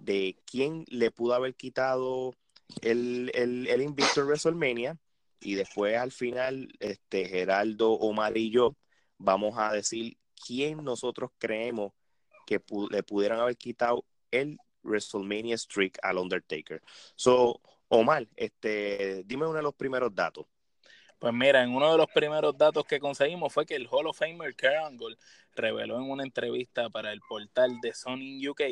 de 0.00 0.36
quién 0.44 0.84
le 0.88 1.12
pudo 1.12 1.34
haber 1.34 1.54
quitado 1.54 2.34
el, 2.82 3.30
el, 3.34 3.80
invicto 3.80 4.20
en 4.20 4.26
WrestleMania. 4.26 4.98
Y 5.40 5.54
después 5.54 5.96
al 5.96 6.10
final 6.10 6.68
este 6.80 7.26
Geraldo, 7.26 7.92
Omar 7.92 8.36
y 8.36 8.50
yo 8.50 8.76
vamos 9.18 9.56
a 9.56 9.72
decir 9.72 10.16
quién 10.46 10.82
nosotros 10.82 11.30
creemos 11.38 11.92
que 12.44 12.60
le 12.90 13.02
pudieran 13.04 13.38
haber 13.38 13.56
quitado 13.56 14.04
el 14.32 14.58
WrestleMania 14.82 15.56
streak 15.56 15.98
al 16.02 16.18
Undertaker. 16.18 16.82
So, 17.14 17.60
Omar, 17.88 18.26
este, 18.36 19.22
dime 19.24 19.46
uno 19.46 19.56
de 19.56 19.62
los 19.62 19.74
primeros 19.74 20.14
datos. 20.14 20.46
Pues 21.18 21.34
mira, 21.34 21.64
en 21.64 21.74
uno 21.74 21.90
de 21.90 21.98
los 21.98 22.06
primeros 22.14 22.56
datos 22.56 22.84
que 22.84 23.00
conseguimos 23.00 23.52
fue 23.52 23.66
que 23.66 23.74
el 23.74 23.88
Hall 23.90 24.06
of 24.06 24.16
Famer 24.16 24.54
Kurt 24.54 24.76
Angle 24.84 25.16
reveló 25.56 25.96
en 25.96 26.08
una 26.08 26.22
entrevista 26.22 26.88
para 26.90 27.12
el 27.12 27.20
portal 27.28 27.80
de 27.80 27.92
Sony 27.92 28.48
UK 28.48 28.62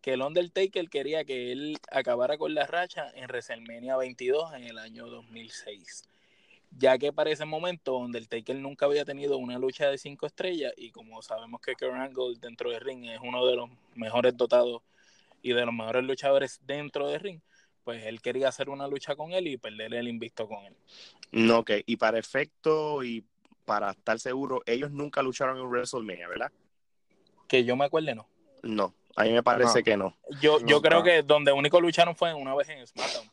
que 0.00 0.12
el 0.12 0.22
Undertaker 0.22 0.88
quería 0.88 1.24
que 1.24 1.50
él 1.52 1.76
acabara 1.90 2.38
con 2.38 2.54
la 2.54 2.66
racha 2.66 3.10
en 3.14 3.24
WrestleMania 3.24 3.96
22 3.96 4.54
en 4.54 4.64
el 4.64 4.78
año 4.78 5.08
2006. 5.08 6.04
Ya 6.70 6.98
que 6.98 7.12
para 7.12 7.30
ese 7.30 7.44
momento 7.44 7.96
Undertaker 7.96 8.54
nunca 8.56 8.86
había 8.86 9.04
tenido 9.04 9.38
una 9.38 9.58
lucha 9.58 9.90
de 9.90 9.98
cinco 9.98 10.26
estrellas 10.26 10.72
y 10.76 10.92
como 10.92 11.20
sabemos 11.22 11.60
que 11.60 11.74
Kurt 11.74 11.94
Angle 11.94 12.36
dentro 12.40 12.70
del 12.70 12.80
ring 12.80 13.06
es 13.06 13.18
uno 13.22 13.44
de 13.46 13.56
los 13.56 13.70
mejores 13.94 14.36
dotados 14.36 14.82
y 15.42 15.52
de 15.52 15.64
los 15.64 15.74
mejores 15.74 16.04
luchadores 16.04 16.60
dentro 16.64 17.08
del 17.08 17.20
ring, 17.20 17.40
pues 17.84 18.04
él 18.04 18.20
quería 18.20 18.48
hacer 18.48 18.68
una 18.68 18.86
lucha 18.86 19.16
con 19.16 19.32
él 19.32 19.46
y 19.46 19.56
perder 19.56 19.94
el 19.94 20.08
invicto 20.08 20.46
con 20.46 20.64
él. 20.64 20.76
No, 21.32 21.60
ok, 21.60 21.70
y 21.86 21.96
para 21.96 22.18
efecto 22.18 23.02
y 23.02 23.24
para 23.64 23.90
estar 23.90 24.18
seguro, 24.18 24.62
ellos 24.66 24.90
nunca 24.90 25.22
lucharon 25.22 25.58
en 25.58 25.66
WrestleMania, 25.66 26.28
¿verdad? 26.28 26.52
Que 27.46 27.64
yo 27.64 27.76
me 27.76 27.84
acuerde, 27.84 28.14
no. 28.14 28.28
No, 28.62 28.94
a 29.16 29.24
mí 29.24 29.32
me 29.32 29.42
parece 29.42 29.82
que 29.82 29.96
no. 29.96 30.16
Yo, 30.40 30.58
yo 30.66 30.82
creo 30.82 31.02
que 31.02 31.22
donde 31.22 31.52
único 31.52 31.80
lucharon 31.80 32.14
fue 32.16 32.34
una 32.34 32.54
vez 32.54 32.68
en 32.68 32.86
SmackDown. 32.86 33.30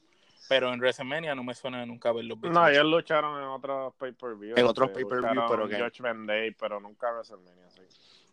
Pero 0.48 0.72
en 0.72 0.80
WrestleMania 0.80 1.34
no 1.34 1.44
me 1.44 1.56
suena 1.56 1.84
nunca 1.88 2.12
verlos. 2.12 2.38
No, 2.44 2.68
ellos 2.68 2.86
lucharon 2.86 3.42
en 3.42 3.48
otros 3.48 3.96
pay-per-view. 3.96 4.54
En 4.56 4.66
otros 4.66 4.92
pay-per-view, 4.92 5.44
pero 5.50 5.68
que... 5.68 5.80
Judgment 5.80 6.28
Day, 6.28 6.52
pero 6.52 6.80
nunca 6.80 7.12
WrestleMania, 7.12 7.68
sí. 7.72 7.82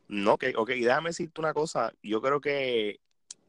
No, 0.09 0.35
ok, 0.35 0.45
ok. 0.57 0.71
Y 0.71 0.83
déjame 0.83 1.09
decirte 1.09 1.41
una 1.41 1.55
cosa. 1.55 1.91
Yo 2.03 2.21
creo 2.21 2.39
que... 2.39 3.01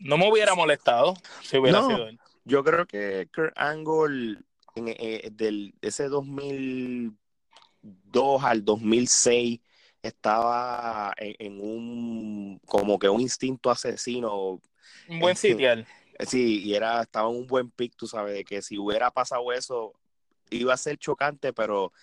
No 0.03 0.17
me 0.17 0.29
hubiera 0.29 0.53
molestado 0.53 1.15
si 1.41 1.57
hubiera 1.57 1.81
sido 1.81 2.07
él. 2.07 2.19
Yo 2.45 2.63
creo 2.63 2.85
que 2.85 3.27
Kurt 3.33 3.53
Angle 3.55 4.37
en, 4.75 4.89
eh, 4.89 5.29
del, 5.31 5.73
ese 5.81 6.09
2002 6.09 8.43
al 8.43 8.65
2006 8.65 9.61
estaba 10.01 11.13
en, 11.17 11.61
un 11.61 12.59
como 12.65 12.99
que 12.99 13.07
un 13.07 13.21
instinto 13.21 13.71
asesino. 13.71 14.59
Un 15.07 15.19
buen 15.19 15.37
sitial. 15.37 15.87
Sí, 16.27 16.63
y 16.63 16.75
era, 16.75 17.01
estaba 17.01 17.29
en 17.29 17.37
un 17.37 17.47
buen 17.47 17.71
pick, 17.71 17.95
tú 17.95 18.05
sabes, 18.05 18.33
de 18.33 18.43
que 18.43 18.61
si 18.61 18.77
hubiera 18.77 19.09
pasado 19.09 19.53
eso, 19.53 19.93
iba 20.49 20.73
a 20.73 20.77
ser 20.77 20.97
chocante, 20.97 21.53
pero, 21.53 21.93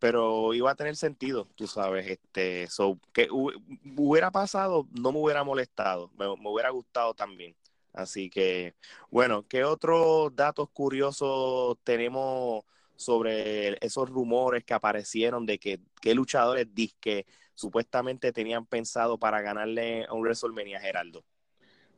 pero 0.00 0.54
iba 0.54 0.70
a 0.70 0.74
tener 0.74 0.96
sentido, 0.96 1.46
tú 1.54 1.66
sabes, 1.66 2.08
este, 2.08 2.66
so, 2.68 2.98
que 3.12 3.28
hubiera 3.30 4.30
pasado, 4.32 4.88
no 4.92 5.12
me 5.12 5.20
hubiera 5.20 5.44
molestado, 5.44 6.10
me, 6.18 6.26
hubiera 6.26 6.70
gustado 6.70 7.14
también. 7.14 7.54
Así 7.92 8.30
que, 8.30 8.74
bueno, 9.10 9.46
¿qué 9.48 9.64
otros 9.64 10.34
datos 10.34 10.70
curiosos 10.70 11.76
tenemos 11.84 12.64
sobre 12.96 13.76
esos 13.84 14.08
rumores 14.08 14.64
que 14.64 14.74
aparecieron 14.74 15.46
de 15.46 15.58
que 15.58 15.80
qué 16.00 16.14
luchadores 16.14 16.74
disque 16.74 17.26
supuestamente 17.54 18.32
tenían 18.32 18.66
pensado 18.66 19.18
para 19.18 19.42
ganarle 19.42 20.04
a 20.06 20.14
un 20.14 20.22
WrestleMania, 20.22 20.80
Geraldo? 20.80 21.24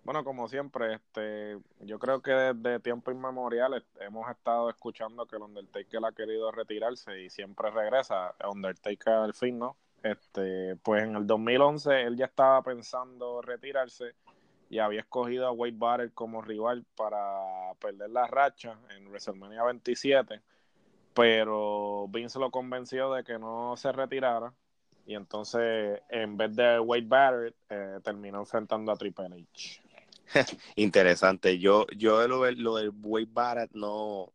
Bueno, 0.04 0.24
como 0.24 0.48
siempre, 0.48 0.94
este, 0.94 1.58
yo 1.80 1.98
creo 2.00 2.20
que 2.20 2.32
desde 2.32 2.80
tiempo 2.80 3.12
inmemorial 3.12 3.84
hemos 4.00 4.28
estado 4.30 4.68
escuchando 4.68 5.26
que 5.26 5.36
el 5.36 5.42
Undertaker 5.42 6.04
ha 6.04 6.12
querido 6.12 6.50
retirarse 6.50 7.22
y 7.22 7.30
siempre 7.30 7.70
regresa. 7.70 8.34
Undertaker 8.50 9.12
al 9.12 9.34
fin, 9.34 9.60
¿no? 9.60 9.76
Este, 10.02 10.74
pues 10.82 11.04
en 11.04 11.14
el 11.14 11.26
2011 11.26 12.02
él 12.02 12.16
ya 12.16 12.24
estaba 12.24 12.62
pensando 12.62 13.40
retirarse 13.42 14.16
y 14.68 14.80
había 14.80 15.00
escogido 15.00 15.46
a 15.46 15.52
Wade 15.52 15.74
Barrett 15.76 16.14
como 16.14 16.42
rival 16.42 16.84
para 16.96 17.72
perder 17.78 18.10
la 18.10 18.26
racha 18.26 18.76
en 18.96 19.06
WrestleMania 19.06 19.62
27, 19.62 20.40
pero 21.14 22.08
Vince 22.08 22.40
lo 22.40 22.50
convenció 22.50 23.12
de 23.12 23.22
que 23.22 23.38
no 23.38 23.76
se 23.76 23.92
retirara 23.92 24.52
y 25.06 25.14
entonces, 25.14 26.00
en 26.08 26.36
vez 26.36 26.54
de 26.54 26.78
Wade 26.78 27.06
Barrett, 27.06 27.54
eh, 27.68 27.98
terminó 28.02 28.40
enfrentando 28.40 28.92
a 28.92 28.96
Triple 28.96 29.26
H. 29.26 29.82
Interesante. 30.76 31.58
Yo, 31.58 31.86
yo 31.96 32.26
lo, 32.28 32.50
lo 32.50 32.76
del 32.76 32.92
Wade 33.02 33.26
Barrett 33.30 33.70
no, 33.72 34.32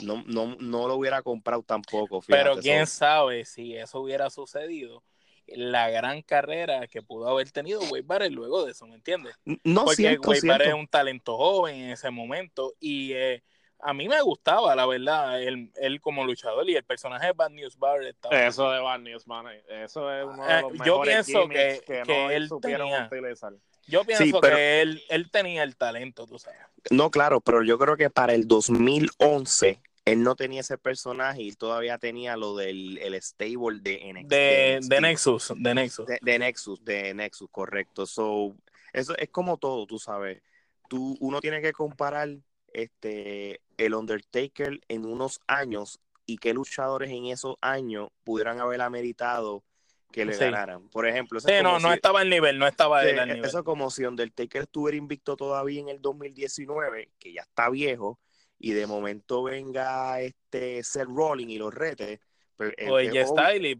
no, 0.00 0.22
no, 0.26 0.56
no 0.58 0.88
lo 0.88 0.94
hubiera 0.94 1.22
comprado 1.22 1.62
tampoco. 1.62 2.20
Pero 2.26 2.56
quién 2.58 2.86
sabe 2.86 3.44
si 3.44 3.76
eso 3.76 4.00
hubiera 4.00 4.30
sucedido 4.30 5.02
la 5.46 5.90
gran 5.90 6.22
carrera 6.22 6.86
que 6.86 7.02
pudo 7.02 7.28
haber 7.28 7.50
tenido 7.50 7.80
Wade 7.80 8.02
Barrett 8.02 8.32
luego 8.32 8.64
de 8.64 8.72
eso, 8.72 8.86
¿me 8.86 8.96
entiendes? 8.96 9.34
No, 9.64 9.86
Porque 9.86 10.18
Wade 10.18 10.40
Barrett 10.46 10.68
es 10.68 10.74
un 10.74 10.88
talento 10.88 11.36
joven 11.36 11.76
en 11.76 11.90
ese 11.90 12.10
momento 12.10 12.74
y 12.80 13.12
eh, 13.12 13.42
a 13.80 13.94
mí 13.94 14.08
me 14.08 14.20
gustaba, 14.22 14.74
la 14.74 14.86
verdad, 14.86 15.40
él, 15.40 15.70
él, 15.76 16.00
como 16.00 16.24
luchador 16.24 16.68
y 16.68 16.76
el 16.76 16.84
personaje 16.84 17.26
de 17.26 17.32
Bad 17.32 17.50
News 17.50 17.78
Barrett. 17.78 18.16
Eso 18.30 18.70
de 18.70 18.80
Bad 18.80 19.00
News, 19.00 19.26
man, 19.26 19.46
eso 19.68 20.12
es 20.12 20.24
uno 20.24 20.44
de 20.44 20.52
eh, 20.52 20.62
los 20.62 20.72
mejores 20.72 20.86
Yo 20.86 21.02
pienso 21.02 21.48
que, 21.48 21.82
que, 21.86 22.34
él 22.34 22.50
tenía, 22.60 23.06
utilizar. 23.06 23.52
Yo 23.88 24.04
pienso 24.04 24.40
que 24.40 24.82
él, 24.82 25.02
él 25.08 25.30
tenía 25.30 25.62
el 25.62 25.76
talento, 25.76 26.26
tú 26.26 26.38
sabes. 26.38 26.60
No, 26.90 27.10
claro, 27.10 27.40
pero 27.40 27.62
yo 27.62 27.78
creo 27.78 27.96
que 27.96 28.10
para 28.10 28.34
el 28.34 28.46
2011 28.46 29.80
él 30.04 30.22
no 30.22 30.36
tenía 30.36 30.60
ese 30.60 30.78
personaje 30.78 31.42
y 31.42 31.52
todavía 31.52 31.98
tenía 31.98 32.36
lo 32.36 32.56
del 32.56 32.98
el 32.98 33.14
stable 33.20 33.80
de 33.80 34.12
NXT. 34.12 34.28
De, 34.28 34.80
de, 34.82 35.00
Nexus, 35.00 35.52
de 35.56 35.74
Nexus. 35.74 36.06
De, 36.06 36.38
Nexus, 36.38 36.84
de 36.84 37.14
Nexus, 37.14 37.48
correcto. 37.50 38.06
So, 38.06 38.54
eso 38.92 39.16
es 39.16 39.28
como 39.28 39.58
todo, 39.58 39.86
tú 39.86 39.98
sabes. 39.98 40.42
Tú, 40.88 41.16
uno 41.20 41.40
tiene 41.40 41.60
que 41.60 41.72
comparar 41.72 42.30
este, 42.72 43.60
el 43.76 43.94
Undertaker 43.94 44.80
en 44.88 45.04
unos 45.04 45.40
años 45.46 46.00
y 46.24 46.38
qué 46.38 46.54
luchadores 46.54 47.10
en 47.10 47.26
esos 47.26 47.56
años 47.60 48.08
pudieran 48.24 48.60
haber 48.60 48.80
ameritado 48.80 49.62
que 50.10 50.24
le 50.24 50.36
ganaran. 50.36 50.88
Por 50.88 51.06
ejemplo, 51.06 51.40
sí, 51.40 51.52
no, 51.62 51.78
no 51.78 51.92
estaba 51.92 52.20
al 52.20 52.30
nivel, 52.30 52.58
no 52.58 52.66
estaba 52.66 53.00
al 53.00 53.28
nivel. 53.28 53.44
Eso 53.44 53.64
como 53.64 53.90
si 53.90 54.04
Undertaker 54.04 54.62
estuviera 54.62 54.96
invicto 54.96 55.36
todavía 55.36 55.80
en 55.80 55.88
el 55.88 56.00
2019, 56.00 57.10
que 57.18 57.32
ya 57.32 57.42
está 57.42 57.68
viejo, 57.70 58.18
y 58.58 58.72
de 58.72 58.86
momento 58.86 59.42
venga 59.42 60.20
este 60.20 60.82
Seth 60.82 61.08
Rolling 61.08 61.48
y 61.48 61.58
los 61.58 61.72
rete. 61.72 62.20
Pues, 62.58 62.74
o 62.90 62.98
ella 62.98 63.22
está 63.22 63.54
y, 63.54 63.64
y, 63.64 63.78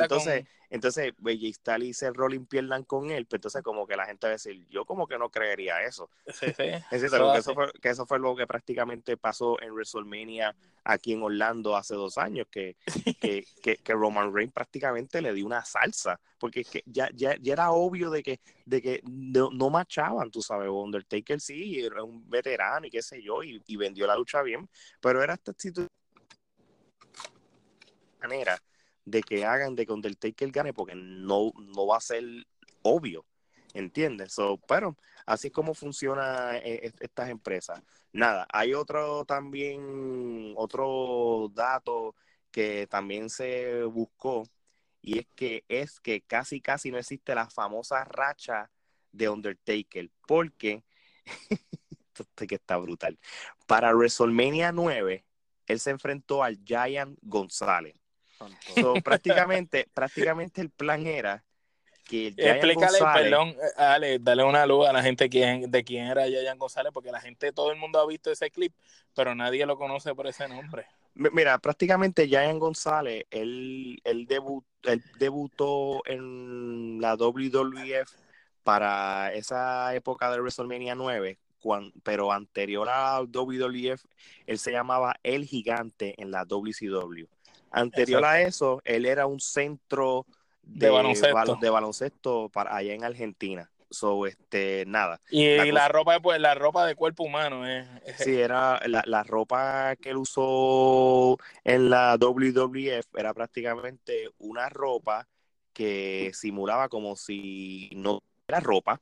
entonces, 0.00 0.46
entonces, 0.70 1.12
Bella 1.18 1.46
y 1.78 1.92
Seth 1.92 2.16
Rollins 2.16 2.48
pierdan 2.48 2.84
con 2.84 3.10
él, 3.10 3.26
pero 3.26 3.42
pues 3.42 3.54
entonces 3.54 3.62
como 3.62 3.86
que 3.86 3.96
la 3.96 4.06
gente 4.06 4.26
va 4.26 4.30
a 4.30 4.32
decir, 4.32 4.66
yo 4.70 4.86
como 4.86 5.06
que 5.06 5.18
no 5.18 5.28
creería 5.28 5.82
eso. 5.82 6.08
Sí, 6.26 6.46
sí. 6.56 6.62
Es 6.90 7.02
decir, 7.02 7.18
que, 7.20 7.38
eso 7.38 7.54
fue, 7.54 7.70
que 7.82 7.90
eso 7.90 8.06
fue 8.06 8.18
lo 8.18 8.34
que 8.34 8.46
prácticamente 8.46 9.18
pasó 9.18 9.60
en 9.60 9.72
WrestleMania 9.72 10.56
aquí 10.84 11.12
en 11.12 11.22
Orlando 11.22 11.76
hace 11.76 11.94
dos 11.94 12.16
años, 12.16 12.46
que, 12.50 12.76
que, 13.20 13.76
que, 13.76 13.92
Roman 13.92 14.34
Reigns 14.34 14.54
prácticamente 14.54 15.20
le 15.20 15.34
dio 15.34 15.44
una 15.44 15.62
salsa, 15.66 16.18
porque 16.38 16.64
que 16.64 16.82
ya, 16.86 17.10
ya, 17.14 17.36
ya, 17.38 17.52
era 17.52 17.70
obvio 17.72 18.08
de 18.08 18.22
que, 18.22 18.40
de 18.64 18.80
que 18.80 19.02
no, 19.04 19.50
no, 19.52 19.68
machaban, 19.68 20.30
tú 20.30 20.40
sabes, 20.40 20.70
Undertaker 20.70 21.40
sí, 21.42 21.78
era 21.78 22.02
un 22.02 22.28
veterano 22.28 22.86
y 22.86 22.90
qué 22.90 23.02
sé 23.02 23.22
yo, 23.22 23.42
y, 23.42 23.62
y 23.66 23.76
vendió 23.76 24.06
la 24.06 24.16
lucha 24.16 24.40
bien, 24.40 24.66
pero 25.00 25.22
era 25.22 25.34
esta 25.34 25.52
situación 25.52 25.88
de 29.04 29.22
que 29.22 29.44
hagan 29.44 29.74
de 29.74 29.86
que 29.86 29.92
Undertaker 29.92 30.50
gane 30.50 30.72
porque 30.72 30.94
no, 30.94 31.52
no 31.56 31.86
va 31.86 31.98
a 31.98 32.00
ser 32.00 32.24
obvio, 32.82 33.26
¿entiendes? 33.74 34.32
So, 34.32 34.58
pero 34.68 34.96
así 35.26 35.48
es 35.48 35.52
como 35.52 35.74
funciona 35.74 36.56
eh, 36.58 36.92
estas 37.00 37.30
empresas. 37.30 37.82
Nada, 38.12 38.46
hay 38.52 38.74
otro 38.74 39.24
también, 39.24 40.54
otro 40.56 41.50
dato 41.54 42.14
que 42.50 42.86
también 42.86 43.30
se 43.30 43.82
buscó 43.84 44.44
y 45.02 45.18
es 45.18 45.26
que 45.34 45.64
es 45.68 46.00
que 46.00 46.22
casi 46.22 46.60
casi 46.60 46.90
no 46.90 46.98
existe 46.98 47.34
la 47.34 47.50
famosa 47.50 48.04
racha 48.04 48.70
de 49.12 49.28
Undertaker, 49.28 50.10
porque 50.26 50.82
esto 52.14 52.46
que 52.46 52.54
está 52.54 52.76
brutal. 52.76 53.18
Para 53.66 53.94
WrestleMania 53.94 54.72
9, 54.72 55.24
él 55.66 55.80
se 55.80 55.90
enfrentó 55.90 56.42
al 56.42 56.58
Giant 56.64 57.18
González. 57.22 57.94
prácticamente, 59.04 59.88
prácticamente 59.92 60.60
el 60.60 60.70
plan 60.70 61.06
era 61.06 61.44
que 62.04 62.28
Explícale, 62.36 62.98
perdón, 63.14 63.48
eh, 63.48 63.54
Ale, 63.76 64.18
dale 64.18 64.44
una 64.44 64.66
luz 64.66 64.86
a 64.86 64.92
la 64.92 65.02
gente 65.02 65.28
quién, 65.30 65.70
de 65.70 65.84
quién 65.84 66.06
era 66.06 66.26
Giant 66.26 66.58
González, 66.58 66.92
porque 66.92 67.10
la 67.10 67.20
gente, 67.20 67.52
todo 67.52 67.72
el 67.72 67.78
mundo 67.78 67.98
ha 67.98 68.06
visto 68.06 68.30
ese 68.30 68.50
clip, 68.50 68.74
pero 69.14 69.34
nadie 69.34 69.64
lo 69.64 69.78
conoce 69.78 70.14
por 70.14 70.26
ese 70.26 70.46
nombre. 70.46 70.86
Mira, 71.14 71.58
prácticamente 71.58 72.28
Giant 72.28 72.58
González, 72.58 73.24
él, 73.30 74.00
él, 74.04 74.28
él 74.82 75.02
debutó 75.18 76.02
en 76.06 77.00
la 77.00 77.16
WWF 77.16 78.10
para 78.64 79.32
esa 79.32 79.94
época 79.94 80.30
de 80.30 80.40
WrestleMania 80.40 80.94
9, 80.94 81.38
pero 82.02 82.32
anterior 82.32 82.88
a 82.90 83.20
WWF, 83.20 84.04
él 84.46 84.58
se 84.58 84.72
llamaba 84.72 85.14
El 85.22 85.46
Gigante 85.46 86.14
en 86.20 86.30
la 86.30 86.44
WCW. 86.44 87.26
Anterior 87.74 88.24
a 88.24 88.40
eso, 88.40 88.80
él 88.84 89.06
era 89.06 89.26
un 89.26 89.40
centro 89.40 90.26
de, 90.62 90.90
baloncesto. 90.90 91.56
de 91.60 91.70
baloncesto 91.70 92.48
para 92.48 92.76
allá 92.76 92.94
en 92.94 93.04
Argentina. 93.04 93.70
So, 93.90 94.26
este, 94.26 94.84
nada. 94.86 95.20
Y 95.30 95.70
la, 95.70 95.88
ropa, 95.88 96.18
pues, 96.20 96.40
la 96.40 96.54
ropa 96.54 96.84
de 96.84 96.96
cuerpo 96.96 97.22
humano, 97.22 97.68
eh. 97.68 97.86
Sí, 98.18 98.34
era 98.40 98.80
la, 98.86 99.22
ropa 99.22 99.94
que 99.96 100.10
él 100.10 100.16
usó 100.16 101.38
en 101.62 101.90
la 101.90 102.16
WWF 102.16 103.06
era 103.16 103.32
prácticamente 103.32 104.30
una 104.38 104.68
ropa 104.68 105.28
que 105.72 106.32
simulaba 106.34 106.88
como 106.88 107.14
si 107.14 107.90
no 107.94 108.22
era 108.48 108.60
ropa 108.60 109.00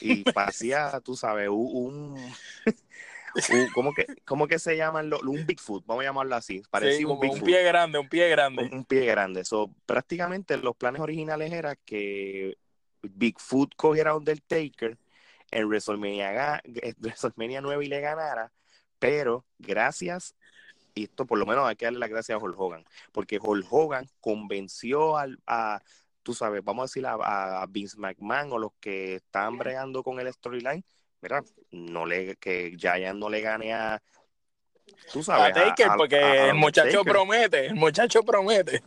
y 0.00 0.24
parecía, 0.32 1.00
tú 1.04 1.16
sabes, 1.16 1.48
un, 1.50 2.16
¿cómo, 3.74 3.92
que, 3.92 4.06
¿cómo 4.24 4.48
que 4.48 4.58
se 4.58 4.76
llaman? 4.76 5.10
un 5.12 5.46
Bigfoot, 5.46 5.84
vamos 5.86 6.02
a 6.02 6.06
llamarlo 6.06 6.36
así. 6.36 6.62
Parecía 6.70 7.06
un, 7.06 7.18
un 7.18 7.40
pie 7.40 7.62
grande, 7.62 7.98
un 7.98 8.08
pie 8.08 8.28
grande. 8.28 8.68
Un, 8.72 8.84
pie 8.84 9.06
grande. 9.06 9.44
So, 9.44 9.70
prácticamente 9.86 10.56
los 10.56 10.76
planes 10.76 11.00
originales 11.00 11.52
era 11.52 11.76
que 11.76 12.56
Bigfoot 13.02 13.74
cogiera 13.76 14.10
a 14.10 14.16
Undertaker 14.16 14.98
en 15.50 15.66
WrestleMania, 15.66 16.62
WrestleMania 16.98 17.60
9 17.60 17.84
y 17.84 17.88
le 17.88 18.00
ganara, 18.00 18.52
pero 18.98 19.44
gracias, 19.58 20.34
y 20.94 21.04
esto 21.04 21.26
por 21.26 21.38
lo 21.38 21.46
menos 21.46 21.66
hay 21.66 21.76
que 21.76 21.86
darle 21.86 22.00
las 22.00 22.10
gracias 22.10 22.36
a 22.36 22.44
Hulk 22.44 22.58
Hogan, 22.58 22.84
porque 23.12 23.38
Hulk 23.40 23.66
Hogan 23.70 24.08
convenció 24.20 25.16
al, 25.16 25.38
a, 25.46 25.80
tú 26.22 26.34
sabes, 26.34 26.62
vamos 26.64 26.82
a 26.82 26.86
decir 26.86 27.06
a, 27.06 27.62
a 27.62 27.66
Vince 27.66 27.98
McMahon 27.98 28.52
o 28.52 28.58
los 28.58 28.72
que 28.80 29.16
están 29.16 29.56
bregando 29.58 30.02
con 30.02 30.20
el 30.20 30.32
storyline, 30.32 30.84
mira, 31.20 31.42
no 31.72 32.06
le, 32.06 32.36
que 32.36 32.76
Giant 32.76 33.18
no 33.18 33.28
le 33.28 33.40
gane 33.40 33.72
a, 33.74 34.02
tú 35.12 35.22
sabes, 35.22 35.50
a 35.50 35.52
Taker, 35.52 35.88
porque 35.96 36.48
el 36.48 36.54
muchacho 36.54 37.04
promete, 37.04 37.66
el 37.66 37.74
muchacho 37.74 38.22
promete. 38.22 38.82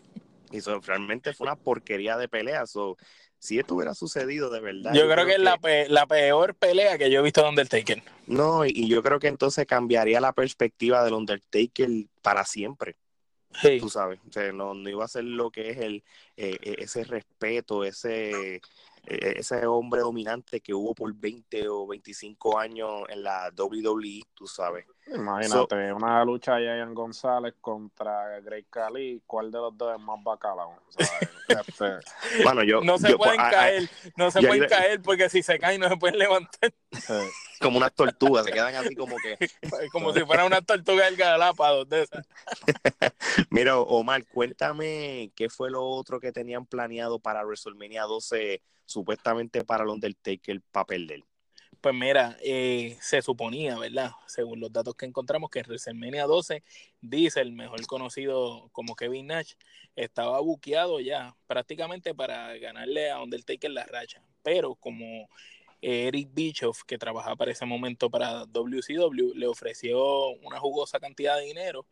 Y 0.52 0.58
eso 0.58 0.80
realmente 0.82 1.34
fue 1.34 1.48
una 1.48 1.56
porquería 1.56 2.18
de 2.18 2.28
pelea. 2.28 2.66
si 3.40 3.60
esto 3.60 3.76
hubiera 3.76 3.94
sucedido 3.94 4.50
de 4.50 4.60
verdad. 4.60 4.94
Yo, 4.94 5.10
creo, 5.10 5.26
que, 5.26 5.34
es 5.34 5.40
la, 5.40 5.58
la, 5.88 6.06
peor 6.08 6.56
pelea 6.56 6.98
que 6.98 7.10
yo 7.10 7.22
he 7.22 7.24
visto 7.24 7.42
de 7.42 7.50
Undertaker. 7.50 8.04
No, 8.28 8.66
y, 8.66 8.88
yo 8.88 9.02
creo 9.02 9.20
que 9.20 9.28
entonces 9.28 9.66
cambiaría 9.66 10.20
la 10.20 10.34
perspectiva 10.34 11.04
del 11.04 11.14
Undertaker 11.14 11.90
para 12.22 12.46
siempre. 12.46 12.98
Tú 13.80 13.90
sabes, 13.90 14.20
o 14.28 14.32
sea, 14.32 14.52
no, 14.54 14.74
iba 14.88 15.04
a 15.04 15.10
ser 15.10 15.26
lo 15.26 15.52
que 15.52 15.72
es 15.72 15.78
el 15.80 16.04
eh, 16.38 16.58
eh, 16.62 16.76
ese 16.80 17.04
respeto, 17.04 17.84
ese 17.84 18.56
e-, 18.56 18.62
ese 19.04 19.66
hombre 19.66 20.02
dominante 20.02 20.62
que 20.62 20.74
hubo 20.74 20.94
por 20.94 21.14
20 21.14 21.68
o 21.70 21.88
25 21.88 22.60
años 22.60 23.02
en 23.10 23.24
la 23.24 23.52
WWE, 23.56 24.22
tú 24.34 24.48
sabes. 24.48 24.86
Imagínate, 25.08 25.92
una 25.92 26.24
lucha 26.24 26.56
de 26.56 26.66
Ian 26.66 26.94
González 26.94 27.56
contra 27.60 28.40
Greg 28.42 28.68
Khali, 28.70 29.24
¿cuál 29.26 29.52
de 29.52 29.58
los 29.58 29.76
dos 29.76 29.96
es 29.96 30.00
más 30.02 30.24
bacalao? 30.24 30.80
este... 31.48 32.44
bueno, 32.44 32.64
yo, 32.64 32.82
no 32.82 32.98
se 32.98 33.18
pueden 33.18 33.38
pues, 33.38 33.52
caer, 33.52 33.90
no 34.16 34.32
se 34.32 34.42
pueden 34.42 34.70
caer 34.70 35.02
porque 35.02 35.30
si 35.30 35.42
se 35.42 35.58
caen 35.58 35.82
no 35.82 35.90
se 35.90 35.98
pueden 35.98 36.20
levantar. 36.20 36.72
como 37.60 37.78
unas 37.78 37.94
tortugas, 37.94 38.46
se 38.46 38.52
quedan 38.52 38.76
así 38.76 38.96
como 38.96 39.16
que... 39.18 39.38
como 39.92 40.14
si 40.14 40.22
fuera 40.22 40.46
una 40.46 40.62
tortuga 40.62 41.06
del 41.06 41.18
Galápagos 41.18 41.90
de 41.90 42.08
Mira, 43.50 43.80
Omar, 43.80 44.26
cuéntame 44.28 45.32
qué 45.36 45.50
fue 45.50 45.72
lo 45.72 45.84
otro 45.84 46.20
que 46.20 46.32
tenían 46.32 46.66
planeado 46.66 47.20
para 47.20 47.44
WrestleMania 47.44 48.04
12 48.04 48.62
supuestamente 48.92 49.64
para 49.64 49.84
el 49.84 49.90
Undertaker 49.90 50.62
para 50.72 50.86
perder? 50.86 51.24
Pues 51.82 51.96
mira, 51.96 52.38
eh, 52.44 52.98
se 53.02 53.24
suponía, 53.24 53.80
¿verdad? 53.80 54.12
Según 54.28 54.60
los 54.60 54.72
datos 54.72 54.94
que 54.94 55.08
encontramos, 55.08 55.50
que 55.50 55.64
WrestleMania 55.64 56.26
12, 56.26 56.64
dice 57.02 57.42
el 57.42 57.54
mejor 57.54 57.88
conocido 57.88 58.70
como 58.72 58.96
Kevin 58.96 59.28
Nash, 59.28 59.54
estaba 59.96 60.40
buqueado 60.42 61.00
ya 61.00 61.36
prácticamente 61.48 62.14
para 62.14 62.56
ganarle 62.58 63.10
a 63.10 63.20
Undertaker 63.22 63.72
la 63.72 63.86
racha. 63.86 64.22
Pero 64.44 64.76
como 64.76 65.28
Eric 65.82 66.30
Bischoff, 66.34 66.84
que 66.84 67.00
trabajaba 67.00 67.36
para 67.36 67.52
ese 67.52 67.66
momento 67.66 68.12
para 68.12 68.46
WCW, 68.46 69.34
le 69.34 69.48
ofreció 69.48 70.30
una 70.44 70.60
jugosa 70.60 71.00
cantidad 71.00 71.38
de 71.38 71.46
dinero 71.46 71.88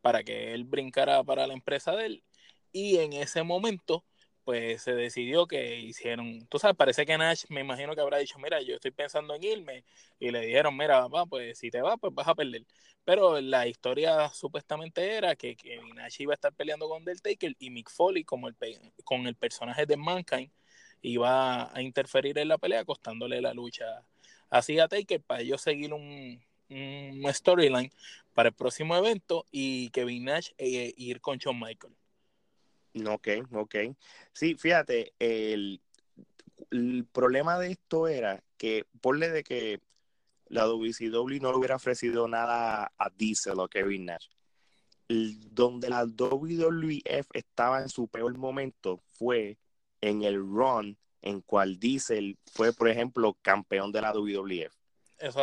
para 0.00 0.24
que 0.24 0.54
él 0.54 0.64
brincara 0.64 1.22
para 1.22 1.46
la 1.46 1.54
empresa 1.54 1.94
de 1.94 2.06
él. 2.06 2.24
Y 2.72 2.98
en 2.98 3.12
ese 3.12 3.42
momento 3.44 4.04
pues 4.44 4.82
se 4.82 4.94
decidió 4.94 5.46
que 5.46 5.78
hicieron, 5.78 6.46
tú 6.46 6.58
sabes, 6.58 6.76
parece 6.76 7.06
que 7.06 7.16
Nash 7.18 7.44
me 7.48 7.60
imagino 7.60 7.94
que 7.94 8.00
habrá 8.00 8.18
dicho, 8.18 8.38
mira, 8.38 8.60
yo 8.62 8.74
estoy 8.74 8.90
pensando 8.90 9.34
en 9.34 9.44
irme, 9.44 9.84
y 10.18 10.30
le 10.30 10.40
dijeron, 10.40 10.76
mira, 10.76 11.06
va, 11.08 11.26
pues 11.26 11.58
si 11.58 11.70
te 11.70 11.80
vas, 11.82 11.96
pues 12.00 12.14
vas 12.14 12.28
a 12.28 12.34
perder. 12.34 12.64
Pero 13.04 13.40
la 13.40 13.66
historia 13.66 14.28
supuestamente 14.30 15.16
era 15.16 15.36
que, 15.36 15.56
que 15.56 15.80
Nash 15.94 16.20
iba 16.20 16.32
a 16.32 16.34
estar 16.34 16.52
peleando 16.52 16.88
con 16.88 16.98
Undertaker 16.98 17.54
y 17.58 17.70
Mick 17.70 17.90
Foley, 17.90 18.24
como 18.24 18.48
el, 18.48 18.56
con 19.04 19.26
el 19.26 19.34
personaje 19.36 19.86
de 19.86 19.96
Mankind, 19.96 20.50
iba 21.02 21.74
a 21.74 21.82
interferir 21.82 22.38
en 22.38 22.48
la 22.48 22.58
pelea, 22.58 22.84
costándole 22.84 23.40
la 23.40 23.54
lucha 23.54 24.04
así 24.50 24.78
a 24.78 24.88
Taker 24.88 25.22
para 25.22 25.40
ellos 25.42 25.62
seguir 25.62 25.94
un, 25.94 26.42
storyline 27.32 27.90
para 28.34 28.50
el 28.50 28.54
próximo 28.54 28.96
evento 28.96 29.44
y 29.50 29.90
Kevin 29.90 30.26
Nash 30.26 30.50
e, 30.58 30.94
ir 30.96 31.20
con 31.20 31.38
Shawn 31.38 31.58
Michael. 31.58 31.94
Ok, 33.06 33.28
ok. 33.52 33.74
Sí, 34.32 34.54
fíjate, 34.56 35.12
el, 35.18 35.80
problema 37.12 37.58
de 37.58 37.72
esto 37.72 38.08
era 38.08 38.42
que, 38.56 38.84
ponle 39.00 39.30
de 39.30 39.44
que 39.44 39.80
la 40.46 40.66
WCW 40.66 41.40
no 41.40 41.52
le 41.52 41.58
hubiera 41.58 41.76
ofrecido 41.76 42.26
nada 42.28 42.92
a 42.98 43.10
Diesel 43.10 43.58
o 43.58 43.68
Kevin 43.68 44.06
Nash. 44.06 44.26
donde 45.08 45.88
la 45.88 46.04
WWF 46.04 47.28
estaba 47.32 47.82
en 47.82 47.88
su 47.88 48.08
peor 48.08 48.36
momento 48.38 49.00
fue 49.12 49.58
en 50.00 50.22
el 50.22 50.36
run 50.36 50.96
en 51.22 51.40
cual 51.42 51.78
Diesel 51.78 52.38
fue, 52.46 52.72
por 52.72 52.88
ejemplo, 52.88 53.36
campeón 53.42 53.92
de 53.92 54.00
la 54.00 54.12
WWF. 54.12 54.74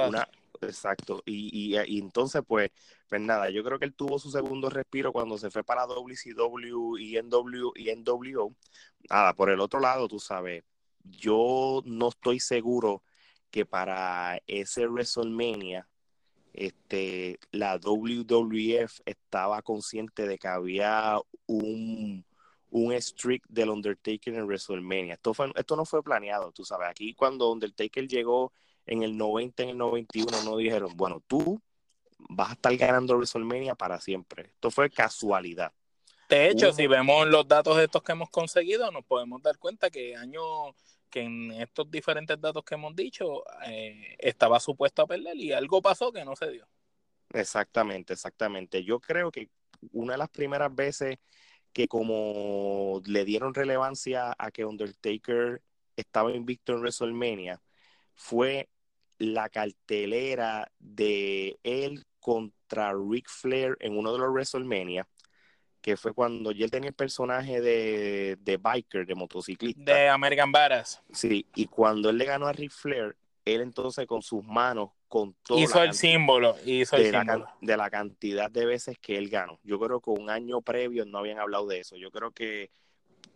Una, 0.07 0.27
Exacto. 0.61 1.21
Y, 1.25 1.75
y, 1.75 1.99
entonces, 1.99 2.41
pues, 2.47 2.71
pues 3.09 3.21
nada, 3.21 3.49
yo 3.49 3.63
creo 3.63 3.79
que 3.79 3.85
él 3.85 3.93
tuvo 3.93 4.19
su 4.19 4.31
segundo 4.31 4.69
respiro 4.69 5.11
cuando 5.11 5.37
se 5.37 5.51
fue 5.51 5.63
para 5.63 5.85
WCW 5.85 6.97
y 6.97 7.17
NW 7.17 7.71
y 7.75 7.89
NWO. 7.91 8.55
Nada, 9.09 9.33
por 9.33 9.49
el 9.49 9.59
otro 9.59 9.79
lado, 9.79 10.07
tú 10.07 10.19
sabes, 10.19 10.63
yo 11.03 11.81
no 11.85 12.09
estoy 12.09 12.39
seguro 12.39 13.03
que 13.51 13.65
para 13.65 14.41
ese 14.47 14.87
WrestleMania 14.87 15.87
este, 16.53 17.39
la 17.51 17.77
WWF 17.77 19.01
estaba 19.05 19.61
consciente 19.61 20.27
de 20.27 20.37
que 20.37 20.47
había 20.47 21.19
un, 21.45 22.25
un 22.71 23.01
streak 23.01 23.43
del 23.47 23.69
Undertaker 23.69 24.33
en 24.33 24.45
WrestleMania. 24.45 25.13
Esto, 25.15 25.33
fue, 25.33 25.51
esto 25.55 25.75
no 25.75 25.85
fue 25.85 26.03
planeado, 26.03 26.51
tú 26.51 26.65
sabes. 26.65 26.89
Aquí 26.89 27.13
cuando 27.13 27.51
Undertaker 27.51 28.07
llegó 28.07 28.51
en 28.87 29.03
el 29.03 29.17
90, 29.17 29.63
en 29.63 29.69
el 29.69 29.77
91, 29.77 30.43
no 30.43 30.57
dijeron, 30.57 30.91
bueno, 30.95 31.21
tú 31.27 31.61
vas 32.17 32.49
a 32.49 32.53
estar 32.53 32.75
ganando 32.75 33.15
WrestleMania 33.15 33.75
para 33.75 33.99
siempre. 33.99 34.51
Esto 34.53 34.71
fue 34.71 34.89
casualidad. 34.89 35.71
De 36.29 36.49
hecho, 36.49 36.73
si 36.73 36.87
vemos 36.87 37.27
los 37.27 37.47
datos 37.47 37.77
de 37.77 37.85
estos 37.85 38.03
que 38.03 38.11
hemos 38.11 38.29
conseguido, 38.29 38.91
nos 38.91 39.05
podemos 39.05 39.41
dar 39.41 39.57
cuenta 39.57 39.89
que 39.89 40.15
año 40.15 40.41
que 41.09 41.21
en 41.21 41.51
estos 41.53 41.89
diferentes 41.89 42.39
datos 42.39 42.65
que 42.65 42.75
hemos 42.75 42.93
dicho 42.93 43.43
eh, 43.65 44.15
estaba 44.19 44.59
supuesto 44.59 45.01
a 45.01 45.07
perder 45.07 45.37
y 45.37 45.53
algo 45.53 45.81
pasó 45.81 46.11
que 46.11 46.25
no 46.25 46.35
se 46.35 46.51
dio. 46.51 46.67
Exactamente, 47.31 48.13
exactamente. 48.13 48.83
Yo 48.83 48.99
creo 48.99 49.31
que 49.31 49.49
una 49.91 50.13
de 50.13 50.17
las 50.17 50.29
primeras 50.29 50.73
veces 50.73 51.17
que 51.71 51.87
como 51.87 53.01
le 53.05 53.23
dieron 53.23 53.53
relevancia 53.53 54.35
a 54.37 54.51
que 54.51 54.65
Undertaker 54.65 55.61
estaba 55.95 56.31
invicto 56.31 56.73
en 56.73 56.79
WrestleMania 56.79 57.61
fue 58.15 58.67
la 59.17 59.49
cartelera 59.49 60.71
de 60.79 61.57
él 61.63 62.05
contra 62.19 62.93
Ric 62.93 63.29
Flair 63.29 63.77
en 63.79 63.97
uno 63.97 64.11
de 64.13 64.19
los 64.19 64.29
WrestleMania, 64.29 65.07
que 65.81 65.95
fue 65.95 66.13
cuando 66.13 66.51
él 66.51 66.71
tenía 66.71 66.89
el 66.89 66.95
personaje 66.95 67.61
de, 67.61 68.37
de 68.41 68.57
biker, 68.57 69.05
de 69.05 69.15
motociclista. 69.15 69.93
De 69.93 70.09
American 70.09 70.51
Badass. 70.51 71.01
Sí, 71.11 71.45
y 71.55 71.67
cuando 71.67 72.09
él 72.09 72.17
le 72.17 72.25
ganó 72.25 72.47
a 72.47 72.53
Ric 72.53 72.71
Flair, 72.71 73.15
él 73.45 73.61
entonces 73.61 74.05
con 74.05 74.21
sus 74.21 74.43
manos 74.43 74.89
contó 75.07 75.57
hizo 75.57 75.81
el 75.81 75.93
símbolo 75.93 76.57
hizo 76.65 76.97
de, 76.97 77.07
el 77.07 77.13
la, 77.13 77.55
de 77.61 77.77
la 77.77 77.89
cantidad 77.89 78.51
de 78.51 78.65
veces 78.65 78.97
que 78.99 79.17
él 79.17 79.29
ganó. 79.29 79.59
Yo 79.63 79.79
creo 79.79 80.01
que 80.01 80.09
un 80.09 80.29
año 80.29 80.61
previo 80.61 81.05
no 81.05 81.19
habían 81.19 81.39
hablado 81.39 81.65
de 81.67 81.79
eso. 81.79 81.95
Yo 81.95 82.11
creo 82.11 82.31
que 82.31 82.69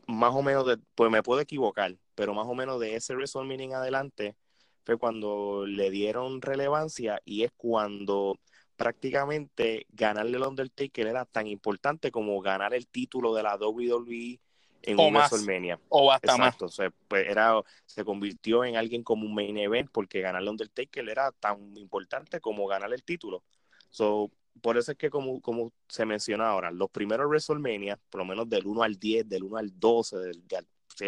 más 0.07 0.33
o 0.33 0.41
menos, 0.41 0.65
de, 0.65 0.77
pues 0.95 1.09
me 1.09 1.23
puedo 1.23 1.39
equivocar, 1.39 1.95
pero 2.15 2.33
más 2.33 2.47
o 2.47 2.55
menos 2.55 2.79
de 2.79 2.95
ese 2.95 3.15
WrestleMania 3.15 3.65
en 3.65 3.73
adelante 3.75 4.35
fue 4.83 4.97
cuando 4.97 5.65
le 5.65 5.89
dieron 5.89 6.41
relevancia 6.41 7.21
y 7.25 7.43
es 7.43 7.51
cuando 7.55 8.39
prácticamente 8.75 9.85
ganarle 9.89 10.37
el 10.37 10.43
Undertaker 10.43 11.07
era 11.07 11.25
tan 11.25 11.47
importante 11.47 12.11
como 12.11 12.41
ganar 12.41 12.73
el 12.73 12.87
título 12.87 13.33
de 13.35 13.43
la 13.43 13.55
WWE 13.55 14.39
en 14.83 14.99
un 14.99 15.13
WrestleMania. 15.13 15.79
O 15.89 16.11
hasta 16.11 16.33
Exacto. 16.33 16.65
más. 16.65 16.91
pues 17.07 17.27
era, 17.29 17.61
se 17.85 18.03
convirtió 18.03 18.63
en 18.63 18.77
alguien 18.77 19.03
como 19.03 19.25
un 19.25 19.35
main 19.35 19.57
event 19.57 19.89
porque 19.91 20.21
ganarle 20.21 20.47
el 20.47 20.53
Undertaker 20.53 21.07
era 21.07 21.31
tan 21.31 21.77
importante 21.77 22.39
como 22.39 22.65
ganar 22.65 22.91
el 22.91 23.03
título. 23.03 23.43
So, 23.89 24.31
por 24.61 24.77
eso 24.77 24.91
es 24.91 24.97
que 24.97 25.09
como, 25.09 25.41
como 25.41 25.71
se 25.87 26.05
menciona 26.05 26.49
ahora, 26.49 26.71
los 26.71 26.89
primeros 26.89 27.27
WrestleMania, 27.27 27.99
por 28.09 28.19
lo 28.19 28.25
menos 28.25 28.49
del 28.49 28.65
1 28.65 28.83
al 28.83 28.97
10, 28.97 29.29
del 29.29 29.43
1 29.43 29.57
al 29.57 29.79
12, 29.79 30.17
del, 30.17 30.43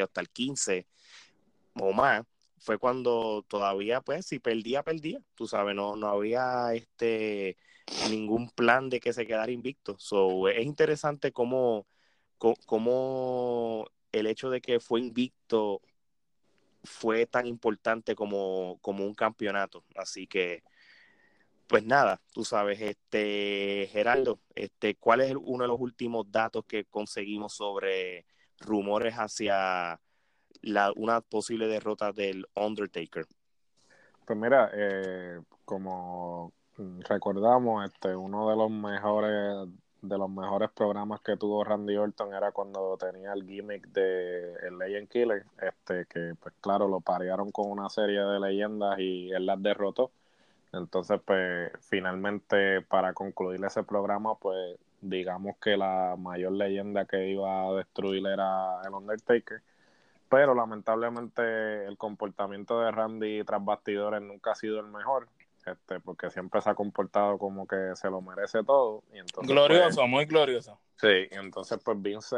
hasta 0.01 0.21
el 0.21 0.29
15 0.29 0.85
o 1.79 1.91
más, 1.91 2.23
fue 2.63 2.77
cuando 2.77 3.43
todavía, 3.49 4.01
pues, 4.01 4.25
si 4.25 4.39
perdía, 4.39 4.83
perdía. 4.83 5.19
Tú 5.35 5.47
sabes, 5.47 5.75
no, 5.75 5.97
no 5.97 6.07
había 6.07 6.73
este 6.73 7.57
ningún 8.09 8.49
plan 8.49 8.89
de 8.89 9.01
que 9.01 9.11
se 9.13 9.27
quedara 9.27 9.51
invicto. 9.51 9.97
So, 9.99 10.47
es 10.47 10.65
interesante 10.65 11.33
cómo, 11.33 11.85
cómo 12.65 13.85
el 14.13 14.27
hecho 14.27 14.49
de 14.49 14.61
que 14.61 14.79
fue 14.79 15.01
invicto 15.01 15.81
fue 16.85 17.25
tan 17.25 17.47
importante 17.47 18.15
como, 18.15 18.77
como 18.81 19.05
un 19.05 19.13
campeonato. 19.13 19.83
Así 19.95 20.25
que, 20.25 20.63
pues 21.67 21.83
nada, 21.83 22.21
tú 22.33 22.45
sabes, 22.45 22.79
este 22.79 23.89
Gerardo, 23.91 24.39
este, 24.55 24.95
¿cuál 24.95 25.19
es 25.21 25.35
uno 25.37 25.65
de 25.65 25.67
los 25.67 25.81
últimos 25.81 26.31
datos 26.31 26.63
que 26.65 26.85
conseguimos 26.85 27.53
sobre 27.55 28.25
rumores 28.59 29.15
hacia 29.15 29.99
la, 30.63 30.91
una 30.95 31.21
posible 31.21 31.67
derrota 31.67 32.11
del 32.11 32.47
Undertaker? 32.55 33.25
Pues 34.25 34.39
mira, 34.39 34.71
eh, 34.73 35.39
como 35.65 36.51
recordamos, 37.07 37.85
este, 37.85 38.15
uno 38.15 38.49
de 38.49 38.55
los 38.55 38.71
mejores 38.71 39.69
de 40.01 40.17
los 40.17 40.29
mejores 40.29 40.69
programas 40.71 41.21
que 41.21 41.37
tuvo 41.37 41.63
Randy 41.63 41.95
Orton 41.95 42.33
era 42.33 42.51
cuando 42.51 42.97
tenía 42.97 43.31
el 43.31 43.45
gimmick 43.47 43.87
de 43.87 44.53
el 44.67 44.77
Legend 44.77 45.07
Killer, 45.07 45.45
este 45.61 46.05
que 46.07 46.35
pues 46.41 46.53
claro 46.59 46.89
lo 46.89 46.99
parearon 46.99 47.51
con 47.51 47.71
una 47.71 47.89
serie 47.89 48.19
de 48.19 48.37
leyendas 48.37 48.99
y 48.99 49.31
él 49.31 49.45
las 49.45 49.63
derrotó. 49.63 50.11
Entonces 50.73 51.21
pues 51.25 51.71
finalmente 51.89 52.81
para 52.81 53.13
concluir 53.13 53.63
ese 53.63 53.83
programa 53.83 54.35
pues 54.35 54.77
digamos 54.99 55.55
que 55.57 55.77
la 55.77 56.15
mayor 56.17 56.51
leyenda 56.51 57.05
que 57.05 57.29
iba 57.29 57.69
a 57.69 57.73
destruir 57.73 58.27
era 58.27 58.81
el 58.85 58.93
Undertaker 58.93 59.61
pero 60.33 60.55
lamentablemente 60.55 61.85
el 61.85 61.95
comportamiento 61.95 62.79
de 62.79 62.89
Randy 62.89 63.43
tras 63.43 63.63
bastidores 63.63 64.19
nunca 64.19 64.53
ha 64.53 64.55
sido 64.55 64.79
el 64.79 64.87
mejor, 64.87 65.27
este, 65.63 65.99
porque 65.99 66.31
siempre 66.31 66.59
se 66.59 66.71
ha 66.71 66.73
comportado 66.73 67.37
como 67.37 67.67
que 67.67 67.91
se 67.93 68.09
lo 68.09 68.19
merece 68.19 68.63
todo. 68.63 69.03
Y 69.13 69.19
entonces, 69.19 69.47
glorioso, 69.47 69.97
pues, 69.97 70.09
muy 70.09 70.25
glorioso. 70.25 70.79
Sí, 70.95 71.27
entonces 71.29 71.79
pues 71.85 72.01
Vince 72.01 72.35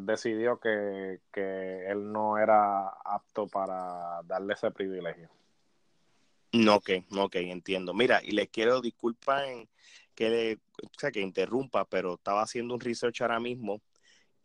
decidió 0.00 0.58
que, 0.58 1.20
él 1.36 2.12
no 2.12 2.36
era 2.36 2.88
apto 3.04 3.46
para 3.46 4.22
darle 4.24 4.54
ese 4.54 4.72
privilegio. 4.72 5.30
No, 6.50 6.76
ok, 6.76 6.90
ok, 7.16 7.36
entiendo. 7.36 7.94
Mira, 7.94 8.20
y 8.24 8.32
les 8.32 8.48
quiero 8.48 8.80
disculpar 8.80 9.44
que, 10.16 10.30
le, 10.30 10.54
o 10.82 10.90
sea, 10.98 11.12
que 11.12 11.20
interrumpa, 11.20 11.84
pero 11.84 12.14
estaba 12.14 12.42
haciendo 12.42 12.74
un 12.74 12.80
research 12.80 13.20
ahora 13.22 13.38
mismo 13.38 13.80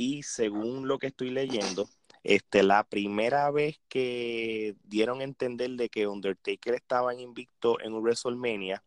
y 0.01 0.23
según 0.23 0.87
lo 0.87 0.97
que 0.97 1.07
estoy 1.07 1.29
leyendo, 1.29 1.87
este, 2.23 2.63
la 2.63 2.83
primera 2.83 3.49
vez 3.51 3.79
que 3.87 4.75
dieron 4.83 5.21
a 5.21 5.23
entender 5.23 5.71
de 5.71 5.89
que 5.89 6.07
Undertaker 6.07 6.75
estaba 6.75 7.13
invicto 7.15 7.79
en 7.81 7.93
WrestleMania 7.93 8.83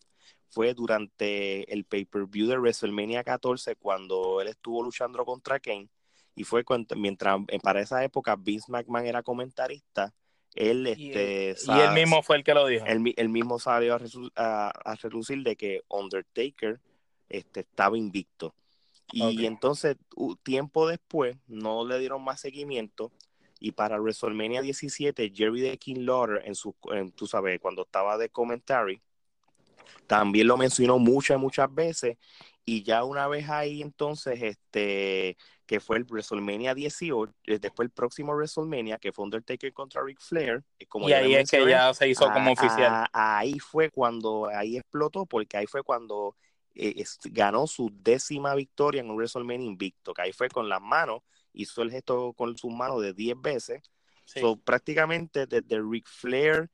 fue 0.50 0.72
durante 0.72 1.72
el 1.72 1.84
pay-per-view 1.84 2.46
de 2.46 2.58
WrestleMania 2.58 3.24
14 3.24 3.74
cuando 3.76 4.40
él 4.40 4.48
estuvo 4.48 4.82
luchando 4.84 5.24
contra 5.24 5.58
Kane 5.58 5.88
y 6.36 6.44
fue 6.44 6.64
cuando, 6.64 6.94
mientras 6.94 7.40
eh, 7.48 7.58
para 7.60 7.80
esa 7.80 8.04
época 8.04 8.36
Vince 8.36 8.70
McMahon 8.70 9.06
era 9.06 9.22
comentarista 9.22 10.14
él 10.54 10.86
este 10.86 11.56
y, 11.66 11.80
él 11.80 11.92
mismo 11.92 12.22
fue 12.22 12.36
el 12.36 12.44
que 12.44 12.54
lo 12.54 12.66
dijo. 12.66 12.86
él, 12.86 13.28
mismo 13.28 13.58
salió 13.58 13.98
a, 14.36 14.68
a, 14.68 14.94
relucir 14.94 15.42
de 15.42 15.56
que 15.56 15.82
Undertaker 15.88 16.80
este, 17.28 17.60
estaba 17.60 17.98
invicto 17.98 18.54
y 19.12 19.46
entonces, 19.46 19.96
tiempo 20.42 20.88
después, 20.88 21.36
no 21.46 21.86
le 21.86 21.98
dieron 21.98 22.22
más 22.24 22.40
seguimiento. 22.40 23.12
Y 23.60 23.72
para 23.72 23.98
WrestleMania 23.98 24.60
17, 24.60 25.32
Jerry 25.34 25.62
the 25.62 25.78
King 25.78 26.00
Lauder, 26.00 26.42
en 26.44 26.54
su, 26.54 26.74
tú 27.14 27.26
sabes, 27.26 27.60
cuando 27.60 27.82
estaba 27.82 28.18
de 28.18 28.28
commentary, 28.28 29.00
también 30.06 30.48
lo 30.48 30.56
mencionó 30.56 30.98
muchas, 30.98 31.38
muchas 31.38 31.72
veces. 31.72 32.18
Y 32.66 32.82
ya 32.82 33.04
una 33.04 33.28
vez 33.28 33.48
ahí, 33.48 33.82
entonces, 33.82 34.42
este, 34.42 35.36
que 35.66 35.80
fue 35.80 35.98
el 35.98 36.04
WrestleMania 36.04 36.74
18, 36.74 37.32
eh, 37.46 37.58
después 37.58 37.86
el 37.86 37.90
próximo 37.90 38.32
WrestleMania, 38.34 38.98
que 38.98 39.12
fue 39.12 39.24
Undertaker 39.24 39.72
contra 39.72 40.02
Ric 40.02 40.20
Flair. 40.20 40.62
Eh, 40.78 40.86
como 40.86 41.08
y 41.08 41.12
ahí 41.12 41.34
es 41.34 41.50
que 41.50 41.66
ya 41.66 41.92
se 41.94 42.08
hizo 42.08 42.30
como 42.32 42.52
oficial. 42.52 43.06
ahí 43.12 43.58
fue 43.58 43.90
cuando, 43.90 44.48
ahí 44.54 44.76
explotó, 44.76 45.26
porque 45.26 45.56
ahí 45.56 45.66
fue 45.66 45.82
cuando 45.82 46.36
eh, 46.74 47.04
ganó 47.24 47.66
su 47.66 47.90
décima 47.92 48.54
victoria 48.54 49.00
en 49.00 49.10
un 49.10 49.16
WrestleMania 49.16 49.66
invicto, 49.66 50.14
que 50.14 50.22
ahí 50.22 50.32
fue 50.32 50.48
con 50.48 50.68
las 50.68 50.80
manos, 50.80 51.22
hizo 51.52 51.82
el 51.82 51.90
gesto 51.90 52.32
con 52.34 52.56
sus 52.56 52.72
manos 52.72 53.02
de 53.02 53.12
10 53.14 53.40
veces. 53.40 53.82
prácticamente 54.64 55.46
desde 55.46 55.80
Ric 55.80 56.06
Flair 56.08 56.70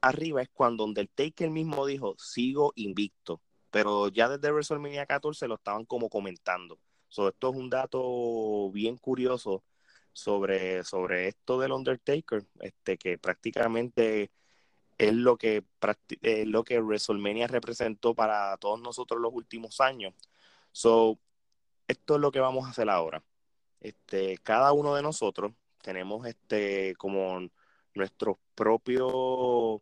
arriba 0.00 0.42
es 0.42 0.48
cuando 0.52 0.84
Undertaker 0.84 1.50
mismo 1.50 1.86
dijo, 1.86 2.14
sigo 2.18 2.72
invicto. 2.76 3.40
Pero 3.70 4.08
ya 4.08 4.28
desde 4.28 4.52
WrestleMania 4.52 5.06
14 5.06 5.46
lo 5.46 5.54
estaban 5.54 5.84
como 5.84 6.08
comentando. 6.08 6.80
So, 7.08 7.28
esto 7.28 7.50
es 7.50 7.56
un 7.56 7.70
dato 7.70 8.70
bien 8.72 8.96
curioso 8.96 9.64
sobre, 10.12 10.84
sobre 10.84 11.28
esto 11.28 11.58
del 11.60 11.72
Undertaker, 11.72 12.44
este, 12.60 12.98
que 12.98 13.18
prácticamente 13.18 14.30
es 15.00 15.14
lo 15.14 15.38
que, 15.38 15.64
es 16.20 16.46
lo 16.46 16.62
que 16.62 16.78
WrestleMania 16.78 17.46
representó 17.46 18.14
para 18.14 18.54
todos 18.58 18.78
nosotros 18.82 19.18
los 19.18 19.32
últimos 19.32 19.80
años. 19.80 20.12
So, 20.72 21.18
esto 21.88 22.16
es 22.16 22.20
lo 22.20 22.30
que 22.30 22.40
vamos 22.40 22.66
a 22.66 22.70
hacer 22.70 22.90
ahora. 22.90 23.24
Este, 23.80 24.36
cada 24.42 24.74
uno 24.74 24.94
de 24.94 25.02
nosotros 25.02 25.52
tenemos 25.80 26.26
este 26.26 26.94
como 26.98 27.40
nuestros 27.94 28.36
propios 28.54 29.80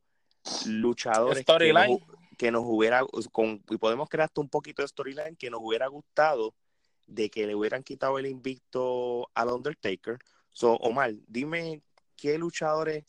luchadores 0.67 1.45
que 1.45 1.73
nos, 1.73 1.99
que 2.39 2.51
nos, 2.53 2.63
hubiera 2.65 3.05
con, 3.33 3.61
y 3.69 3.77
podemos 3.77 4.09
crear 4.09 4.27
hasta 4.27 4.41
un 4.41 4.49
poquito 4.49 4.83
de 4.83 4.89
storyline 4.89 5.35
que 5.37 5.51
nos 5.51 5.61
hubiera 5.61 5.89
gustado 5.89 6.55
de 7.09 7.29
que 7.29 7.45
le 7.49 7.57
hubieran 7.57 7.83
quitado 7.83 8.21
el 8.21 8.27
invicto 8.27 9.29
al 9.35 9.49
Undertaker. 9.49 10.19
So, 10.53 10.75
Omar, 10.75 11.13
dime 11.27 11.83
qué 12.17 12.39
luchadores 12.39 13.05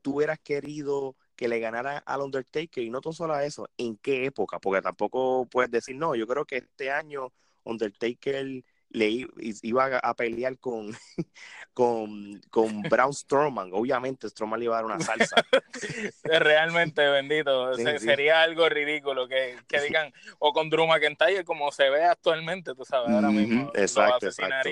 tú 0.00 0.16
hubieras 0.16 0.38
querido 0.38 1.14
que 1.36 1.48
le 1.48 1.60
ganara 1.60 1.98
al 1.98 2.22
Undertaker 2.22 2.82
y 2.82 2.90
no 2.90 3.00
tan 3.00 3.12
solo 3.12 3.34
a 3.34 3.44
eso, 3.44 3.68
¿en 3.76 3.96
qué 3.98 4.24
época? 4.24 4.58
Porque 4.58 4.82
tampoco 4.82 5.46
puedes 5.46 5.70
decir, 5.70 5.96
no, 5.96 6.14
yo 6.14 6.26
creo 6.26 6.44
que 6.44 6.56
este 6.56 6.90
año 6.90 7.32
Undertaker 7.64 8.64
le 8.90 9.26
iba 9.62 9.98
a 9.98 10.14
pelear 10.14 10.58
con, 10.58 10.96
con, 11.74 12.40
con 12.50 12.82
Braun 12.82 13.12
Strowman. 13.12 13.70
Obviamente 13.72 14.28
Strowman 14.28 14.60
le 14.60 14.66
iba 14.66 14.78
a 14.78 14.82
dar 14.82 14.86
una 14.86 15.00
salsa. 15.00 15.36
Realmente, 16.24 17.06
bendito. 17.06 17.74
Sería 17.74 18.42
algo 18.42 18.68
ridículo 18.68 19.28
que, 19.28 19.56
que, 19.68 19.80
digan, 19.82 20.12
o 20.38 20.52
con 20.52 20.70
Drew 20.70 20.86
McIntyre 20.86 21.44
como 21.44 21.70
se 21.72 21.90
ve 21.90 22.04
actualmente, 22.04 22.74
tú 22.74 22.84
sabes, 22.84 23.10
ahora 23.10 23.30
mismo. 23.30 23.70
Exacto, 23.74 24.26
exacto. 24.26 24.70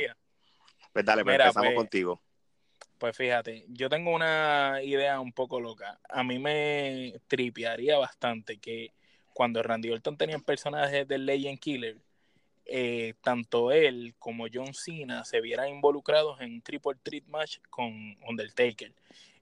Pues 0.93 1.05
dale, 1.05 1.25
pues 1.25 1.35
empezamos 1.35 1.69
pues, 1.69 1.77
contigo. 1.77 2.23
Pues 2.99 3.17
fíjate, 3.17 3.67
yo 3.69 3.89
tengo 3.89 4.15
una 4.15 4.81
idea 4.83 5.21
un 5.21 5.33
poco 5.33 5.61
loca. 5.61 6.01
A 6.09 6.23
mí 6.23 6.39
me 6.39 7.21
tripearía 7.27 7.99
bastante 7.99 8.59
que 8.59 8.93
cuando 9.33 9.63
Randy 9.63 9.91
Orton 9.91 10.17
tenía 10.17 10.39
personajes 10.39 11.07
del 11.07 11.27
Legend 11.27 11.59
Killer, 11.59 11.99
eh, 12.67 13.15
tanto 13.23 13.73
él 13.73 14.15
como 14.19 14.47
John 14.53 14.73
Cena 14.75 15.25
se 15.25 15.41
vieran 15.41 15.69
involucrados 15.69 16.41
en 16.41 16.55
un 16.55 16.63
triple 16.63 16.95
threat 17.03 17.25
match 17.27 17.59
con 17.69 18.17
Undertaker. 18.27 18.93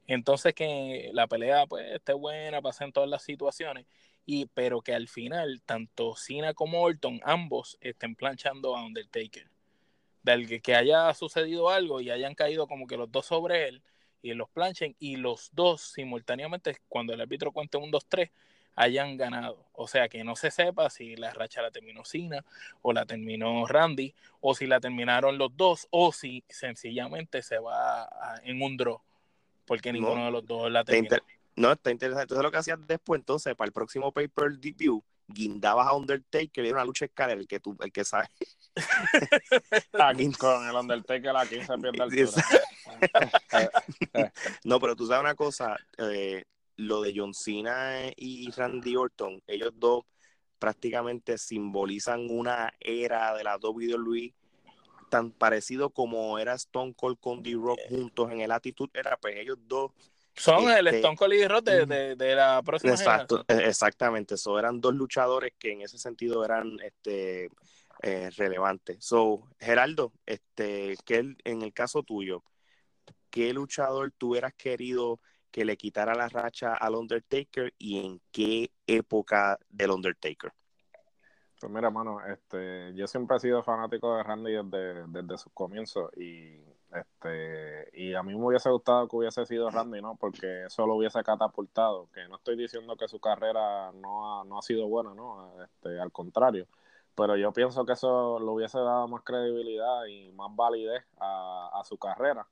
Entonces 0.07 0.55
que 0.55 1.11
la 1.13 1.27
pelea 1.29 1.67
pues 1.67 1.91
esté 1.93 2.15
buena, 2.15 2.61
pasen 2.63 2.93
todas 2.93 3.09
las 3.09 3.23
situaciones, 3.23 3.87
y, 4.27 4.47
pero 4.47 4.81
que 4.81 4.95
al 4.95 5.09
final 5.09 5.63
tanto 5.65 6.17
Cena 6.17 6.55
como 6.55 6.83
Orton 6.83 7.21
ambos 7.25 7.79
estén 7.81 8.17
planchando 8.17 8.77
a 8.77 8.85
Undertaker. 8.85 9.49
Del 10.23 10.63
que 10.63 10.75
haya 10.75 11.13
sucedido 11.15 11.71
algo 11.71 12.01
y 12.01 12.11
hayan 12.11 12.35
caído 12.35 12.67
como 12.67 12.87
que 12.87 12.97
los 12.97 13.11
dos 13.11 13.27
sobre 13.27 13.69
él 13.69 13.83
y 14.23 14.35
los 14.35 14.49
planchen 14.51 14.95
y 14.99 15.17
los 15.17 15.51
dos 15.53 15.81
simultáneamente 15.81 16.77
cuando 16.89 17.13
el 17.13 17.21
árbitro 17.21 17.53
cuente 17.53 17.77
un 17.77 17.91
2-3 17.91 18.31
hayan 18.77 19.17
ganado. 19.17 19.67
O 19.73 19.89
sea, 19.89 20.09
que 20.09 20.25
no 20.25 20.37
se 20.37 20.51
sepa 20.51 20.89
si 20.91 21.17
la 21.17 21.33
racha 21.33 21.61
la 21.61 21.71
terminó 21.71 22.05
Cena 22.05 22.45
o 22.81 22.93
la 22.93 23.05
terminó 23.05 23.67
Randy 23.67 24.15
o 24.41 24.55
si 24.55 24.67
la 24.67 24.81
terminaron 24.81 25.39
los 25.39 25.57
dos 25.57 25.89
o 25.91 26.13
si 26.13 26.45
sencillamente 26.49 27.43
se 27.43 27.59
va 27.59 28.09
en 28.45 28.63
un 28.63 28.77
draw 28.77 29.01
porque 29.67 29.93
ninguno 29.93 30.27
de 30.27 30.31
los 30.31 30.47
dos 30.47 30.71
la 30.71 30.85
terminó. 30.85 31.17
no, 31.57 31.73
está 31.73 31.91
interesante. 31.91 32.25
Entonces 32.25 32.43
lo 32.43 32.51
que 32.51 32.59
hacías 32.59 32.79
después, 32.87 33.21
entonces, 33.21 33.55
para 33.55 33.67
el 33.67 33.73
próximo 33.73 34.13
paper 34.13 34.51
view, 34.59 35.03
guindabas 35.29 35.87
a 35.87 35.95
Undertaker 35.95 36.65
y 36.65 36.69
era 36.69 36.77
una 36.77 36.85
lucha 36.85 37.05
escalera, 37.05 37.41
el 37.41 37.47
que 37.47 37.61
tú, 37.61 37.77
el 37.81 37.93
que 37.93 38.05
sabe. 38.05 38.29
aquí 39.99 40.33
con 40.33 40.69
el 40.69 40.75
Undertaker 40.75 41.37
aquí 41.37 41.61
se 41.61 41.79
pierde 41.79 42.23
el 42.23 42.31
no, 44.65 44.81
pero 44.81 44.97
tú 44.97 45.07
sabes 45.07 45.23
una 45.23 45.35
cosa, 45.35 45.77
eh, 45.99 46.45
lo 46.77 47.03
de 47.03 47.13
John 47.15 47.35
Cena 47.35 48.11
y 48.17 48.51
Randy 48.51 48.97
Orton, 48.97 49.43
ellos 49.47 49.73
dos 49.75 50.05
prácticamente 50.59 51.39
simbolizan 51.39 52.29
una 52.31 52.73
era 52.79 53.35
de 53.35 53.43
la 53.43 53.57
WWE 53.57 54.33
tan 55.11 55.33
parecido 55.33 55.91
como 55.91 56.39
era 56.39 56.55
Stone 56.55 56.95
Cold 56.95 57.19
con 57.19 57.43
D-Rock 57.43 57.81
juntos 57.89 58.31
en 58.31 58.41
el 58.41 58.53
Attitude 58.53 58.91
Era, 58.95 59.17
pues 59.17 59.37
ellos 59.37 59.59
dos 59.67 59.91
son 60.35 60.71
el 60.71 60.87
este, 60.87 61.01
Stone 61.01 61.17
Cold 61.17 61.35
y 61.35 61.39
D-Rock 61.39 61.65
de, 61.65 62.35
la 62.35 62.63
próxima 62.63 62.95
exacto, 62.95 63.45
e, 63.47 63.69
Exactamente, 63.69 64.37
so, 64.37 64.59
eran 64.59 64.81
dos 64.81 64.95
luchadores 64.95 65.53
que 65.59 65.73
en 65.73 65.83
ese 65.83 65.99
sentido 65.99 66.45
eran 66.45 66.79
este, 66.81 67.51
eh, 68.03 68.31
relevantes. 68.37 69.05
So, 69.05 69.49
Geraldo, 69.59 70.13
este, 70.27 70.97
que 71.05 71.37
en 71.45 71.63
el 71.63 71.73
caso 71.73 72.03
tuyo, 72.03 72.43
¿qué 73.31 73.53
luchador 73.53 74.13
tú 74.17 74.31
hubieras 74.31 74.55
querido 74.55 75.21
que 75.51 75.65
le 75.65 75.77
quitara 75.77 76.15
la 76.15 76.29
racha 76.29 76.75
al 76.75 76.95
Undertaker 76.95 77.73
y 77.79 78.05
en 78.05 78.21
qué 78.33 78.73
época 78.87 79.59
del 79.69 79.91
Undertaker? 79.91 80.53
Pues 81.61 81.73
mira, 81.73 81.91
mano, 81.91 82.19
este, 82.27 82.93
yo 82.95 83.07
siempre 83.07 83.37
he 83.37 83.41
sido 83.41 83.63
fanático 83.63 84.17
de 84.17 84.25
Randy 84.25 84.53
desde, 84.53 85.07
desde 85.07 85.39
sus 85.39 85.53
comienzos 85.53 86.11
y 86.17 86.61
este 86.93 87.89
y 87.93 88.15
a 88.15 88.23
mí 88.23 88.35
me 88.35 88.45
hubiese 88.45 88.69
gustado 88.69 89.07
que 89.09 89.17
hubiese 89.17 89.47
sido 89.47 89.71
Randy, 89.71 90.03
¿no? 90.03 90.17
Porque 90.17 90.65
eso 90.65 90.87
lo 90.87 90.97
hubiese 90.97 91.23
catapultado, 91.23 92.09
que 92.13 92.27
no 92.29 92.37
estoy 92.37 92.57
diciendo 92.57 92.97
que 92.97 93.07
su 93.07 93.21
carrera 93.21 93.93
no 93.93 94.41
ha, 94.41 94.45
no 94.45 94.59
ha 94.59 94.63
sido 94.63 94.89
buena, 94.89 95.15
¿no? 95.15 95.53
Este, 95.63 96.01
al 96.01 96.11
contrario, 96.11 96.67
pero 97.15 97.37
yo 97.37 97.53
pienso 97.53 97.85
que 97.85 97.93
eso 97.93 98.39
le 98.41 98.47
hubiese 98.47 98.79
dado 98.79 99.09
más 99.09 99.23
credibilidad 99.23 100.07
y 100.07 100.33
más 100.33 100.55
validez 100.55 101.05
a, 101.19 101.71
a 101.75 101.85
su 101.85 101.99
carrera. 101.99 102.47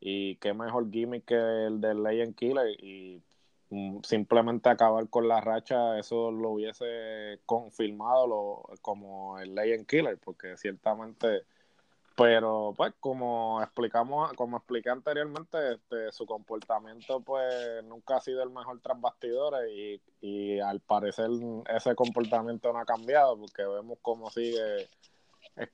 Y 0.00 0.36
qué 0.36 0.52
mejor 0.52 0.90
gimmick 0.90 1.24
que 1.24 1.34
el 1.34 1.80
de 1.80 1.94
Legend 1.94 2.34
Killer 2.34 2.68
y 2.78 3.22
mm, 3.70 4.00
simplemente 4.02 4.68
acabar 4.68 5.08
con 5.08 5.28
la 5.28 5.40
racha, 5.40 5.98
eso 5.98 6.30
lo 6.30 6.50
hubiese 6.50 7.40
confirmado 7.46 8.26
lo, 8.26 8.62
como 8.82 9.38
el 9.38 9.54
Legend 9.54 9.86
Killer, 9.86 10.18
porque 10.18 10.56
ciertamente, 10.58 11.44
pero 12.16 12.74
pues 12.76 12.92
como 13.00 13.62
explicamos, 13.62 14.32
como 14.34 14.58
expliqué 14.58 14.90
anteriormente, 14.90 15.74
este, 15.74 16.12
su 16.12 16.26
comportamiento 16.26 17.20
pues 17.20 17.82
nunca 17.84 18.16
ha 18.16 18.20
sido 18.20 18.42
el 18.42 18.50
mejor 18.50 18.80
tras 18.80 19.00
bastidores 19.00 19.70
y, 19.72 20.00
y 20.20 20.60
al 20.60 20.80
parecer 20.80 21.30
ese 21.74 21.94
comportamiento 21.94 22.72
no 22.72 22.78
ha 22.78 22.84
cambiado 22.84 23.38
porque 23.38 23.64
vemos 23.64 23.98
cómo 24.02 24.30
sigue 24.30 24.88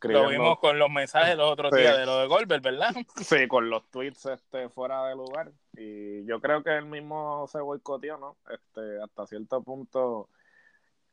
lo 0.02 0.28
vimos 0.28 0.58
con 0.58 0.78
los 0.78 0.90
mensajes 0.90 1.36
los 1.36 1.50
otros 1.50 1.72
días 1.72 1.96
de 1.96 2.04
lo 2.04 2.18
de 2.18 2.26
Goldberg, 2.26 2.62
¿verdad? 2.62 2.94
Sí, 3.16 3.48
con 3.48 3.70
los 3.70 3.90
tweets 3.90 4.26
este, 4.26 4.68
fuera 4.68 5.06
de 5.06 5.14
lugar. 5.14 5.52
Y 5.76 6.24
yo 6.26 6.40
creo 6.40 6.62
que 6.62 6.76
él 6.76 6.84
mismo 6.84 7.46
se 7.48 7.60
boicoteó, 7.60 8.18
¿no? 8.18 8.36
Este, 8.50 9.02
hasta 9.02 9.26
cierto 9.26 9.62
punto, 9.62 10.28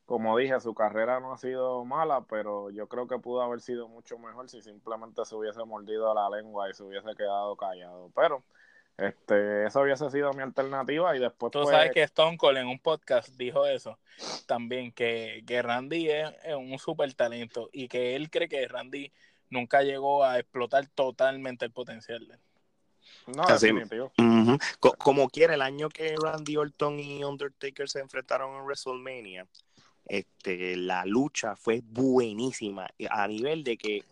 como 0.08 0.38
dije, 0.38 0.58
su 0.58 0.74
carrera 0.74 1.20
no 1.20 1.34
ha 1.34 1.36
sido 1.36 1.84
mala, 1.84 2.22
pero 2.22 2.70
yo 2.70 2.88
creo 2.88 3.06
que 3.06 3.18
pudo 3.18 3.42
haber 3.42 3.60
sido 3.60 3.88
mucho 3.88 4.18
mejor 4.18 4.48
si 4.48 4.62
simplemente 4.62 5.22
se 5.26 5.34
hubiese 5.34 5.62
mordido 5.66 6.14
la 6.14 6.30
lengua 6.30 6.70
y 6.70 6.72
se 6.72 6.82
hubiese 6.82 7.14
quedado 7.14 7.54
callado. 7.56 8.10
Pero 8.16 8.42
este, 8.96 9.66
eso 9.66 9.82
hubiese 9.82 10.08
sido 10.08 10.32
mi 10.32 10.42
alternativa 10.42 11.14
y 11.14 11.18
después... 11.18 11.52
Tú 11.52 11.62
sabes 11.66 11.92
que 11.92 12.04
Stone 12.04 12.38
Cold 12.38 12.56
en 12.56 12.68
un 12.68 12.78
podcast 12.78 13.28
dijo 13.36 13.66
eso 13.66 13.98
también, 14.46 14.92
que, 14.92 15.44
que 15.46 15.60
Randy 15.60 16.08
es, 16.08 16.32
un 16.56 16.78
súper 16.78 17.12
talento 17.12 17.68
y 17.70 17.86
que 17.86 18.16
él 18.16 18.30
cree 18.30 18.48
que 18.48 18.66
Randy 18.66 19.12
nunca 19.50 19.82
llegó 19.82 20.24
a 20.24 20.38
explotar 20.38 20.86
totalmente 20.86 21.66
el 21.66 21.70
potencial 21.70 22.26
de 22.26 22.32
él. 22.32 22.40
No, 23.26 23.44
Como 24.96 25.28
quiera, 25.28 25.52
el 25.52 25.60
año 25.60 25.90
que 25.90 26.16
Randy 26.16 26.56
Orton 26.56 26.98
y 26.98 27.22
Undertaker 27.24 27.90
se 27.90 28.00
enfrentaron 28.00 28.54
en 28.54 28.62
WrestleMania, 28.62 29.46
este, 30.08 30.76
la 30.76 31.04
lucha 31.04 31.54
fue 31.56 31.82
buenísima 31.84 32.88
a 33.10 33.28
nivel 33.28 33.62
de 33.62 33.76
que 33.76 34.04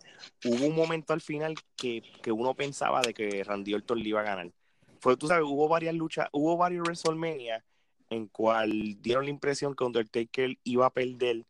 hubo 0.45 0.67
un 0.67 0.77
momento 0.77 1.13
al 1.13 1.21
final 1.21 1.55
que, 1.77 2.03
que 2.23 2.33
uno 2.33 2.55
pensaba 2.55 3.01
de 3.01 3.15
que 3.15 3.43
Randy 3.43 3.75
Orton 3.75 3.99
le 4.03 4.09
iba 4.09 4.21
a 4.21 4.25
ganar 4.25 4.51
fue, 5.01 5.17
tú 5.17 5.29
sabes, 5.29 5.45
hubo 5.47 5.69
varias 5.69 5.95
luchas, 5.95 6.29
hubo 6.33 6.57
varios 6.57 6.83
WrestleMania 6.83 7.65
en 8.11 8.27
cual 8.27 9.01
dieron 9.01 9.25
la 9.25 9.31
impresión 9.31 9.75
que 9.75 9.85
Undertaker 9.85 10.57
iba 10.65 10.87
a 10.87 10.91
perder. 10.91 11.45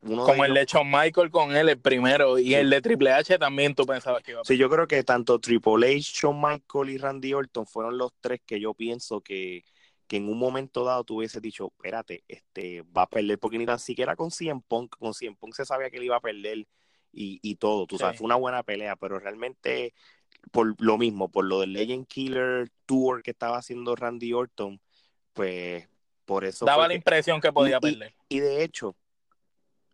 Como 0.00 0.44
el 0.46 0.54
de 0.54 0.64
Shawn 0.64 0.90
Michael 0.90 1.30
con 1.30 1.54
él, 1.54 1.68
el 1.68 1.78
primero, 1.78 2.38
y 2.38 2.54
el 2.54 2.70
de 2.70 2.80
Triple 2.80 3.12
H 3.12 3.38
también 3.38 3.74
tú 3.74 3.84
pensabas 3.84 4.22
que 4.22 4.32
iba 4.32 4.40
a 4.40 4.42
perder. 4.42 4.56
Sí, 4.56 4.60
yo 4.60 4.70
creo 4.70 4.86
que 4.86 5.02
tanto 5.04 5.38
Triple 5.38 5.94
H, 5.96 6.12
Shawn 6.14 6.40
Michael 6.40 6.90
y 6.90 6.98
Randy 6.98 7.34
Orton 7.34 7.66
fueron 7.66 7.98
los 7.98 8.12
tres 8.20 8.40
que 8.46 8.60
yo 8.60 8.72
pienso 8.72 9.20
que, 9.20 9.64
que 10.10 10.16
en 10.16 10.28
un 10.28 10.40
momento 10.40 10.82
dado 10.82 11.04
tú 11.04 11.18
hubieses 11.18 11.40
dicho, 11.40 11.66
espérate, 11.66 12.24
este, 12.26 12.82
va 12.82 13.02
a 13.02 13.08
perder, 13.08 13.38
porque 13.38 13.58
ni 13.58 13.64
tan 13.64 13.78
siquiera 13.78 14.16
con 14.16 14.32
CM 14.32 14.60
Punk, 14.66 14.96
con 14.98 15.14
CM 15.14 15.36
Punk 15.36 15.54
se 15.54 15.64
sabía 15.64 15.88
que 15.88 15.98
él 15.98 16.02
iba 16.02 16.16
a 16.16 16.20
perder 16.20 16.66
y, 17.12 17.38
y 17.42 17.54
todo, 17.54 17.86
tú 17.86 17.96
sabes, 17.96 18.18
fue 18.18 18.24
una 18.24 18.34
buena 18.34 18.64
pelea, 18.64 18.96
pero 18.96 19.20
realmente 19.20 19.94
por 20.50 20.74
lo 20.82 20.98
mismo, 20.98 21.30
por 21.30 21.44
lo 21.44 21.60
del 21.60 21.74
Legend 21.74 22.08
Killer 22.08 22.72
Tour 22.86 23.22
que 23.22 23.30
estaba 23.30 23.58
haciendo 23.58 23.94
Randy 23.94 24.32
Orton, 24.32 24.80
pues 25.32 25.88
por 26.24 26.44
eso. 26.44 26.64
Daba 26.64 26.88
la 26.88 26.94
impresión 26.94 27.40
que 27.40 27.52
podía 27.52 27.78
perder. 27.78 28.12
Y, 28.28 28.40
de 28.40 28.64
hecho, 28.64 28.96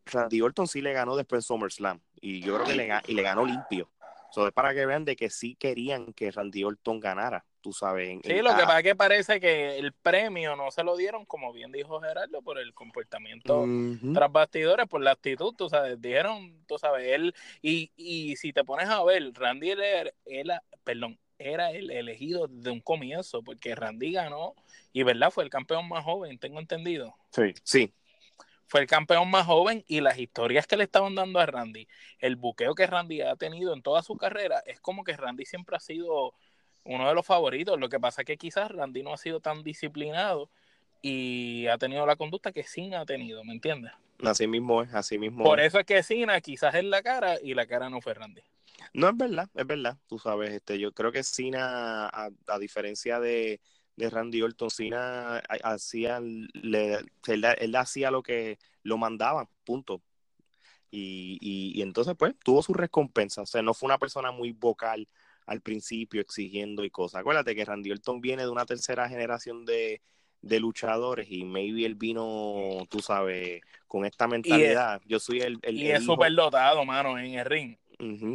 Randy 0.07 0.41
Orton 0.41 0.67
sí 0.67 0.81
le 0.81 0.95
ganó 0.95 1.15
después 1.15 1.41
en 1.41 1.43
SummerSlam. 1.43 2.01
Y 2.23 2.41
yo 2.41 2.55
creo 2.55 2.67
que 2.69 2.75
le, 2.75 2.91
y 3.07 3.13
le 3.13 3.23
ganó 3.23 3.45
limpio. 3.45 3.91
Eso 4.31 4.47
es 4.47 4.53
para 4.55 4.73
que 4.73 4.87
vean 4.87 5.05
de 5.05 5.15
que 5.15 5.29
sí 5.29 5.57
querían 5.57 6.15
que 6.15 6.31
Randy 6.31 6.65
Orton 6.65 7.01
ganara, 7.01 7.45
tú 7.67 7.73
sabes. 7.73 8.21
sí, 8.23 8.43
lo 8.43 8.55
que 8.55 8.63
pasa 8.63 8.79
es 8.79 8.85
que 8.85 8.95
parece 8.95 9.41
que 9.41 9.77
el 9.77 9.93
premio 9.93 10.55
no 10.55 10.71
se 10.71 10.85
lo 10.85 10.97
dieron, 10.97 11.25
como 11.25 11.53
bien 11.53 11.73
dijo 11.73 12.01
Gerardo, 12.01 12.41
por 12.41 12.61
el 12.61 12.73
comportamiento 12.73 13.67
tras 14.15 14.31
bastidores, 14.31 14.87
por 14.87 15.03
la 15.03 15.11
actitud, 15.11 15.53
tú 15.59 15.69
sabes. 15.69 16.01
Dijeron, 16.01 16.65
tú 16.69 16.79
sabes, 16.79 17.09
él. 17.09 17.35
Y, 17.63 17.91
y 17.97 18.37
si 18.37 18.53
te 18.53 18.63
pones 18.63 18.89
a 18.89 19.03
ver, 19.03 19.33
Randy 19.35 19.71
era, 20.27 20.63
perdón, 20.85 21.19
era 21.41 21.73
el 21.73 21.91
elegido 21.91 22.47
desde 22.47 22.71
un 22.71 22.81
comienzo, 22.81 23.43
porque 23.43 23.75
Randy 23.75 24.13
ganó 24.13 24.55
y, 24.93 25.03
¿verdad? 25.03 25.33
Fue 25.33 25.43
el 25.43 25.51
campeón 25.51 25.89
más 25.89 26.05
joven, 26.05 26.39
tengo 26.39 26.61
entendido. 26.61 27.17
Sí, 27.33 27.53
sí 27.65 27.93
fue 28.69 28.81
el 28.81 28.87
campeón 28.87 29.31
más 29.31 29.47
joven 29.47 29.85
y 29.87 30.01
las 30.01 30.19
historias 30.19 30.67
que 30.67 30.77
le 30.77 30.85
estaban 30.85 31.15
dando 31.15 31.39
a 31.39 31.47
Randy, 31.47 31.87
el 32.19 32.37
buqueo 32.37 32.75
que 32.75 32.87
Randy 32.87 33.21
ha 33.23 33.37
tenido 33.37 33.73
en 33.73 33.81
toda 33.83 34.03
su 34.03 34.17
carrera, 34.17 34.61
es 34.67 34.81
como 34.81 35.05
que 35.05 35.17
Randy 35.17 35.45
siempre 35.45 35.77
ha 35.77 35.81
sido 35.81 36.35
uno 36.87 37.09
de 37.09 37.15
los 37.15 37.27
favoritos. 37.27 37.79
Lo 37.79 37.89
que 37.89 38.01
pasa 38.01 38.23
es 38.23 38.27
que 38.27 38.37
quizás 38.37 38.71
Randy 38.71 39.03
no 39.03 39.13
ha 39.13 39.17
sido 39.17 39.41
tan 39.41 39.63
disciplinado 39.63 40.49
y 41.03 41.67
ha 41.67 41.79
tenido 41.79 42.07
la 42.07 42.17
conducta 42.17 42.53
que 42.53 42.63
Cena 42.63 43.01
ha 43.01 43.07
tenido, 43.07 43.45
¿me 43.45 43.53
entiendes? 43.53 43.93
Así 44.25 44.47
mismo 44.47 44.83
es, 44.83 44.95
así 44.95 45.19
mismo 45.19 45.45
Por 45.45 45.61
eso 45.61 45.79
es 45.79 45.85
que 45.85 46.03
Cena 46.03 46.41
quizás 46.41 46.75
es 46.75 46.85
la 46.85 47.03
cara 47.03 47.37
y 47.43 47.55
la 47.55 47.67
cara 47.67 47.91
no 47.91 48.01
fue 48.01 48.15
Randy. 48.15 48.41
No, 48.95 49.11
es 49.11 49.17
verdad, 49.17 49.49
es 49.55 49.67
verdad, 49.67 49.99
tú 50.07 50.19
sabes, 50.19 50.53
este, 50.53 50.79
yo 50.79 50.93
creo 50.93 51.13
que 51.13 51.23
Cena, 51.23 52.09
a 52.09 52.59
diferencia 52.59 53.21
de, 53.21 53.61
de 53.97 54.11
Randy 54.11 54.43
Orton. 54.43 54.71
Cena 54.71 55.39
hacía, 55.65 56.21
le, 56.21 56.99
él, 57.27 57.77
hacía 57.77 58.11
lo 58.11 58.23
que 58.23 58.59
lo 58.83 58.99
mandaban, 58.99 59.49
punto. 59.65 60.03
Y, 60.91 61.39
y, 61.41 61.83
entonces, 61.83 62.15
pues, 62.17 62.35
tuvo 62.43 62.63
su 62.63 62.73
recompensa. 62.73 63.43
O 63.43 63.47
sea, 63.47 63.61
no 63.61 63.75
fue 63.75 63.89
una 63.89 63.99
persona 63.99 64.31
muy 64.31 64.53
vocal 64.53 65.09
al 65.47 65.61
principio 65.61 66.21
exigiendo 66.21 66.85
y 66.85 66.91
cosas. 66.91 67.21
Acuérdate 67.21 67.55
que 67.55 67.65
Randy 67.65 67.93
Orton 67.93 68.21
viene 68.21 68.43
de 68.43 68.51
una 68.51 68.67
tercera 68.67 69.09
generación 69.09 69.65
de, 69.65 70.03
de 70.43 70.61
luchadores 70.61 71.29
y 71.31 71.45
maybe 71.45 71.87
él 71.87 71.95
vino, 71.95 72.87
tú 72.89 73.01
sabes, 73.01 73.63
con 73.87 74.05
esta 74.05 74.27
mentalidad. 74.27 75.01
Yo 75.07 75.19
soy 75.21 75.41
el, 75.41 75.59
el 75.63 75.77
Y 75.77 75.91
es 75.91 76.05
súper 76.05 76.33
dotado, 76.35 76.85
mano, 76.85 77.19
en 77.19 77.35
el 77.35 77.45
ring. 77.45 77.77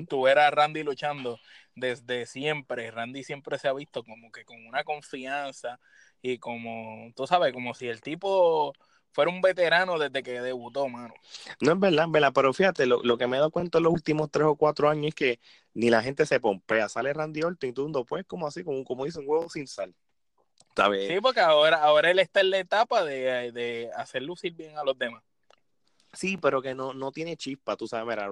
Tú 0.08 0.28
eras 0.28 0.52
Randy 0.52 0.84
luchando 0.84 1.40
desde 1.76 2.26
siempre. 2.26 2.90
Randy 2.90 3.24
siempre 3.24 3.60
se 3.60 3.68
ha 3.68 3.74
visto 3.74 4.04
como 4.04 4.32
que 4.32 4.44
con 4.44 4.66
una 4.66 4.84
confianza 4.84 5.80
y 6.22 6.38
como, 6.40 7.12
tú 7.16 7.28
sabes, 7.28 7.54
como 7.54 7.74
si 7.74 7.88
el 7.88 8.02
tipo 8.02 8.74
fuera 9.12 9.32
un 9.32 9.42
veterano 9.42 9.98
desde 10.00 10.24
que 10.24 10.42
debutó, 10.42 10.88
mano. 10.88 11.14
No 11.60 11.74
es 11.74 11.80
verdad, 11.80 12.06
verdad, 12.10 12.32
pero 12.34 12.54
fíjate, 12.54 12.86
lo, 12.86 13.18
que 13.18 13.28
me 13.28 13.38
he 13.38 13.40
dado 13.40 13.52
cuenta 13.52 13.78
en 13.78 13.86
los 13.86 13.94
últimos 13.94 14.32
tres 14.32 14.46
o 14.48 14.56
cuatro 14.56 14.90
años 14.90 15.08
es 15.10 15.16
que 15.16 15.40
ni 15.74 15.90
la 15.90 16.02
gente 16.02 16.26
se 16.26 16.40
pompea, 16.40 16.90
sale 16.90 17.14
Randy 17.14 17.44
Orton 17.44 17.70
y 17.70 17.74
tú 17.74 18.06
pues 18.08 18.26
como 18.26 18.48
así, 18.48 18.64
como, 18.64 18.84
como 18.84 19.06
dice 19.06 19.20
un 19.20 19.26
huevo 19.28 19.50
sin 19.50 19.68
sal. 19.68 19.94
Sí, 21.08 21.20
porque 21.22 21.42
ahora, 21.42 21.84
ahora 21.84 22.12
él 22.12 22.20
está 22.20 22.40
en 22.40 22.50
la 22.50 22.60
etapa 22.60 23.04
de, 23.04 23.92
hacer 23.96 24.24
lucir 24.24 24.54
bien 24.54 24.78
a 24.78 24.84
los 24.84 24.98
demás. 24.98 25.24
Sí, 26.14 26.38
pero 26.38 26.62
que 26.62 26.76
no, 26.76 26.94
no 26.94 27.12
tiene 27.12 27.38
chispa, 27.38 27.78
tú 27.78 27.88
sabes, 27.88 28.06
mira, 28.06 28.30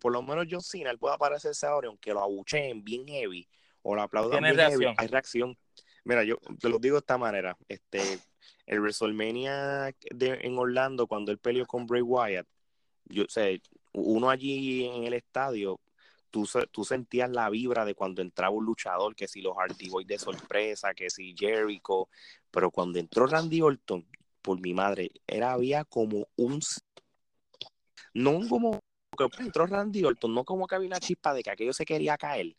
por 0.00 0.12
lo 0.12 0.22
menos 0.22 0.46
John 0.50 0.62
Cena, 0.62 0.90
él 0.90 0.98
puede 0.98 1.14
aparecerse 1.14 1.66
ahora, 1.66 1.88
aunque 1.88 2.12
lo 2.12 2.20
abucheen 2.20 2.82
bien 2.82 3.06
heavy 3.06 3.48
o 3.82 3.94
lo 3.94 4.02
aplaudan 4.02 4.42
bien 4.42 4.56
heavy, 4.56 4.86
hay 4.96 5.06
reacción. 5.06 5.56
Mira, 6.04 6.24
yo 6.24 6.38
te 6.60 6.68
lo 6.68 6.78
digo 6.78 6.96
de 6.96 7.00
esta 7.00 7.18
manera, 7.18 7.56
este, 7.68 8.18
el 8.66 8.80
WrestleMania 8.80 9.94
en 10.10 10.58
Orlando, 10.58 11.06
cuando 11.06 11.32
él 11.32 11.38
peleó 11.38 11.66
con 11.66 11.86
Bray 11.86 12.02
Wyatt, 12.02 12.46
yo 13.06 13.24
sé, 13.28 13.62
uno 13.92 14.30
allí 14.30 14.86
en 14.86 15.04
el 15.04 15.14
estadio, 15.14 15.80
tú, 16.30 16.48
tú 16.70 16.84
sentías 16.84 17.30
la 17.30 17.50
vibra 17.50 17.84
de 17.84 17.94
cuando 17.94 18.22
entraba 18.22 18.54
un 18.54 18.64
luchador, 18.64 19.14
que 19.14 19.28
si 19.28 19.40
los 19.40 19.56
Hardy 19.56 19.88
Boys 19.88 20.06
de 20.06 20.18
sorpresa, 20.18 20.94
que 20.94 21.10
si 21.10 21.34
Jericho, 21.36 22.08
pero 22.50 22.70
cuando 22.70 22.98
entró 22.98 23.26
Randy 23.26 23.60
Orton, 23.62 24.06
por 24.42 24.60
mi 24.60 24.72
madre, 24.72 25.10
era 25.26 25.52
había 25.52 25.84
como 25.84 26.28
un 26.36 26.60
no 28.14 28.40
como 28.48 28.80
que 29.16 29.42
entró 29.42 29.66
Randy 29.66 30.04
Orton, 30.04 30.34
no 30.34 30.44
como 30.44 30.66
que 30.66 30.74
había 30.74 30.88
una 30.88 31.00
chispa 31.00 31.34
de 31.34 31.42
que 31.42 31.50
aquello 31.50 31.72
se 31.72 31.84
quería 31.84 32.16
caer. 32.16 32.56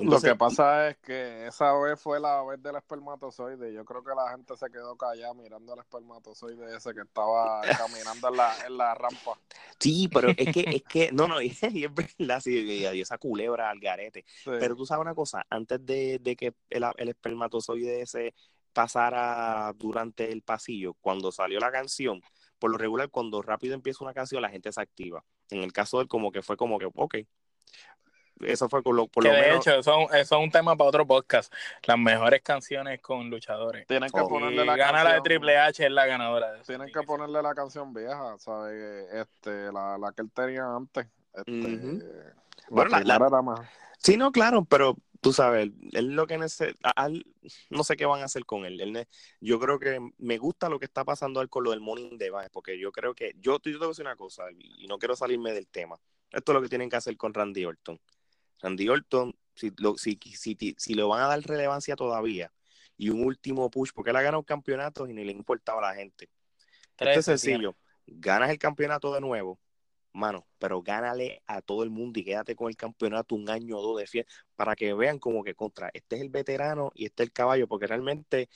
Lo 0.00 0.20
que 0.20 0.34
pasa 0.34 0.88
es 0.88 0.96
que 0.98 1.46
esa 1.46 1.72
vez 1.74 2.00
fue 2.00 2.20
la 2.20 2.42
vez 2.42 2.62
del 2.62 2.76
espermatozoide. 2.76 3.72
Yo 3.72 3.84
creo 3.84 4.02
que 4.02 4.14
la 4.14 4.30
gente 4.30 4.56
se 4.56 4.70
quedó 4.70 4.96
callada 4.96 5.34
mirando 5.34 5.72
al 5.72 5.80
espermatozoide 5.80 6.76
ese 6.76 6.94
que 6.94 7.02
estaba 7.02 7.60
caminando 7.62 8.28
en 8.28 8.36
la, 8.36 8.66
en 8.66 8.76
la 8.76 8.94
rampa. 8.94 9.38
Sí, 9.78 10.08
pero 10.08 10.28
es 10.28 10.52
que, 10.52 10.64
es 10.68 10.82
que, 10.82 11.12
no, 11.12 11.28
no, 11.28 11.40
y, 11.40 11.48
es 11.60 11.94
verdad, 11.94 12.40
sí, 12.40 12.84
esa 12.84 13.18
culebra 13.18 13.70
al 13.70 13.80
garete. 13.80 14.24
Pero 14.44 14.76
tú 14.76 14.86
sabes 14.86 15.02
una 15.02 15.14
cosa, 15.14 15.44
antes 15.50 15.84
de, 15.84 16.18
de 16.20 16.36
que 16.36 16.54
el, 16.70 16.84
el 16.96 17.08
espermatozoide 17.08 18.00
ese 18.00 18.34
pasara 18.72 19.72
durante 19.76 20.30
el 20.30 20.42
pasillo, 20.42 20.94
cuando 21.00 21.32
salió 21.32 21.60
la 21.60 21.70
canción, 21.70 22.20
por 22.58 22.70
lo 22.70 22.78
regular, 22.78 23.08
cuando 23.10 23.40
rápido 23.40 23.74
empieza 23.74 24.04
una 24.04 24.12
canción, 24.12 24.42
la 24.42 24.50
gente 24.50 24.72
se 24.72 24.80
activa. 24.80 25.24
En 25.50 25.62
el 25.62 25.72
caso 25.72 25.98
de 25.98 26.02
él, 26.02 26.08
como 26.08 26.32
que 26.32 26.42
fue 26.42 26.56
como 26.56 26.78
que, 26.78 26.88
ok. 26.92 27.16
Eso 28.40 28.68
fue 28.68 28.82
por 28.82 28.94
lo, 28.94 29.06
por 29.06 29.22
que 29.22 29.30
de 29.30 29.54
hecho, 29.54 29.74
eso, 29.74 30.10
es 30.12 30.30
un 30.32 30.50
tema 30.50 30.76
para 30.76 30.88
otro 30.88 31.06
podcast. 31.06 31.52
Las 31.84 31.98
mejores 31.98 32.42
canciones 32.42 33.00
con 33.00 33.30
luchadores. 33.30 33.86
Tienen 33.86 34.10
que 34.10 34.20
ponerle 34.20 34.64
la 34.64 34.76
gana 34.76 35.04
la 35.04 35.14
de 35.14 35.20
Triple 35.20 35.56
H, 35.56 35.84
es 35.84 35.92
la 35.92 36.06
ganadora. 36.06 36.52
De 36.52 36.60
Tienen 36.60 36.90
que 36.92 37.02
ponerle 37.02 37.42
la 37.42 37.54
canción 37.54 37.92
vieja, 37.92 38.36
¿sabes? 38.38 39.06
Este, 39.12 39.72
la, 39.72 39.96
la 39.98 40.12
que 40.12 40.22
él 40.22 40.30
tenía 40.32 40.66
antes. 40.74 41.06
Este, 41.34 42.04
bueno, 42.68 42.98
la, 42.98 43.18
la, 43.18 43.42
más. 43.42 43.60
Sí, 43.98 44.16
no, 44.16 44.32
claro, 44.32 44.64
pero 44.64 44.96
tú 45.20 45.32
sabes, 45.32 45.70
él 45.92 46.14
lo 46.14 46.26
que 46.26 46.36
necesita, 46.36 46.94
no 47.70 47.84
sé 47.84 47.96
qué 47.96 48.04
van 48.04 48.20
a 48.20 48.26
hacer 48.26 48.44
con 48.44 48.66
él. 48.66 49.06
yo 49.40 49.58
creo 49.58 49.78
que 49.78 49.98
me 50.18 50.38
gusta 50.38 50.68
lo 50.68 50.78
que 50.78 50.84
está 50.84 51.04
pasando 51.04 51.40
él 51.40 51.48
con 51.48 51.64
lo 51.64 51.70
del 51.70 51.80
Morning 51.80 52.18
Device, 52.18 52.50
porque 52.52 52.78
yo 52.78 52.92
creo 52.92 53.14
que, 53.14 53.34
yo, 53.40 53.54
yo 53.54 53.60
te 53.60 53.70
voy 53.76 53.86
a 53.86 53.88
decir 53.88 54.04
una 54.04 54.16
cosa, 54.16 54.44
y 54.52 54.86
no 54.86 54.98
quiero 54.98 55.16
salirme 55.16 55.52
del 55.52 55.66
tema. 55.68 55.96
Esto 56.30 56.52
es 56.52 56.54
lo 56.54 56.62
que 56.62 56.68
tienen 56.68 56.90
que 56.90 56.96
hacer 56.96 57.16
con 57.16 57.32
Randy 57.32 57.64
Orton. 57.64 57.98
Randy 58.64 58.88
Orton, 58.88 59.36
si 59.54 59.72
lo, 59.76 59.96
si, 59.98 60.18
si, 60.22 60.56
si, 60.78 60.94
lo 60.94 61.08
van 61.08 61.22
a 61.22 61.26
dar 61.26 61.40
relevancia 61.42 61.96
todavía, 61.96 62.50
y 62.96 63.10
un 63.10 63.22
último 63.22 63.70
push, 63.70 63.90
porque 63.94 64.10
él 64.10 64.16
ha 64.16 64.22
ganado 64.22 64.42
campeonatos 64.42 65.08
y 65.10 65.12
ni 65.12 65.22
le 65.24 65.32
importaba 65.32 65.86
a 65.86 65.92
la 65.92 65.94
gente. 65.94 66.30
Esto 66.98 67.20
es 67.20 67.24
sencillo. 67.26 67.76
Ganas 68.06 68.50
el 68.50 68.58
campeonato 68.58 69.12
de 69.12 69.20
nuevo, 69.20 69.58
mano, 70.12 70.46
pero 70.58 70.82
gánale 70.82 71.42
a 71.46 71.60
todo 71.60 71.82
el 71.82 71.90
mundo 71.90 72.18
y 72.20 72.24
quédate 72.24 72.56
con 72.56 72.68
el 72.68 72.76
campeonato 72.76 73.34
un 73.34 73.50
año 73.50 73.78
o 73.78 73.82
dos 73.82 73.98
de 73.98 74.06
fiesta 74.06 74.32
para 74.56 74.74
que 74.74 74.94
vean 74.94 75.18
como 75.18 75.44
que 75.44 75.54
contra, 75.54 75.90
este 75.92 76.16
es 76.16 76.22
el 76.22 76.30
veterano 76.30 76.90
y 76.94 77.04
este 77.04 77.22
es 77.22 77.28
el 77.28 77.32
caballo, 77.32 77.68
porque 77.68 77.86
realmente 77.86 78.48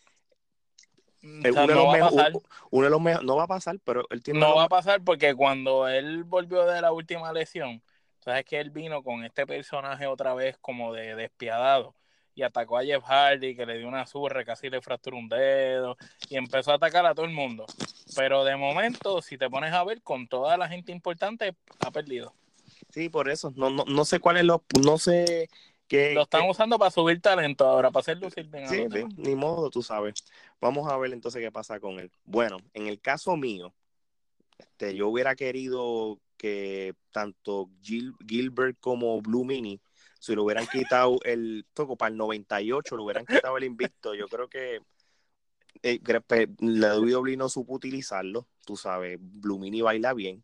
uno, 1.23 1.51
de 1.51 2.91
los 2.91 3.01
mejores, 3.01 3.23
no 3.25 3.37
va 3.37 3.43
a 3.43 3.49
pasar, 3.49 3.79
pero 3.85 4.07
él 4.11 4.23
tiene 4.23 4.41
No 4.41 4.55
va 4.55 4.65
a 4.65 4.69
pasar 4.69 5.03
porque 5.03 5.35
cuando 5.35 5.89
él 5.89 6.25
volvió 6.25 6.65
de 6.65 6.81
la 6.81 6.93
última 6.93 7.33
lesión, 7.33 7.83
sabes 8.29 8.45
que 8.45 8.61
él 8.61 8.71
vino 8.71 9.03
con 9.03 9.25
este 9.25 9.47
personaje 9.47 10.07
otra 10.07 10.35
vez 10.35 10.59
como 10.59 10.93
de 10.93 11.15
despiadado 11.15 11.95
y 12.35 12.43
atacó 12.43 12.79
a 12.79 12.85
Jeff 12.85 13.03
Hardy, 13.05 13.57
que 13.57 13.67
le 13.67 13.79
dio 13.79 13.89
una 13.89 14.07
surre, 14.07 14.45
casi 14.45 14.71
le 14.71 14.81
fracturó 14.81 15.17
un 15.17 15.29
dedo, 15.29 15.97
y 16.29 16.37
empezó 16.37 16.71
a 16.71 16.75
atacar 16.75 17.05
a 17.05 17.13
todo 17.13 17.27
el 17.27 17.33
mundo. 17.33 17.67
Pero 18.15 18.45
de 18.45 18.55
momento, 18.55 19.21
si 19.23 19.37
te 19.37 19.51
pones 19.51 19.73
a 19.73 19.83
ver, 19.83 20.03
con 20.03 20.29
toda 20.29 20.57
la 20.57 20.69
gente 20.69 20.93
importante, 20.93 21.57
ha 21.85 21.91
perdido. 21.91 22.33
Sí, 22.91 23.09
por 23.09 23.29
eso. 23.29 23.53
No, 23.57 23.71
no, 23.71 23.85
no 23.87 24.05
sé 24.05 24.21
cuál 24.21 24.37
es 24.37 24.45
lo, 24.45 24.63
no 24.81 24.99
sé 24.99 25.51
qué. 25.89 26.15
Lo 26.15 26.23
están 26.23 26.49
usando 26.49 26.79
para 26.79 26.93
subir 26.93 27.21
talento 27.21 27.67
ahora, 27.67 27.91
para 27.91 28.03
hacer 28.03 28.19
lucir 28.19 28.47
bien. 28.47 28.69
Sí, 28.69 28.87
sí, 28.89 29.05
ni 29.17 29.35
modo, 29.35 29.69
tú 29.69 29.83
sabes. 29.83 30.25
Vamos 30.61 30.89
a 30.89 30.97
ver 30.97 31.13
entonces 31.13 31.43
qué 31.43 31.51
pasa 31.51 31.81
con 31.81 31.99
él. 31.99 32.13
Bueno, 32.25 32.59
en 32.73 32.87
el 32.87 33.01
caso 33.01 33.37
mío, 33.37 33.75
este, 34.59 34.95
yo 34.95 35.09
hubiera 35.09 35.35
querido 35.35 36.21
que 36.39 36.95
tanto 37.13 37.69
Gilbert 37.83 38.79
como 38.81 39.21
Blue 39.21 39.45
Mini 39.45 39.79
si 40.19 40.35
lo 40.35 40.45
hubieran 40.45 40.67
quitado 40.67 41.19
el 41.25 41.65
toco 41.75 41.97
para 41.97 42.11
el 42.11 42.17
98, 42.17 42.97
lo 42.97 43.05
hubieran 43.05 43.27
quitado 43.27 43.57
el 43.57 43.65
invicto, 43.65 44.15
yo 44.15 44.29
creo 44.29 44.49
que 44.49 44.81
eh, 45.83 46.01
la 46.61 46.99
WWE 46.99 47.37
no 47.37 47.49
supo 47.49 47.75
utilizarlo, 47.75 48.49
tú 48.65 48.77
sabes, 48.77 49.19
Blumini 49.21 49.81
baila 49.81 50.15
bien, 50.15 50.43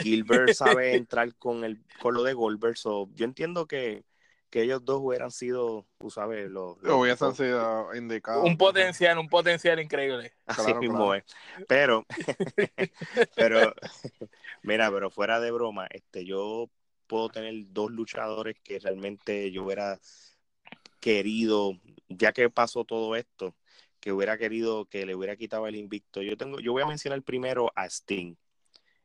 Gilbert 0.00 0.54
sabe 0.54 0.94
entrar 0.96 1.34
con 1.36 1.64
el 1.64 1.82
con 2.00 2.14
lo 2.14 2.24
de 2.24 2.34
Goldberg, 2.34 2.76
so, 2.76 3.08
yo 3.14 3.24
entiendo 3.24 3.66
que, 3.66 4.04
que 4.52 4.60
ellos 4.60 4.84
dos 4.84 5.00
hubieran 5.00 5.30
sido, 5.30 5.86
tú 5.96 6.10
sabes, 6.10 6.50
los, 6.50 6.76
hubiesen 6.82 7.34
sido 7.34 7.94
indicados. 7.94 8.44
Un 8.44 8.58
potencial, 8.58 9.16
un 9.16 9.30
potencial 9.30 9.80
increíble. 9.80 10.34
Así 10.44 10.74
mismo 10.74 11.14
es. 11.14 11.24
Pero, 11.66 12.04
pero, 13.34 13.74
mira, 14.62 14.90
pero 14.90 15.10
fuera 15.10 15.40
de 15.40 15.50
broma, 15.50 15.86
este, 15.86 16.26
yo 16.26 16.68
puedo 17.06 17.30
tener 17.30 17.54
dos 17.68 17.90
luchadores 17.92 18.60
que 18.62 18.78
realmente 18.78 19.50
yo 19.50 19.64
hubiera 19.64 19.98
querido, 21.00 21.80
ya 22.10 22.34
que 22.34 22.50
pasó 22.50 22.84
todo 22.84 23.16
esto, 23.16 23.56
que 24.00 24.12
hubiera 24.12 24.36
querido 24.36 24.84
que 24.84 25.06
le 25.06 25.14
hubiera 25.14 25.34
quitado 25.34 25.66
el 25.66 25.76
invicto. 25.76 26.20
Yo 26.20 26.36
tengo, 26.36 26.60
yo 26.60 26.72
voy 26.72 26.82
a 26.82 26.86
mencionar 26.86 27.22
primero 27.22 27.72
a 27.74 27.86
Sting. 27.86 28.34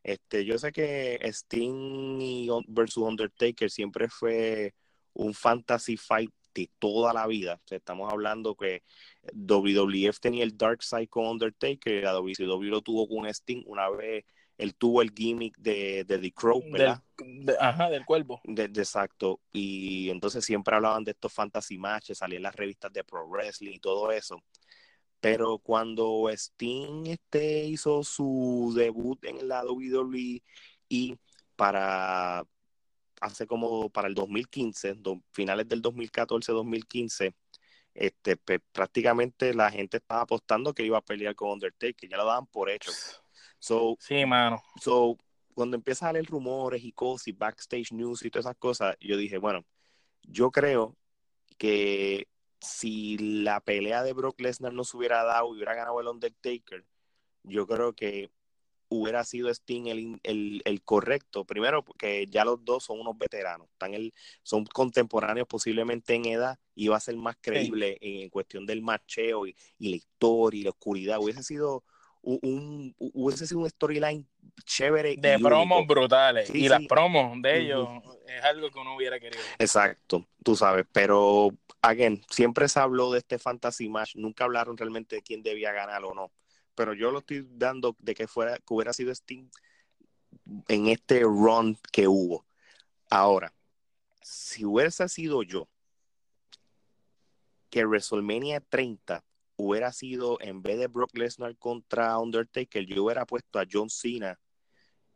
Este, 0.04 0.44
yo 0.44 0.58
sé 0.58 0.74
que 0.74 1.20
Sting 1.24 2.20
y 2.20 2.50
versus 2.68 3.04
Undertaker 3.04 3.72
siempre 3.72 4.10
fue 4.10 4.74
un 5.18 5.34
fantasy 5.34 5.98
fight 5.98 6.32
de 6.54 6.70
toda 6.80 7.14
la 7.14 7.28
vida. 7.28 7.62
estamos 7.70 8.12
hablando 8.12 8.56
que 8.56 8.84
WWF 9.34 10.20
tenía 10.20 10.44
el 10.44 10.58
Dark 10.58 10.84
Side 10.84 11.08
con 11.08 11.28
Undertaker, 11.28 12.04
la 12.04 12.14
WCW 12.14 12.70
lo 12.70 12.82
tuvo 12.82 13.08
con 13.08 13.28
Sting 13.28 13.64
una 13.68 13.90
vez 13.90 14.26
él 14.58 14.76
tuvo 14.76 15.02
el 15.02 15.12
gimmick 15.12 15.56
de, 15.58 16.04
de 16.04 16.18
The 16.18 16.32
Crow, 16.34 16.64
¿verdad? 16.72 17.02
ajá, 17.60 17.90
del 17.90 18.06
cuervo. 18.06 18.42
De, 18.44 18.64
exacto. 18.64 19.40
Y 19.54 20.10
entonces 20.10 20.44
siempre 20.44 20.76
hablaban 20.76 21.04
de 21.04 21.12
estos 21.12 21.32
fantasy 21.32 21.78
matches, 21.78 22.18
salían 22.18 22.44
las 22.44 22.56
revistas 22.56 22.92
de 22.92 23.04
Pro 23.04 23.28
Wrestling 23.28 23.74
y 23.74 23.80
todo 23.80 24.12
eso. 24.12 24.44
Pero 25.20 25.60
cuando 25.60 26.30
Sting 26.30 27.06
este, 27.08 27.66
hizo 27.66 28.04
su 28.04 28.74
debut 28.76 29.24
en 29.26 29.48
la 29.48 29.64
WWE 29.64 30.42
y 30.90 31.16
para 31.56 32.44
hace 33.22 33.48
como 33.48 33.90
para 33.90 34.08
el 34.08 34.16
2015, 34.16 34.98
finales 35.32 35.68
del 35.68 35.82
2014-2015, 35.82 37.34
este, 37.94 38.38
prácticamente 38.72 39.54
la 39.54 39.72
gente 39.72 39.98
estaba 39.98 40.22
apostando 40.22 40.74
que 40.74 40.84
iba 40.86 41.00
a 41.00 41.02
pelear 41.02 41.36
con 41.36 41.50
Undertaker, 41.52 42.10
ya 42.10 42.18
lo 42.18 42.26
daban 42.26 42.46
por 42.48 42.70
hecho. 42.70 42.92
So, 43.60 43.98
sí, 44.00 44.26
mano. 44.26 44.62
So, 44.82 45.18
cuando 45.54 45.76
empieza 45.76 46.08
a 46.08 46.14
leer 46.14 46.28
rumores 46.28 46.84
y 46.84 46.92
cosas 46.92 47.28
y 47.28 47.32
backstage 47.32 47.92
news 47.92 48.24
y 48.24 48.30
todas 48.30 48.46
esas 48.46 48.58
cosas, 48.58 48.96
yo 49.00 49.18
dije, 49.18 49.40
bueno, 49.40 49.66
yo 50.22 50.52
creo 50.52 50.96
que 51.58 52.28
si 52.60 53.18
la 53.18 53.60
pelea 53.62 54.04
de 54.04 54.14
Brock 54.14 54.40
Lesnar 54.42 54.74
no 54.74 54.84
se 54.84 54.98
hubiera 54.98 55.24
dado 55.24 55.50
y 55.50 55.58
hubiera 55.58 55.76
ganado 55.76 56.00
el 56.00 56.08
Undertaker, 56.08 56.86
yo 57.44 57.66
creo 57.66 57.94
que 57.94 58.32
hubiera 58.90 59.24
sido 59.24 59.50
Sting 59.50 59.88
el, 59.88 60.62
el, 60.64 60.82
correcto. 60.84 61.46
Primero, 61.46 61.84
porque 61.84 62.26
ya 62.28 62.46
los 62.46 62.64
dos 62.64 62.86
son 62.86 63.00
unos 63.00 63.18
veteranos, 63.18 63.68
están 63.72 63.94
el, 63.94 64.14
son 64.44 64.66
contemporáneos 64.66 65.48
posiblemente 65.48 66.14
en 66.14 66.26
edad 66.26 66.58
y 66.76 66.88
va 66.88 66.98
a 66.98 67.02
ser 67.02 67.16
más 67.16 67.36
creíble 67.42 67.98
en, 68.02 68.30
cuestión 68.30 68.66
del 68.66 68.82
macheo 68.82 69.48
y, 69.48 69.56
y, 69.80 69.90
la 69.90 69.96
historia 69.96 70.62
y 70.62 70.64
la 70.64 70.70
oscuridad. 70.72 71.20
Hubiese 71.20 71.44
sido 71.44 71.84
un, 72.22 72.96
hubiese 72.98 73.48
sido 73.48 73.62
un 73.62 73.70
storyline 73.70 74.28
chévere. 74.66 75.16
De 75.18 75.40
promos 75.40 75.88
brutales. 75.88 76.54
y 76.54 76.68
las 76.68 76.86
promos 76.88 77.42
de 77.42 77.60
ellos 77.60 77.88
es 78.28 78.44
algo 78.44 78.70
que 78.70 78.80
uno 78.80 78.96
hubiera 78.96 79.20
querido. 79.20 79.42
Exacto, 79.60 80.28
tú 80.44 80.56
sabes. 80.56 80.86
Pero, 80.92 81.50
again, 81.82 82.22
siempre 82.30 82.68
se 82.68 82.80
habló 82.80 83.12
de 83.12 83.20
este 83.20 83.40
fantasy 83.40 83.88
match. 83.88 84.16
Nunca 84.16 84.44
hablaron 84.44 84.78
realmente 84.78 85.18
de 85.18 85.22
quién 85.22 85.42
debía 85.42 85.72
ganar 85.72 86.04
o 86.04 86.14
no. 86.14 86.32
Pero 86.78 86.94
yo 86.94 87.10
lo 87.10 87.20
estoy 87.20 87.44
dando 87.50 87.96
de 87.98 88.14
que 88.14 88.28
fuera 88.28 88.56
que 88.60 88.72
hubiera 88.74 88.94
sido 88.94 89.12
Sting 89.12 89.50
en 90.68 90.88
este 90.88 91.22
run 91.22 91.76
que 91.92 92.08
hubo. 92.08 92.46
Ahora, 93.10 93.52
si 94.22 94.64
hubiese 94.64 95.10
sido 95.10 95.42
yo, 95.42 95.68
que 97.72 97.84
WrestleMania 97.84 98.62
30 98.62 99.26
hubiera 99.56 99.92
sido, 99.92 100.38
en 100.40 100.62
vez 100.62 100.78
de 100.78 100.86
Brock 100.86 101.18
Lesnar 101.18 101.58
contra 101.58 102.20
Undertaker, 102.20 102.86
yo 102.86 103.06
hubiera 103.06 103.26
puesto 103.26 103.58
a 103.58 103.66
John 103.70 103.90
Cena 103.90 104.40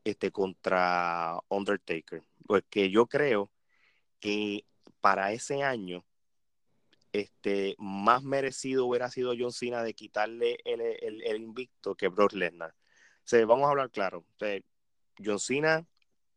este, 0.04 0.32
contra 0.32 1.40
Undertaker. 1.48 2.24
Porque 2.48 2.90
yo 2.90 3.06
creo 3.06 3.52
que 4.20 4.66
para 5.00 5.32
ese 5.32 5.62
año, 5.62 6.04
este, 7.14 7.76
más 7.78 8.24
merecido 8.24 8.86
hubiera 8.86 9.10
sido 9.10 9.34
John 9.38 9.52
Cena 9.52 9.84
de 9.84 9.94
quitarle 9.94 10.58
el, 10.66 11.42
invicto 11.42 11.96
que 11.96 12.08
Brock 12.08 12.34
Lesnar. 12.34 12.74
O 13.32 13.48
vamos 13.48 13.68
a 13.68 13.72
hablar 13.72 13.92
claro. 13.92 14.26
John 15.24 15.40
Cena 15.40 15.86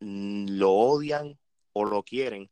mm, 0.00 0.46
lo 0.50 0.72
odian 0.72 1.38
o 1.72 1.84
lo 1.84 2.02
quieren. 2.02 2.50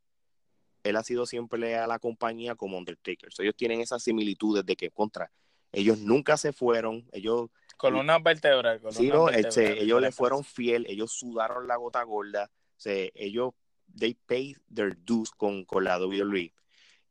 Él 0.85 0.97
ha 0.97 1.05
sido 1.05 1.27
siempre 1.27 1.59
leal 1.59 1.85
a 1.85 1.87
la 1.87 1.99
compañía 1.99 2.55
como 2.55 2.77
Undertaker. 2.79 3.31
ellos 3.39 3.55
tienen 3.57 3.81
esas 3.81 4.03
similitudes 4.03 4.67
de 4.67 4.77
que 4.77 4.91
contra 4.91 5.31
ellos 5.73 5.99
nunca 5.99 6.37
se 6.37 6.53
fueron, 6.53 7.09
ellos 7.13 7.49
con 7.79 7.95
una 7.97 8.19
vertebral. 8.19 8.81
sí, 8.91 9.09
no, 9.09 9.29
este, 9.31 9.83
ellos 9.83 10.01
le 10.01 10.13
fueron 10.13 10.45
fiel, 10.45 10.87
ellos 10.89 11.13
sudaron 11.13 11.67
la 11.67 11.77
gota 11.77 12.03
gorda, 12.03 12.51
ellos 12.85 13.55
they 13.99 14.15
paid 14.27 14.57
their 14.73 14.97
dues 15.05 15.31
con, 15.31 15.65
con 15.65 15.85
la 15.85 15.99
WWE. 15.99 16.53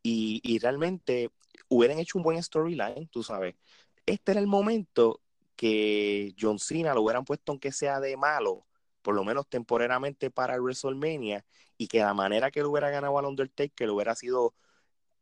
Y, 0.03 0.41
y 0.43 0.59
realmente 0.59 1.29
hubieran 1.67 1.99
hecho 1.99 2.17
un 2.17 2.23
buen 2.23 2.41
storyline, 2.41 3.07
tú 3.07 3.23
sabes. 3.23 3.55
Este 4.05 4.31
era 4.31 4.41
el 4.41 4.47
momento 4.47 5.21
que 5.55 6.33
John 6.39 6.59
Cena 6.59 6.93
lo 6.93 7.03
hubieran 7.03 7.23
puesto 7.23 7.51
aunque 7.51 7.71
sea 7.71 7.99
de 7.99 8.17
malo, 8.17 8.65
por 9.01 9.15
lo 9.15 9.23
menos 9.23 9.47
temporariamente 9.47 10.31
para 10.31 10.59
WrestleMania, 10.59 11.45
y 11.77 11.87
que 11.87 11.99
la 11.99 12.13
manera 12.13 12.51
que 12.51 12.61
lo 12.61 12.71
hubiera 12.71 12.89
ganado 12.89 13.17
al 13.17 13.25
Undertaker 13.25 13.89
hubiera 13.89 14.15
sido 14.15 14.53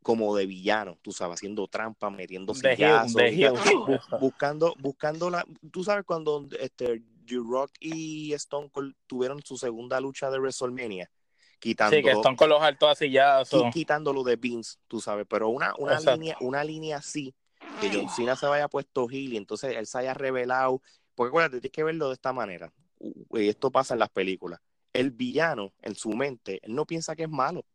como 0.02 0.36
de 0.36 0.46
villano, 0.46 0.98
tú 1.02 1.12
sabes, 1.12 1.36
haciendo 1.36 1.68
trampa, 1.68 2.10
metiendo 2.10 2.54
sillazos, 2.54 3.14
buscando, 4.22 4.74
buscando 4.80 5.30
la, 5.30 5.46
tú 5.72 5.84
sabes 5.84 6.06
cuando 6.06 6.48
este 6.60 7.04
Rock 7.28 7.72
y 7.80 8.34
Stone 8.34 8.70
Cold 8.70 8.96
tuvieron 9.06 9.42
su 9.44 9.58
segunda 9.58 10.00
lucha 10.00 10.32
de 10.32 10.40
WrestleMania, 10.40 11.12
quitando 11.60 11.96
sí, 11.96 12.04
que 12.04 12.12
Stone 12.12 12.38
Cold 12.38 12.50
los 12.50 12.62
altos 12.62 12.90
asillazos, 12.90 13.74
quitándolo 13.74 14.24
de 14.24 14.36
Vince, 14.36 14.78
tú 14.88 15.02
sabes, 15.02 15.26
pero 15.30 15.50
una, 15.50 15.74
una 15.78 16.00
línea, 16.00 16.38
una 16.40 16.64
línea 16.64 16.98
así, 16.98 17.34
que 17.82 17.92
John 17.94 18.10
Cena 18.10 18.36
se 18.36 18.48
vaya 18.48 18.68
puesto 18.68 19.10
heel 19.10 19.34
y 19.34 19.38
entonces 19.38 19.76
él 19.76 19.86
se 19.86 20.00
haya 20.00 20.14
revelado, 20.14 20.82
porque 21.16 21.30
acuérdate, 21.30 21.62
tienes 21.62 21.74
que 21.74 21.84
verlo 21.84 22.08
de 22.08 22.14
esta 22.14 22.34
manera, 22.34 22.72
y 23.00 23.48
esto 23.48 23.72
pasa 23.72 23.94
en 23.94 24.00
las 24.00 24.10
películas, 24.10 24.60
el 24.94 25.12
villano 25.12 25.74
en 25.82 25.96
su 25.96 26.12
mente, 26.12 26.60
él 26.64 26.74
no 26.74 26.86
piensa 26.86 27.16
que 27.16 27.24
es 27.24 27.30
malo, 27.30 27.66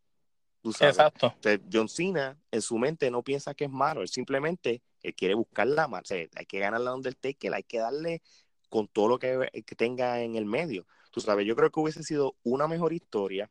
Exacto. 0.65 1.35
John 1.71 1.89
Cena 1.89 2.39
en 2.51 2.63
su 2.63 2.79
mente 2.79 3.11
no 3.11 3.23
piensa 3.23 3.55
que 3.55 3.65
es 3.65 3.71
malo, 3.71 4.01
él 4.01 4.09
simplemente 4.09 4.83
él 5.03 5.15
quiere 5.15 5.35
buscar 5.35 5.67
la 5.67 5.87
o 5.87 6.01
hay 6.09 6.47
que 6.47 6.59
ganar 6.59 6.81
la 6.81 6.95
Undertaker, 6.95 7.53
hay 7.53 7.63
que 7.63 7.79
darle 7.79 8.23
con 8.71 8.89
todo 8.89 9.09
lo 9.09 9.19
que, 9.19 9.51
que, 9.67 9.77
tenga 9.77 10.23
en 10.23 10.35
el 10.37 10.47
medio. 10.47 10.87
Tú 11.11 11.21
sabes, 11.21 11.47
yo 11.47 11.55
creo 11.55 11.71
que 11.71 11.79
hubiese 11.79 12.03
sido 12.03 12.35
una 12.43 12.67
mejor 12.67 12.93
historia, 12.93 13.51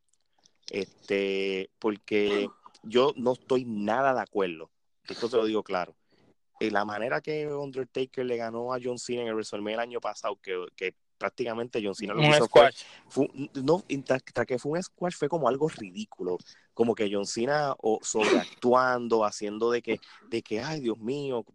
este, 0.74 1.70
porque 1.80 2.50
yo 2.82 3.14
no 3.16 3.34
estoy 3.34 3.64
nada 3.64 4.14
de 4.14 4.22
acuerdo, 4.22 4.70
esto 5.08 5.30
te 5.30 5.38
lo 5.38 5.46
digo 5.46 5.64
claro. 5.64 5.96
En 6.60 6.74
la 6.74 6.84
manera 6.84 7.22
que 7.22 7.48
Undertaker 7.48 8.26
le 8.26 8.38
ganó 8.38 8.74
a 8.74 8.80
John 8.84 8.98
Cena 8.98 9.22
en 9.22 9.28
el 9.28 9.34
WrestleMania 9.34 9.76
el 9.76 9.80
año 9.82 10.02
pasado, 10.02 10.38
que, 10.42 10.66
que 10.76 10.96
prácticamente 11.18 11.82
John 11.84 11.96
Cena 11.96 12.14
lo 12.14 12.22
un 12.22 12.28
hizo 12.28 12.46
squash. 12.46 12.84
Fue, 13.08 13.30
no, 13.56 13.84
hasta 14.10 14.46
que 14.46 14.60
fue 14.60 14.74
un 14.74 14.84
squash 14.84 15.14
fue 15.16 15.30
como 15.30 15.48
algo 15.48 15.70
ridículo, 15.70 16.38
como 16.74 16.96
que 16.96 17.10
John 17.12 17.26
Cena 17.26 17.76
o 17.80 18.00
sobreactuando, 18.02 19.26
haciendo 19.26 19.72
de 19.72 19.82
que, 19.82 20.00
de 20.30 20.42
que, 20.42 20.62
ay 20.62 20.82
Dios 20.82 20.98
mío, 20.98 21.46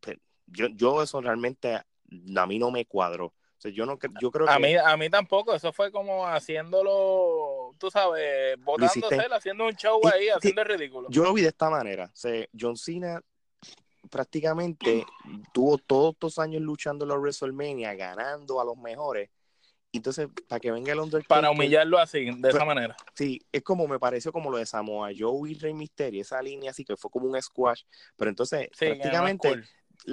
yo, 0.46 0.68
yo 0.68 1.02
eso 1.02 1.20
realmente 1.20 1.74
a 1.74 2.46
mí 2.46 2.58
no 2.58 2.70
me 2.70 2.86
cuadró. 2.86 3.34
O 3.58 3.60
sea, 3.60 3.72
yo 3.72 3.84
no 3.86 3.98
yo 4.20 4.30
creo 4.30 4.46
que 4.46 4.52
a 4.52 4.58
mí 4.58 4.76
a 4.76 4.96
mí 4.96 5.10
tampoco, 5.10 5.52
eso 5.52 5.72
fue 5.72 5.90
como 5.90 6.26
haciéndolo, 6.26 7.74
tú 7.76 7.90
sabes, 7.90 8.56
botándose, 8.60 9.26
haciendo 9.32 9.66
un 9.66 9.74
show 9.74 10.00
ahí, 10.06 10.28
haciendo 10.28 10.62
el 10.62 10.68
ridículo. 10.68 11.08
Yo 11.10 11.24
lo 11.24 11.32
vi 11.32 11.42
de 11.42 11.48
esta 11.48 11.68
manera, 11.68 12.04
o 12.04 12.16
sea, 12.16 12.46
John 12.58 12.76
Cena 12.76 13.20
prácticamente 14.10 15.04
tuvo 15.52 15.76
todos 15.78 16.12
estos 16.12 16.38
años 16.38 16.62
luchando 16.62 17.04
en 17.04 17.08
los 17.08 17.18
WrestleMania, 17.18 17.94
ganando 17.94 18.60
a 18.60 18.64
los 18.64 18.76
mejores, 18.76 19.28
entonces, 19.92 20.28
para 20.48 20.60
que 20.60 20.70
venga 20.70 20.92
el 20.92 21.00
Undertaker. 21.00 21.26
Para 21.28 21.50
humillarlo 21.50 21.98
así, 21.98 22.30
de 22.30 22.48
esa 22.48 22.64
manera. 22.64 22.96
Sí, 23.14 23.40
es 23.50 23.62
como 23.62 23.88
me 23.88 23.98
pareció 23.98 24.32
como 24.32 24.50
lo 24.50 24.58
de 24.58 24.66
Samoa 24.66 25.10
Joe 25.16 25.50
y 25.50 25.54
Rey 25.54 25.72
Mysterio, 25.72 26.20
esa 26.20 26.42
línea 26.42 26.70
así 26.70 26.84
que 26.84 26.96
fue 26.96 27.10
como 27.10 27.26
un 27.26 27.40
squash. 27.40 27.82
Pero 28.16 28.30
entonces, 28.30 28.68
prácticamente, 28.78 29.62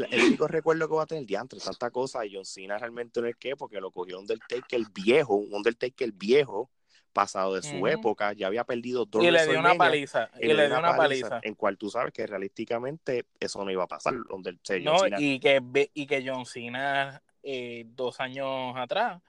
el 0.04 0.24
único 0.24 0.48
recuerdo 0.48 0.88
que 0.88 0.96
va 0.96 1.04
a 1.04 1.08
tener 1.08 1.26
diantre, 1.26 1.60
tanta 1.60 1.90
cosa, 1.92 2.26
y 2.26 2.34
John 2.34 2.46
Cena 2.46 2.78
realmente 2.78 3.22
no 3.22 3.28
es 3.28 3.36
que, 3.36 3.56
porque 3.56 3.80
lo 3.80 3.92
cogió 3.92 4.20
Undertaker 4.20 4.80
el 4.80 4.88
viejo, 4.94 5.36
un 5.36 5.54
Undertaker 5.54 6.12
viejo, 6.12 6.70
pasado 7.14 7.56
de 7.56 7.62
su 7.62 7.88
época, 7.88 8.34
ya 8.34 8.48
había 8.48 8.66
perdido 8.66 9.06
dos 9.06 9.24
Y 9.24 9.32
le 9.32 9.48
dio 9.48 9.60
una 9.60 9.76
paliza, 9.76 10.30
y, 10.40 10.48
le 10.48 10.68
dio 10.68 10.78
una 10.78 10.98
paliza, 10.98 11.40
En 11.44 11.56
cual 11.56 11.78
tú 11.78 11.90
sabes 11.90 12.12
que 12.12 12.28
realísticamente 12.28 13.26
eso 13.40 13.64
no 13.64 13.72
iba 13.72 13.86
a 13.86 13.88
pasar. 13.88 14.14
Donde, 14.30 14.58
no, 14.82 14.98
y, 15.18 15.40
que, 15.40 15.62
y 15.94 16.06
que 16.06 16.24
John 16.28 16.46
Cena 16.46 17.24
eh, 17.42 17.86
dos 17.88 18.20
años 18.20 18.76
atrás 18.76 19.22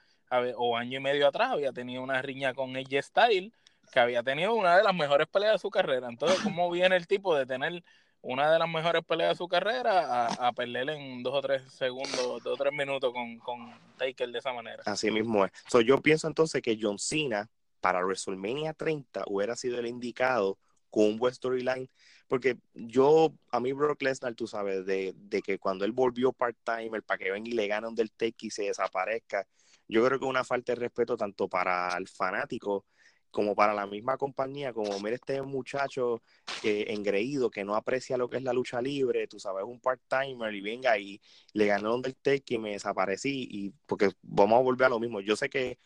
o 0.56 0.76
año 0.76 0.98
y 0.98 1.02
medio 1.02 1.28
atrás 1.28 1.52
había 1.52 1.72
tenido 1.72 2.02
una 2.02 2.20
riña 2.20 2.54
con 2.54 2.76
AJ 2.76 3.02
Style, 3.02 3.52
que 3.92 4.00
había 4.00 4.24
tenido 4.24 4.54
una 4.54 4.76
de 4.76 4.82
las 4.82 4.94
mejores 4.94 5.28
peleas 5.28 5.52
de 5.52 5.58
su 5.58 5.70
carrera. 5.70 6.08
Entonces, 6.08 6.40
¿cómo 6.40 6.68
viene 6.70 6.96
el 6.96 7.06
tipo 7.06 7.36
de 7.36 7.46
tener 7.46 7.84
una 8.26 8.50
de 8.50 8.58
las 8.58 8.68
mejores 8.68 9.02
peleas 9.04 9.30
de 9.30 9.34
su 9.36 9.46
carrera 9.46 10.26
a, 10.26 10.48
a 10.48 10.52
en 10.58 11.22
dos 11.22 11.34
o 11.34 11.40
tres 11.40 11.62
segundos, 11.72 12.42
dos 12.42 12.54
o 12.54 12.56
tres 12.56 12.72
minutos 12.72 13.12
con, 13.12 13.38
con 13.38 13.72
Taker 13.96 14.30
de 14.30 14.38
esa 14.40 14.52
manera? 14.52 14.82
Así 14.84 15.12
mismo 15.12 15.44
es. 15.44 15.52
So, 15.70 15.80
yo 15.80 16.00
pienso 16.02 16.26
entonces 16.26 16.60
que 16.60 16.76
John 16.80 16.98
Cena 16.98 17.48
para 17.80 18.04
WrestleMania 18.04 18.72
30 18.72 19.24
hubiera 19.28 19.54
sido 19.54 19.78
el 19.78 19.86
indicado 19.86 20.58
con 20.90 21.04
un 21.04 21.18
buen 21.18 21.32
storyline, 21.32 21.88
porque 22.26 22.56
yo, 22.74 23.32
a 23.52 23.60
mí 23.60 23.72
Brock 23.72 24.02
Lesnar, 24.02 24.34
tú 24.34 24.48
sabes, 24.48 24.84
de, 24.86 25.14
de 25.16 25.40
que 25.40 25.60
cuando 25.60 25.84
él 25.84 25.92
volvió 25.92 26.32
part-time, 26.32 26.96
el 26.96 27.02
para 27.04 27.18
que 27.18 27.30
venga 27.30 27.48
y 27.48 27.52
le 27.52 27.68
gane 27.68 27.86
un 27.86 27.94
del 27.94 28.10
take 28.10 28.46
y 28.46 28.50
se 28.50 28.64
desaparezca, 28.64 29.46
yo 29.86 30.04
creo 30.04 30.18
que 30.18 30.24
una 30.24 30.42
falta 30.42 30.72
de 30.72 30.80
respeto 30.80 31.16
tanto 31.16 31.48
para 31.48 31.96
el 31.96 32.08
fanático 32.08 32.86
como 33.30 33.54
para 33.54 33.74
la 33.74 33.86
misma 33.86 34.16
compañía, 34.16 34.72
como 34.72 34.98
mira 35.00 35.16
este 35.16 35.42
muchacho 35.42 36.22
que 36.62 36.92
engreído, 36.92 37.50
que 37.50 37.64
no 37.64 37.74
aprecia 37.74 38.16
lo 38.16 38.28
que 38.28 38.38
es 38.38 38.42
la 38.42 38.52
lucha 38.52 38.80
libre, 38.80 39.26
tú 39.26 39.38
sabes, 39.38 39.64
un 39.64 39.80
part-timer 39.80 40.54
y 40.54 40.60
venga 40.60 40.98
y 40.98 41.20
le 41.52 41.66
ganó 41.66 41.94
Undertaker 41.94 42.56
y 42.56 42.58
me 42.58 42.72
desaparecí, 42.72 43.46
y 43.50 43.72
porque 43.86 44.10
vamos 44.22 44.58
a 44.58 44.62
volver 44.62 44.86
a 44.86 44.90
lo 44.90 45.00
mismo, 45.00 45.20
yo 45.20 45.36
sé 45.36 45.48
que 45.48 45.78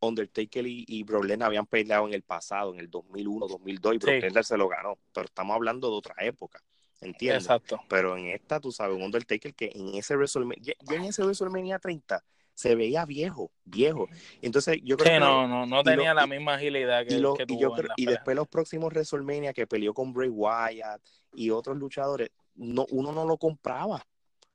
Undertaker 0.00 0.66
y, 0.66 0.84
y 0.88 1.02
Brock 1.02 1.24
Lesnar 1.24 1.48
habían 1.48 1.66
peleado 1.66 2.06
en 2.06 2.14
el 2.14 2.22
pasado, 2.22 2.72
en 2.72 2.80
el 2.80 2.90
2001, 2.90 3.46
2002, 3.46 3.94
y 3.94 3.98
Brock 3.98 4.22
Lesnar 4.22 4.44
se 4.44 4.56
lo 4.56 4.68
ganó, 4.68 4.98
pero 5.12 5.26
estamos 5.26 5.54
hablando 5.54 5.90
de 5.90 5.96
otra 5.96 6.14
época. 6.20 6.62
¿Entiendes? 7.00 7.44
Exacto. 7.44 7.78
Pero 7.88 8.16
en 8.16 8.28
esta, 8.28 8.58
tú 8.58 8.72
sabes, 8.72 8.96
un 8.96 9.02
Undertaker 9.02 9.54
que 9.54 9.70
en 9.74 9.94
ese 9.94 10.16
WrestleMania, 10.16 10.74
yo 10.80 10.96
en 10.96 11.04
ese 11.04 11.22
WrestleMania 11.22 11.78
30 11.78 12.24
se 12.56 12.74
veía 12.74 13.04
viejo, 13.04 13.52
viejo. 13.64 14.08
Entonces 14.40 14.80
yo 14.82 14.96
creo 14.96 15.14
que 15.14 15.20
no, 15.20 15.46
no, 15.46 15.66
no 15.66 15.84
tenía 15.84 16.14
la 16.14 16.26
misma 16.26 16.54
agilidad 16.54 17.06
que, 17.06 17.14
y, 17.14 17.18
y, 17.18 17.60
yo 17.60 17.74
y 17.96 18.06
después 18.06 18.34
los 18.34 18.48
próximos 18.48 18.90
WrestleMania 18.92 19.52
que 19.52 19.66
peleó 19.66 19.92
con 19.92 20.14
Bray 20.14 20.30
Wyatt 20.30 21.02
y 21.34 21.50
otros 21.50 21.76
luchadores, 21.76 22.30
no, 22.54 22.86
uno 22.90 23.12
no 23.12 23.26
lo 23.26 23.36
compraba. 23.36 24.02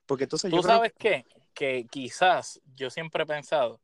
Porque 0.08 0.24
entonces 0.24 0.50
¿Tú 0.50 0.64
sabes 0.64 0.94
qué? 0.98 1.26
Que 1.54 1.86
quizás 1.90 2.60
yo 2.76 2.90
siempre 2.90 3.22
he 3.22 3.28
pensado 3.28 3.80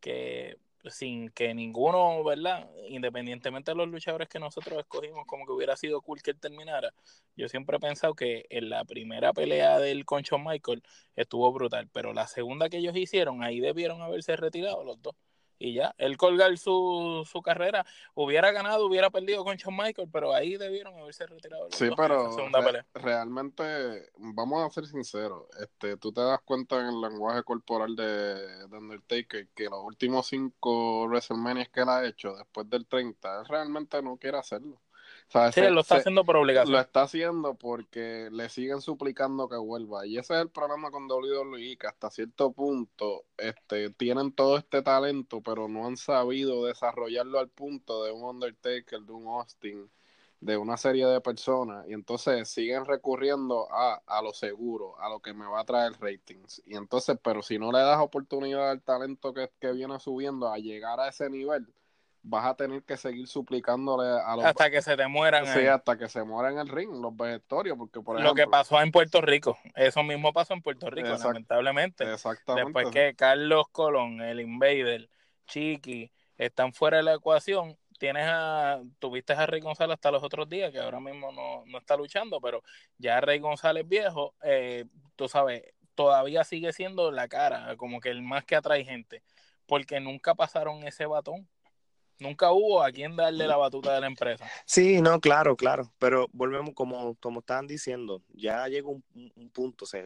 que 0.00 0.56
sin 0.88 1.30
que 1.30 1.54
ninguno, 1.54 2.22
¿verdad? 2.24 2.70
Independientemente 2.88 3.70
de 3.72 3.76
los 3.76 3.88
luchadores 3.88 4.28
que 4.28 4.38
nosotros 4.38 4.78
escogimos, 4.78 5.26
como 5.26 5.46
que 5.46 5.52
hubiera 5.52 5.76
sido 5.76 6.00
cool 6.00 6.22
que 6.22 6.30
él 6.30 6.40
terminara. 6.40 6.92
Yo 7.36 7.48
siempre 7.48 7.76
he 7.76 7.80
pensado 7.80 8.14
que 8.14 8.46
en 8.50 8.70
la 8.70 8.84
primera 8.84 9.32
pelea 9.32 9.78
del 9.78 10.04
Concho 10.04 10.38
Michael 10.38 10.82
estuvo 11.16 11.52
brutal, 11.52 11.88
pero 11.92 12.12
la 12.12 12.26
segunda 12.26 12.68
que 12.68 12.78
ellos 12.78 12.96
hicieron, 12.96 13.42
ahí 13.42 13.60
debieron 13.60 14.02
haberse 14.02 14.36
retirado 14.36 14.84
los 14.84 15.00
dos 15.02 15.14
y 15.60 15.74
ya, 15.74 15.94
él 15.98 16.16
colgar 16.16 16.56
su, 16.56 17.22
su 17.30 17.42
carrera, 17.42 17.84
hubiera 18.14 18.50
ganado, 18.50 18.86
hubiera 18.86 19.10
perdido 19.10 19.44
con 19.44 19.56
Shawn 19.56 19.76
Michael, 19.76 20.08
pero 20.10 20.32
ahí 20.32 20.56
debieron 20.56 20.98
haberse 20.98 21.26
retirado. 21.26 21.68
Sí, 21.70 21.90
pero 21.94 22.34
realmente, 22.94 24.10
vamos 24.16 24.66
a 24.66 24.70
ser 24.70 24.86
sinceros, 24.86 25.44
este, 25.60 25.98
tú 25.98 26.12
te 26.12 26.22
das 26.22 26.40
cuenta 26.44 26.80
en 26.80 26.86
el 26.86 27.00
lenguaje 27.00 27.42
corporal 27.42 27.94
de, 27.94 28.66
de 28.68 28.76
Undertaker 28.76 29.48
que 29.54 29.64
los 29.64 29.84
últimos 29.84 30.26
cinco 30.26 31.04
WrestleMania 31.06 31.66
que 31.66 31.82
él 31.82 31.88
ha 31.90 32.06
hecho 32.06 32.34
después 32.34 32.68
del 32.70 32.86
30, 32.86 33.40
él 33.40 33.46
realmente 33.46 34.02
no 34.02 34.16
quiere 34.16 34.38
hacerlo. 34.38 34.80
Sí, 35.52 35.60
lo 35.70 35.80
está 35.80 35.96
haciendo 35.96 36.24
por 36.24 36.36
obligación. 36.36 36.72
Lo 36.72 36.80
está 36.80 37.02
haciendo 37.02 37.54
porque 37.54 38.28
le 38.32 38.48
siguen 38.48 38.80
suplicando 38.80 39.48
que 39.48 39.56
vuelva. 39.56 40.06
Y 40.06 40.18
ese 40.18 40.34
es 40.34 40.40
el 40.40 40.50
problema 40.50 40.90
con 40.90 41.10
WWE, 41.10 41.76
que 41.78 41.86
hasta 41.86 42.10
cierto 42.10 42.52
punto 42.52 43.24
este, 43.36 43.90
tienen 43.90 44.32
todo 44.32 44.58
este 44.58 44.82
talento, 44.82 45.40
pero 45.40 45.68
no 45.68 45.86
han 45.86 45.96
sabido 45.96 46.64
desarrollarlo 46.64 47.38
al 47.38 47.48
punto 47.48 48.04
de 48.04 48.12
un 48.12 48.22
Undertaker, 48.24 49.00
de 49.00 49.12
un 49.12 49.26
Austin, 49.28 49.90
de 50.40 50.56
una 50.56 50.76
serie 50.76 51.06
de 51.06 51.20
personas. 51.20 51.86
Y 51.88 51.92
entonces 51.92 52.48
siguen 52.48 52.84
recurriendo 52.84 53.68
a, 53.72 54.02
a 54.06 54.22
lo 54.22 54.32
seguro, 54.32 54.98
a 55.00 55.08
lo 55.08 55.20
que 55.20 55.32
me 55.32 55.46
va 55.46 55.60
a 55.60 55.64
traer 55.64 55.92
ratings. 56.00 56.62
Y 56.66 56.76
entonces, 56.76 57.18
pero 57.22 57.42
si 57.42 57.58
no 57.58 57.70
le 57.70 57.78
das 57.78 58.00
oportunidad 58.00 58.70
al 58.70 58.82
talento 58.82 59.32
que, 59.32 59.50
que 59.60 59.72
viene 59.72 60.00
subiendo 60.00 60.48
a 60.48 60.58
llegar 60.58 60.98
a 60.98 61.08
ese 61.08 61.30
nivel, 61.30 61.72
vas 62.22 62.46
a 62.46 62.54
tener 62.54 62.82
que 62.82 62.96
seguir 62.96 63.26
suplicándole 63.26 64.08
a 64.08 64.36
los... 64.36 64.44
Hasta 64.44 64.70
que 64.70 64.82
se 64.82 64.96
te 64.96 65.06
mueran. 65.06 65.46
Sí, 65.46 65.66
hasta 65.66 65.96
que 65.96 66.08
se 66.08 66.22
mueran 66.22 66.54
en 66.54 66.58
el 66.60 66.68
ring, 66.68 66.90
los 66.90 67.16
vegetarios, 67.16 67.76
porque 67.78 68.00
por 68.00 68.20
Lo 68.20 68.34
que 68.34 68.46
pasó 68.46 68.80
en 68.80 68.92
Puerto 68.92 69.20
Rico, 69.20 69.58
eso 69.74 70.02
mismo 70.02 70.32
pasó 70.32 70.54
en 70.54 70.62
Puerto 70.62 70.90
Rico, 70.90 71.08
lamentablemente. 71.08 72.12
Exactamente. 72.12 72.66
Después 72.66 72.90
que 72.90 73.14
Carlos 73.16 73.66
Colón, 73.72 74.20
el 74.20 74.40
Invader, 74.40 75.08
Chiqui, 75.46 76.10
están 76.36 76.72
fuera 76.72 76.98
de 76.98 77.02
la 77.04 77.14
ecuación, 77.14 77.76
tienes 77.98 78.24
a, 78.26 78.80
tuviste 78.98 79.32
a 79.32 79.46
Rey 79.46 79.60
González 79.60 79.94
hasta 79.94 80.10
los 80.10 80.22
otros 80.22 80.48
días, 80.48 80.72
que 80.72 80.78
ahora 80.78 81.00
mismo 81.00 81.32
no, 81.32 81.64
no 81.66 81.78
está 81.78 81.96
luchando, 81.96 82.40
pero 82.40 82.62
ya 82.98 83.20
Rey 83.20 83.38
González 83.38 83.86
viejo, 83.86 84.34
eh, 84.42 84.86
tú 85.16 85.28
sabes, 85.28 85.64
todavía 85.94 86.44
sigue 86.44 86.72
siendo 86.72 87.10
la 87.10 87.28
cara, 87.28 87.76
como 87.76 88.00
que 88.00 88.10
el 88.10 88.22
más 88.22 88.44
que 88.44 88.56
atrae 88.56 88.84
gente, 88.84 89.22
porque 89.66 90.00
nunca 90.00 90.34
pasaron 90.34 90.82
ese 90.86 91.06
batón 91.06 91.46
Nunca 92.20 92.52
hubo 92.52 92.82
a 92.82 92.92
quien 92.92 93.16
darle 93.16 93.46
la 93.46 93.56
batuta 93.56 93.94
de 93.94 94.00
la 94.02 94.06
empresa. 94.06 94.46
Sí, 94.66 95.00
no, 95.00 95.20
claro, 95.20 95.56
claro. 95.56 95.90
Pero 95.98 96.28
volvemos, 96.32 96.74
como, 96.74 97.14
como 97.16 97.40
estaban 97.40 97.66
diciendo, 97.66 98.22
ya 98.34 98.68
llega 98.68 98.88
un, 98.88 99.02
punto, 99.52 99.86
se 99.86 100.00
eh, 100.00 100.04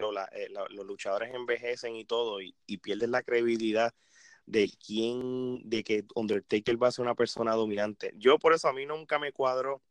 los 0.48 0.86
luchadores 0.86 1.34
envejecen 1.34 1.96
y 1.96 2.04
todo, 2.04 2.40
y, 2.40 2.54
pierden 2.78 3.10
la 3.10 3.22
credibilidad 3.22 3.92
de 4.46 4.70
quién, 4.84 5.68
de 5.68 5.82
que 5.82 6.04
Undertaker 6.14 6.80
va 6.80 6.88
a 6.88 6.92
ser 6.92 7.02
una 7.02 7.16
persona 7.16 7.54
dominante. 7.54 8.12
Yo 8.16 8.38
por 8.38 8.54
eso 8.54 8.68
a 8.68 8.72
mí 8.72 8.86
nunca 8.86 9.18
me 9.18 9.32
cuadro 9.32 9.82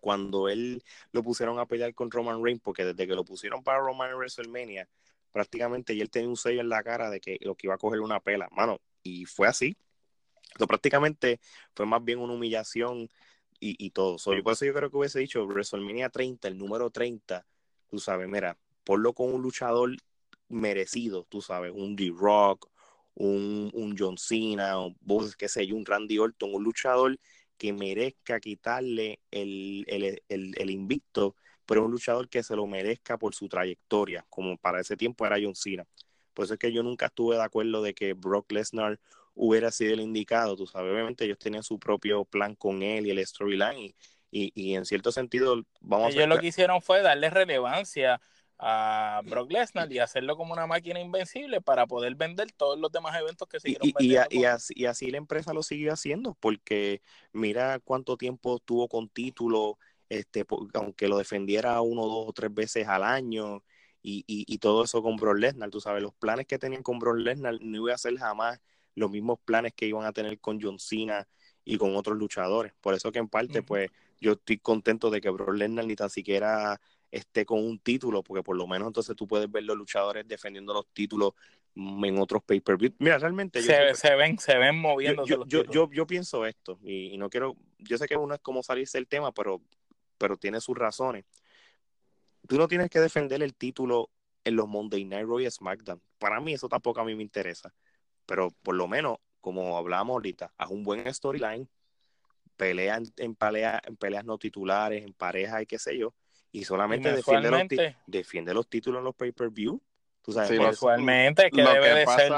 cuando 0.00 0.48
él 0.48 0.82
lo 1.12 1.22
pusieron 1.22 1.58
a 1.58 1.66
pelear 1.66 1.94
con 1.94 2.10
Roman 2.10 2.42
Reigns, 2.42 2.60
porque 2.62 2.84
desde 2.84 3.06
que 3.06 3.14
lo 3.14 3.24
pusieron 3.24 3.62
para 3.62 3.78
Roman 3.78 4.10
en 4.10 4.16
WrestleMania, 4.16 4.88
prácticamente 5.30 5.94
y 5.94 6.00
él 6.00 6.10
tenía 6.10 6.28
un 6.28 6.36
sello 6.36 6.60
en 6.60 6.68
la 6.68 6.82
cara 6.82 7.10
de 7.10 7.20
que 7.20 7.38
lo 7.42 7.54
que 7.54 7.66
iba 7.66 7.74
a 7.74 7.78
coger 7.78 8.00
una 8.00 8.20
pela, 8.20 8.48
mano, 8.50 8.80
y 9.02 9.26
fue 9.26 9.46
así 9.46 9.76
prácticamente 10.68 11.40
fue 11.74 11.86
más 11.86 12.04
bien 12.04 12.18
una 12.18 12.34
humillación 12.34 13.08
y, 13.58 13.90
todo. 13.90 14.18
So, 14.18 14.32
por 14.42 14.52
eso 14.52 14.64
yo 14.66 14.74
creo 14.74 14.90
que 14.90 14.96
hubiese 14.96 15.18
dicho 15.18 15.44
WrestleMania 15.46 16.10
30, 16.10 16.48
el 16.48 16.58
número 16.58 16.90
30, 16.90 17.46
tú 17.88 17.98
sabes, 17.98 18.28
mira, 18.28 18.58
ponlo 18.84 19.14
con 19.14 19.32
un 19.32 19.42
luchador 19.42 19.96
merecido, 20.48 21.26
tú 21.28 21.40
sabes, 21.40 21.72
un 21.74 21.96
D-Rock, 21.96 22.68
un, 23.14 23.70
un, 23.72 23.96
John 23.98 24.18
Cena, 24.18 24.78
un, 24.78 24.96
qué 25.38 25.48
sé 25.48 25.66
yo, 25.66 25.76
un 25.76 25.86
Randy 25.86 26.18
Orton, 26.18 26.54
un 26.54 26.64
luchador 26.64 27.18
que 27.56 27.72
merezca 27.72 28.38
quitarle 28.40 29.20
el, 29.30 29.84
el, 29.88 30.22
el, 30.28 30.54
el, 30.58 30.70
invicto, 30.70 31.34
pero 31.64 31.86
un 31.86 31.90
luchador 31.90 32.28
que 32.28 32.42
se 32.42 32.54
lo 32.54 32.66
merezca 32.66 33.16
por 33.16 33.34
su 33.34 33.48
trayectoria, 33.48 34.26
como 34.28 34.58
para 34.58 34.80
ese 34.80 34.96
tiempo 34.96 35.26
era 35.26 35.38
John 35.40 35.54
Cena. 35.54 35.86
Por 36.34 36.44
eso 36.44 36.54
es 36.54 36.60
que 36.60 36.72
yo 36.72 36.82
nunca 36.82 37.06
estuve 37.06 37.36
de 37.36 37.42
acuerdo 37.42 37.82
de 37.82 37.94
que 37.94 38.12
Brock 38.12 38.52
Lesnar 38.52 39.00
hubiera 39.36 39.70
sido 39.70 39.94
el 39.94 40.00
indicado, 40.00 40.56
tú 40.56 40.66
sabes, 40.66 40.92
obviamente 40.92 41.24
ellos 41.24 41.38
tenían 41.38 41.62
su 41.62 41.78
propio 41.78 42.24
plan 42.24 42.54
con 42.56 42.82
él 42.82 43.06
y 43.06 43.10
el 43.10 43.24
storyline 43.24 43.94
y, 44.30 44.50
y, 44.54 44.74
en 44.74 44.84
cierto 44.84 45.12
sentido 45.12 45.62
vamos 45.80 46.14
ellos 46.14 46.28
lo 46.28 46.38
que 46.38 46.48
hicieron 46.48 46.82
fue 46.82 47.00
darle 47.00 47.30
relevancia 47.30 48.20
a 48.58 49.20
Brock 49.24 49.52
Lesnar 49.52 49.92
y 49.92 49.98
hacerlo 49.98 50.36
como 50.36 50.54
una 50.54 50.66
máquina 50.66 50.98
invencible 50.98 51.60
para 51.60 51.86
poder 51.86 52.14
vender 52.14 52.50
todos 52.52 52.78
los 52.78 52.90
demás 52.90 53.14
eventos 53.20 53.46
que 53.46 53.60
siguieron 53.60 53.86
y, 53.86 54.14
y, 54.14 54.40
y, 54.40 54.44
así, 54.46 54.74
y 54.74 54.86
así 54.86 55.10
la 55.10 55.18
empresa 55.18 55.52
lo 55.52 55.62
siguió 55.62 55.92
haciendo 55.92 56.34
porque 56.40 57.02
mira 57.32 57.78
cuánto 57.80 58.16
tiempo 58.16 58.58
tuvo 58.58 58.88
con 58.88 59.08
título 59.10 59.78
este 60.08 60.46
aunque 60.74 61.08
lo 61.08 61.18
defendiera 61.18 61.80
uno 61.82 62.02
dos 62.06 62.28
o 62.28 62.32
tres 62.32 62.52
veces 62.52 62.88
al 62.88 63.04
año 63.04 63.62
y, 64.08 64.24
y, 64.28 64.58
todo 64.58 64.84
eso 64.84 65.02
con 65.02 65.16
Brock 65.16 65.36
Lesnar, 65.36 65.68
tú 65.68 65.80
sabes, 65.80 66.00
los 66.00 66.14
planes 66.14 66.46
que 66.46 66.60
tenían 66.60 66.84
con 66.84 67.00
Brock 67.00 67.16
Lesnar 67.16 67.58
no 67.60 67.76
iba 67.76 67.92
a 67.92 67.98
ser 67.98 68.16
jamás 68.16 68.60
los 68.96 69.10
mismos 69.10 69.38
planes 69.44 69.72
que 69.74 69.86
iban 69.86 70.04
a 70.04 70.12
tener 70.12 70.40
con 70.40 70.60
John 70.60 70.80
Cena 70.80 71.28
y 71.64 71.76
con 71.76 71.94
otros 71.94 72.16
luchadores. 72.16 72.72
Por 72.80 72.94
eso 72.94 73.12
que 73.12 73.18
en 73.18 73.28
parte, 73.28 73.62
pues, 73.62 73.90
yo 74.20 74.32
estoy 74.32 74.58
contento 74.58 75.10
de 75.10 75.20
que 75.20 75.30
Brock 75.30 75.54
Lesnar 75.54 75.84
ni 75.84 75.94
tan 75.94 76.10
siquiera 76.10 76.80
esté 77.10 77.44
con 77.44 77.64
un 77.64 77.78
título, 77.78 78.22
porque 78.22 78.42
por 78.42 78.56
lo 78.56 78.66
menos 78.66 78.88
entonces 78.88 79.14
tú 79.14 79.28
puedes 79.28 79.50
ver 79.50 79.64
los 79.64 79.76
luchadores 79.76 80.26
defendiendo 80.26 80.72
los 80.72 80.86
títulos 80.92 81.34
en 81.74 82.18
otros 82.18 82.42
pay-per-view. 82.42 82.94
Mira, 82.98 83.18
realmente... 83.18 83.62
Se, 83.62 83.94
se, 83.94 84.14
ven, 84.14 84.38
se 84.38 84.56
ven 84.56 84.78
moviendo. 84.78 85.26
Yo, 85.26 85.44
yo, 85.46 85.64
yo, 85.64 85.90
yo, 85.92 86.06
pienso 86.06 86.46
esto, 86.46 86.78
y, 86.82 87.16
no 87.18 87.28
quiero... 87.28 87.54
Yo 87.78 87.98
sé 87.98 88.06
que 88.06 88.16
uno 88.16 88.34
es 88.34 88.40
como 88.40 88.62
salirse 88.62 88.96
del 88.96 89.06
tema, 89.06 89.32
pero, 89.32 89.60
pero 90.16 90.36
tiene 90.36 90.60
sus 90.60 90.76
razones. 90.76 91.24
Tú 92.48 92.56
no 92.56 92.66
tienes 92.66 92.88
que 92.88 93.00
defender 93.00 93.42
el 93.42 93.54
título 93.54 94.10
en 94.44 94.56
los 94.56 94.66
Monday 94.66 95.04
Night 95.04 95.26
Raw 95.26 95.40
y 95.40 95.50
SmackDown. 95.50 96.00
Para 96.18 96.40
mí 96.40 96.54
eso 96.54 96.68
tampoco 96.68 97.00
a 97.00 97.04
mí 97.04 97.14
me 97.14 97.22
interesa 97.22 97.74
pero 98.26 98.50
por 98.62 98.74
lo 98.74 98.88
menos, 98.88 99.18
como 99.40 99.78
hablábamos 99.78 100.14
ahorita, 100.14 100.52
haz 100.56 100.70
un 100.70 100.82
buen 100.82 101.12
storyline, 101.12 101.68
pelea 102.56 102.96
en, 102.96 103.04
en, 103.16 103.36
en 103.38 103.96
peleas 103.96 104.24
no 104.24 104.38
titulares, 104.38 105.04
en 105.04 105.12
pareja 105.12 105.62
y 105.62 105.66
qué 105.66 105.78
sé 105.78 105.96
yo, 105.96 106.14
y 106.52 106.64
solamente 106.64 107.12
defiende, 107.12 107.50
los 107.50 107.62
defiende 108.06 108.54
los 108.54 108.68
títulos 108.68 108.98
en 109.00 109.04
los 109.04 109.14
pay-per-view 109.14 109.80
Tú 110.26 110.32
sabes, 110.32 110.48
sí, 110.48 110.58
usualmente 110.58 111.52
que, 111.52 111.62
debe, 111.62 111.94
de 111.94 112.04
ser, 112.04 112.32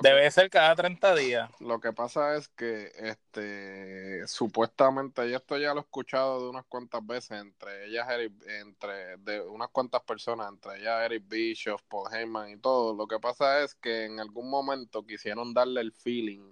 debe 0.00 0.30
ser 0.30 0.48
cada 0.48 0.74
30 0.74 1.14
días. 1.14 1.50
Lo 1.60 1.78
que 1.78 1.92
pasa 1.92 2.36
es 2.36 2.48
que 2.48 2.90
este 2.96 4.26
supuestamente, 4.26 5.28
y 5.28 5.34
esto 5.34 5.58
ya 5.58 5.74
lo 5.74 5.80
he 5.80 5.82
escuchado 5.82 6.42
de 6.42 6.48
unas 6.48 6.64
cuantas 6.64 7.06
veces, 7.06 7.32
entre 7.32 7.84
ellas 7.84 8.08
entre 8.48 9.18
de 9.18 9.42
unas 9.42 9.68
cuantas 9.68 10.00
personas, 10.04 10.48
entre 10.48 10.78
ellas 10.78 11.04
Eric 11.04 11.24
Bishop, 11.28 11.82
Paul 11.86 12.08
Heyman 12.10 12.48
y 12.48 12.56
todo, 12.56 12.94
lo 12.94 13.06
que 13.06 13.20
pasa 13.20 13.62
es 13.62 13.74
que 13.74 14.06
en 14.06 14.20
algún 14.20 14.48
momento 14.48 15.04
quisieron 15.04 15.52
darle 15.52 15.82
el 15.82 15.92
feeling 15.92 16.50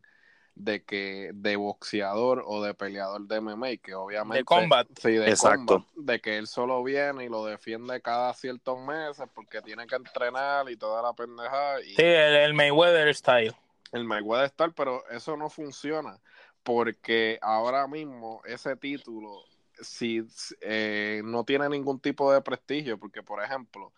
de 0.54 0.84
que 0.84 1.30
de 1.34 1.56
boxeador 1.56 2.44
o 2.46 2.62
de 2.62 2.74
peleador 2.74 3.26
de 3.26 3.40
MMA, 3.40 3.76
que 3.82 3.94
obviamente 3.94 4.38
de 4.38 4.44
combat, 4.44 4.86
sí, 5.00 5.12
de 5.12 5.28
Exacto. 5.28 5.86
de 5.96 6.20
que 6.20 6.38
él 6.38 6.46
solo 6.46 6.82
viene 6.82 7.24
y 7.24 7.28
lo 7.28 7.44
defiende 7.44 8.00
cada 8.00 8.34
ciertos 8.34 8.78
meses 8.80 9.26
porque 9.34 9.62
tiene 9.62 9.86
que 9.86 9.96
entrenar 9.96 10.70
y 10.70 10.76
toda 10.76 11.02
la 11.02 11.12
pendejada. 11.14 11.80
Y... 11.80 11.94
Sí, 11.94 12.02
el, 12.02 12.54
Mayweather 12.54 13.14
style. 13.14 13.54
El 13.92 14.04
Mayweather 14.04 14.50
style, 14.50 14.72
pero 14.76 15.08
eso 15.10 15.36
no 15.36 15.48
funciona 15.48 16.18
porque 16.62 17.38
ahora 17.42 17.86
mismo 17.88 18.40
ese 18.44 18.76
título 18.76 19.44
si 19.80 20.24
eh, 20.60 21.22
no 21.24 21.44
tiene 21.44 21.68
ningún 21.68 22.00
tipo 22.00 22.32
de 22.32 22.40
prestigio, 22.40 22.98
porque 22.98 23.22
por 23.22 23.42
ejemplo, 23.42 23.92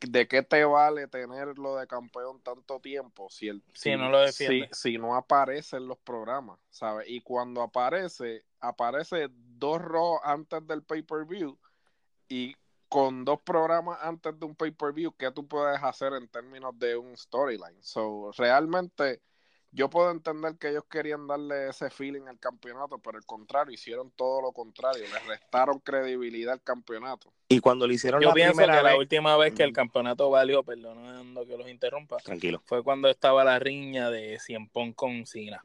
¿de 0.00 0.28
qué 0.28 0.42
te 0.42 0.64
vale 0.64 1.08
tenerlo 1.08 1.76
de 1.76 1.86
campeón 1.86 2.40
tanto 2.42 2.80
tiempo 2.80 3.28
si, 3.30 3.48
el, 3.48 3.62
si, 3.72 3.96
no 3.96 4.10
lo 4.10 4.26
si, 4.28 4.64
si, 4.72 4.98
no 4.98 5.14
aparece 5.14 5.76
en 5.76 5.88
los 5.88 5.98
programas, 5.98 6.58
¿sabes? 6.70 7.08
Y 7.08 7.20
cuando 7.20 7.62
aparece, 7.62 8.44
aparece 8.60 9.28
dos 9.30 9.80
Raw 9.80 10.20
antes 10.22 10.66
del 10.66 10.82
pay-per-view 10.82 11.58
y 12.28 12.54
con 12.94 13.24
dos 13.24 13.40
programas 13.42 13.98
antes 14.02 14.38
de 14.38 14.46
un 14.46 14.54
pay-per-view, 14.54 15.16
¿qué 15.18 15.32
tú 15.32 15.48
puedes 15.48 15.82
hacer 15.82 16.12
en 16.12 16.28
términos 16.28 16.78
de 16.78 16.96
un 16.96 17.16
storyline? 17.16 17.82
So, 17.82 18.30
realmente 18.38 19.20
yo 19.74 19.90
puedo 19.90 20.10
entender 20.10 20.56
que 20.56 20.70
ellos 20.70 20.84
querían 20.88 21.26
darle 21.26 21.68
ese 21.68 21.90
feeling 21.90 22.22
al 22.28 22.38
campeonato, 22.38 22.98
pero 22.98 23.18
al 23.18 23.26
contrario, 23.26 23.74
hicieron 23.74 24.12
todo 24.12 24.40
lo 24.40 24.52
contrario, 24.52 25.02
le 25.02 25.18
restaron 25.28 25.80
credibilidad 25.80 26.54
al 26.54 26.62
campeonato. 26.62 27.32
Y 27.48 27.58
cuando 27.58 27.86
le 27.86 27.94
hicieron 27.94 28.22
yo 28.22 28.32
pienso 28.32 28.60
que 28.60 28.66
la 28.66 28.96
última 28.96 29.36
vez 29.36 29.52
que 29.52 29.64
el 29.64 29.72
campeonato 29.72 30.30
valió, 30.30 30.62
perdonando 30.62 31.44
que 31.44 31.56
los 31.58 31.68
interrumpa, 31.68 32.18
Tranquilo. 32.18 32.62
fue 32.64 32.84
cuando 32.84 33.08
estaba 33.08 33.42
la 33.42 33.58
riña 33.58 34.10
de 34.10 34.38
Cienpón 34.38 34.92
con 34.92 35.26
Cena. 35.26 35.64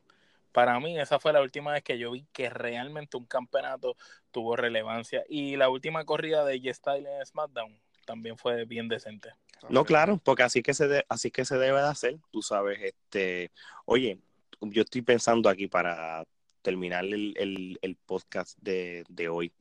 Para 0.51 0.79
mí 0.79 0.99
esa 0.99 1.19
fue 1.19 1.31
la 1.31 1.41
última 1.41 1.73
vez 1.73 1.83
que 1.83 1.99
yo 1.99 2.11
vi 2.11 2.25
que 2.33 2.49
realmente 2.49 3.15
un 3.15 3.25
campeonato 3.25 3.95
tuvo 4.31 4.55
relevancia. 4.55 5.23
Y 5.29 5.55
la 5.55 5.69
última 5.69 6.03
corrida 6.05 6.43
de 6.43 6.59
G-Style 6.59 7.07
en 7.07 7.25
SmackDown 7.25 7.79
también 8.09 8.35
fue 8.39 8.65
bien 8.65 8.87
decente. 8.87 9.29
No, 9.69 9.85
claro, 9.85 10.19
porque 10.23 10.41
así 10.41 10.63
que 10.63 10.73
se 10.73 11.05
así 11.07 11.29
que 11.29 11.45
se 11.45 11.59
debe 11.59 11.79
de 11.79 11.87
hacer, 11.87 12.17
tú 12.31 12.41
sabes, 12.41 12.79
este, 12.81 13.51
oye, 13.85 14.17
yo 14.61 14.81
estoy 14.81 15.03
pensando 15.03 15.47
aquí 15.47 15.67
para 15.67 16.25
terminar 16.63 17.05
el, 17.05 17.97
podcast 18.07 18.57
de, 18.61 19.29
hoy. 19.31 19.53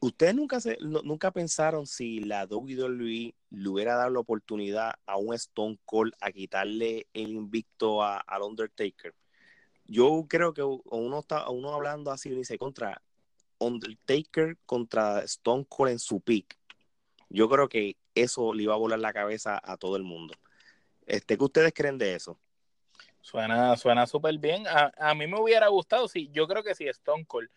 ¿Ustedes 0.00 0.34
nunca 0.34 0.60
se, 0.60 0.78
nunca 0.80 1.30
pensaron 1.30 1.86
si 1.86 2.20
la 2.20 2.46
WWE 2.46 3.34
le 3.50 3.68
hubiera 3.68 3.96
dado 3.96 4.08
la 4.08 4.20
oportunidad 4.20 4.94
a 5.04 5.18
un 5.18 5.34
Stone 5.34 5.78
Cold 5.84 6.14
a 6.22 6.32
quitarle 6.32 7.06
el 7.12 7.32
invicto 7.32 8.02
a, 8.02 8.16
al 8.16 8.42
Undertaker? 8.42 9.14
Yo 9.84 10.24
creo 10.26 10.54
que 10.54 10.62
uno 10.62 11.18
está 11.18 11.50
uno 11.50 11.74
hablando 11.74 12.10
así 12.10 12.30
dice 12.30 12.56
contra 12.56 13.02
Undertaker 13.58 14.56
contra 14.64 15.20
Stone 15.20 15.66
Cold 15.68 15.92
en 15.92 15.98
su 15.98 16.20
peak, 16.20 16.58
yo 17.32 17.48
creo 17.48 17.68
que 17.68 17.96
eso 18.14 18.52
le 18.52 18.64
iba 18.64 18.74
a 18.74 18.78
volar 18.78 18.98
la 18.98 19.12
cabeza 19.12 19.60
a 19.62 19.76
todo 19.76 19.96
el 19.96 20.02
mundo. 20.02 20.34
Este, 21.06 21.36
¿Qué 21.36 21.44
ustedes 21.44 21.72
creen 21.74 21.98
de 21.98 22.14
eso? 22.14 22.38
Suena, 23.20 23.76
suena 23.76 24.06
súper 24.06 24.38
bien. 24.38 24.66
A, 24.66 24.92
a, 24.96 25.14
mí 25.14 25.26
me 25.26 25.40
hubiera 25.40 25.68
gustado, 25.68 26.08
sí, 26.08 26.28
yo 26.32 26.46
creo 26.46 26.62
que 26.62 26.74
si 26.74 26.86
Stone 26.88 27.24
Cold 27.24 27.48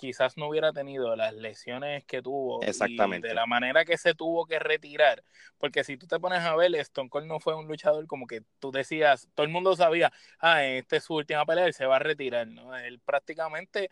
quizás 0.00 0.38
no 0.38 0.48
hubiera 0.48 0.72
tenido 0.72 1.14
las 1.14 1.34
lesiones 1.34 2.04
que 2.06 2.22
tuvo 2.22 2.62
Exactamente. 2.62 3.28
de 3.28 3.34
la 3.34 3.44
manera 3.44 3.84
que 3.84 3.98
se 3.98 4.14
tuvo 4.14 4.46
que 4.46 4.58
retirar, 4.58 5.22
porque 5.58 5.84
si 5.84 5.98
tú 5.98 6.06
te 6.06 6.18
pones 6.18 6.40
a 6.40 6.56
ver, 6.56 6.74
Stone 6.76 7.10
Cold 7.10 7.26
no 7.26 7.38
fue 7.38 7.54
un 7.54 7.68
luchador 7.68 8.06
como 8.06 8.26
que 8.26 8.42
tú 8.60 8.70
decías, 8.70 9.28
todo 9.34 9.44
el 9.44 9.52
mundo 9.52 9.76
sabía, 9.76 10.10
ah, 10.38 10.64
esta 10.64 10.96
es 10.96 11.04
su 11.04 11.14
última 11.14 11.44
pelea, 11.44 11.66
él 11.66 11.74
se 11.74 11.84
va 11.84 11.96
a 11.96 11.98
retirar, 11.98 12.46
¿no? 12.46 12.74
Él 12.78 12.98
prácticamente 13.00 13.90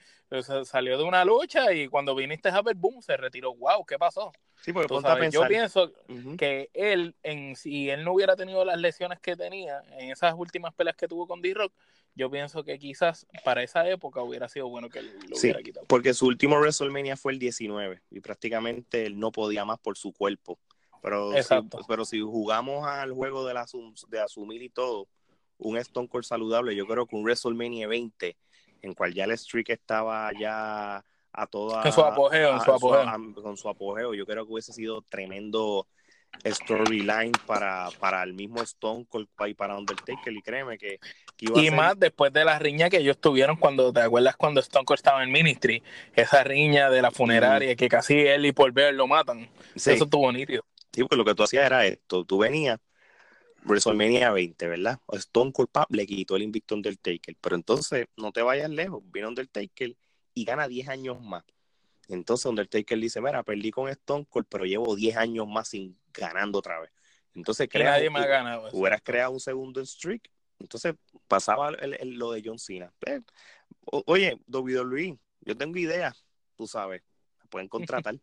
salió 0.65 0.97
de 0.97 1.05
una 1.05 1.27
lucha 1.27 1.75
y 1.75 1.89
cuando 1.89 2.15
viniste 2.15 2.49
a 2.49 2.63
ver, 2.63 2.75
boom, 2.75 3.03
se 3.03 3.17
retiró, 3.19 3.55
wow, 3.55 3.85
¿qué 3.85 3.99
pasó? 3.99 4.33
Sí, 4.61 4.73
porque 4.73 5.31
yo 5.31 5.47
pienso 5.47 5.93
que 6.37 6.71
él, 6.75 7.15
en, 7.23 7.57
si 7.57 7.91
él 7.91 8.05
no 8.05 8.13
hubiera 8.13 8.37
tenido 8.37 8.65
las 8.65 8.79
lesiones 8.79 9.21
que 9.21 9.37
tenía 9.37 9.83
en 9.99 10.11
esas 10.11 10.35
últimas 10.37 10.75
peleas 10.75 10.97
que 10.97 11.09
tuvo 11.09 11.27
con 11.27 11.41
D-Rock, 11.41 11.73
yo 12.15 12.29
pienso 12.31 12.65
que 12.65 12.79
quizás 12.79 13.27
para 13.45 13.63
esa 13.63 13.89
época 13.89 14.23
hubiera 14.23 14.49
sido 14.49 14.69
bueno 14.69 14.89
que 14.89 15.03
lo 15.03 15.11
hubiera 15.39 15.63
quitado. 15.63 15.87
Porque 15.87 16.13
su 16.13 16.27
último 16.27 16.57
WrestleMania 16.57 17.17
fue 17.17 17.33
el 17.33 17.39
19 17.39 18.03
y 18.11 18.21
prácticamente 18.21 19.07
él 19.07 19.19
no 19.21 19.31
podía 19.31 19.65
más 19.65 19.79
por 19.79 19.97
su 19.97 20.13
cuerpo. 20.13 20.59
Pero, 21.01 21.31
si, 21.41 21.55
pero 21.87 22.05
si 22.05 22.21
jugamos 22.21 22.87
al 22.87 23.13
juego 23.13 23.47
de, 23.47 23.55
la, 23.55 23.67
de 24.09 24.21
asumir 24.21 24.63
y 24.63 24.69
todo, 24.69 25.07
un 25.59 25.77
Stone 25.77 26.09
Cold 26.09 26.25
saludable, 26.25 26.75
yo 26.75 26.87
creo 26.87 27.07
que 27.07 27.15
un 27.15 27.23
WrestleMania 27.23 27.87
20, 27.87 28.37
en 28.83 28.95
cual 28.95 29.15
ya 29.15 29.25
el 29.25 29.39
streak 29.39 29.71
estaba 29.71 30.31
ya 30.39 31.05
a 31.33 31.47
toda. 31.47 31.83
Con 31.83 31.93
su 31.93 32.01
apogeo, 32.01 32.55
en 32.55 32.61
su 32.61 32.73
apogeo. 32.73 33.35
con 33.35 33.57
su 33.57 33.69
apogeo, 33.69 34.15
yo 34.15 34.27
creo 34.27 34.47
que 34.47 34.53
hubiese 34.53 34.73
sido 34.73 35.03
tremendo 35.03 35.87
storyline 36.45 37.33
para, 37.47 37.89
para 37.99 38.23
el 38.23 38.35
mismo 38.35 38.63
Stone 38.63 39.07
Cold 39.09 39.29
y 39.47 39.55
para 39.55 39.77
Undertaker 39.77 40.33
y 40.33 40.43
créeme 40.43 40.79
que, 40.79 41.01
y 41.41 41.71
más 41.71 41.99
después 41.99 42.33
de 42.33 42.45
la 42.45 42.59
riña 42.59 42.91
que 42.91 42.99
ellos 42.99 43.19
tuvieron 43.19 43.57
cuando 43.57 43.93
te 43.93 44.01
acuerdas 44.01 44.37
cuando 44.37 44.61
Stone 44.61 44.85
Cold 44.85 44.99
estaba 44.99 45.23
en 45.23 45.33
Ministry 45.33 45.83
esa 46.15 46.45
riña 46.45 46.91
de 46.91 47.03
la 47.03 47.11
funeraria 47.11 47.75
que 47.77 47.89
casi 47.89 48.19
él 48.21 48.47
y 48.47 48.53
por 48.53 48.73
ver 48.73 48.95
lo 48.95 49.07
matan. 49.07 49.49
Eso 49.75 49.93
estuvo 49.93 50.31
nítido. 50.33 50.65
Sí 50.93 51.03
porque 51.03 51.17
lo 51.17 51.25
que 51.25 51.35
tú 51.35 51.43
hacías 51.43 51.67
era 51.67 51.87
esto. 51.87 52.25
Tú 52.25 52.39
venías 52.39 52.79
WrestleMania 53.65 54.31
20 54.31 54.69
¿verdad? 54.69 54.99
Stone 55.13 55.53
Cold 55.53 55.69
le 55.91 56.07
quitó 56.07 56.37
el 56.37 56.43
invicto 56.43 56.75
Undertaker. 56.75 57.37
Pero 57.41 57.57
entonces 57.57 58.07
no 58.17 58.33
te 58.33 58.43
vayas 58.43 58.71
lejos. 58.71 59.03
Viene 59.13 59.29
Undertaker 59.29 59.95
y 60.41 60.45
gana 60.45 60.69
10 60.69 60.89
años 60.89 61.21
más 61.21 61.45
entonces 62.09 62.47
Undertaker 62.47 62.99
dice, 62.99 63.21
mira, 63.21 63.43
perdí 63.43 63.71
con 63.71 63.89
Stone 63.89 64.27
Cold, 64.29 64.47
pero 64.49 64.65
llevo 64.65 64.97
10 64.97 65.17
años 65.17 65.47
más 65.47 65.69
sin 65.69 65.99
ganando 66.13 66.59
otra 66.59 66.81
vez. 66.81 66.91
Entonces, 67.35 67.69
crea, 67.71 67.93
nadie. 68.11 68.11
Hubieras 68.73 69.03
creado 69.03 69.33
un 69.33 69.41
segundo 69.41 69.85
streak. 69.85 70.31
Entonces, 70.59 70.95
pasaba 71.29 71.71
lo 71.71 72.33
de 72.33 72.43
John 72.45 72.59
Cena. 72.59 72.93
Eh, 73.07 73.21
oye, 74.07 74.41
WWE, 74.49 75.19
yo 75.43 75.57
tengo 75.57 75.77
ideas, 75.77 76.25
tú 76.57 76.67
sabes, 76.67 77.03
pueden 77.51 77.69
contratar. 77.69 78.17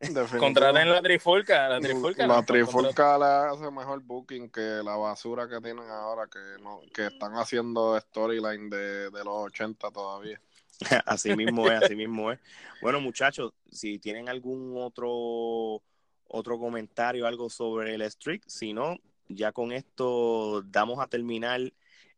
Contraten 0.38 0.90
la 0.90 1.00
trifulca, 1.00 1.68
la 1.70 1.80
trifulca. 1.80 2.26
La 2.26 2.44
trifulca 2.44 3.16
le 3.16 3.24
hace 3.24 3.70
mejor 3.70 4.02
booking 4.02 4.50
que 4.50 4.82
la 4.84 4.96
basura 4.96 5.48
que 5.48 5.58
tienen 5.60 5.88
ahora, 5.88 6.26
que 6.26 6.62
no, 6.62 6.82
que 6.92 7.06
están 7.06 7.32
haciendo 7.34 7.98
storyline 7.98 8.68
de, 8.68 9.10
de 9.10 9.24
los 9.24 9.46
80 9.46 9.90
todavía. 9.90 10.38
así 11.06 11.34
mismo 11.34 11.70
es, 11.70 11.82
así 11.82 11.94
mismo 11.94 12.32
es. 12.32 12.38
Bueno, 12.80 13.00
muchachos, 13.00 13.52
si 13.70 13.98
tienen 13.98 14.28
algún 14.28 14.74
otro 14.76 15.82
otro 16.28 16.58
comentario, 16.58 17.26
algo 17.26 17.48
sobre 17.48 17.94
el 17.94 18.02
streak, 18.10 18.42
si 18.46 18.72
no, 18.72 18.98
ya 19.28 19.52
con 19.52 19.72
esto 19.72 20.62
damos 20.62 20.98
a 21.00 21.06
terminar 21.06 21.60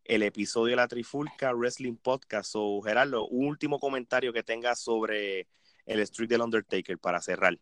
el 0.03 0.23
episodio 0.23 0.71
de 0.71 0.77
la 0.77 0.87
Trifulca 0.87 1.53
Wrestling 1.53 1.95
Podcast. 1.95 2.53
O 2.55 2.81
Gerardo, 2.81 3.27
un 3.27 3.47
último 3.47 3.79
comentario 3.79 4.33
que 4.33 4.43
tengas 4.43 4.79
sobre 4.79 5.47
el 5.85 6.05
streak 6.05 6.29
del 6.29 6.41
Undertaker 6.41 6.97
para 6.97 7.21
cerrar. 7.21 7.57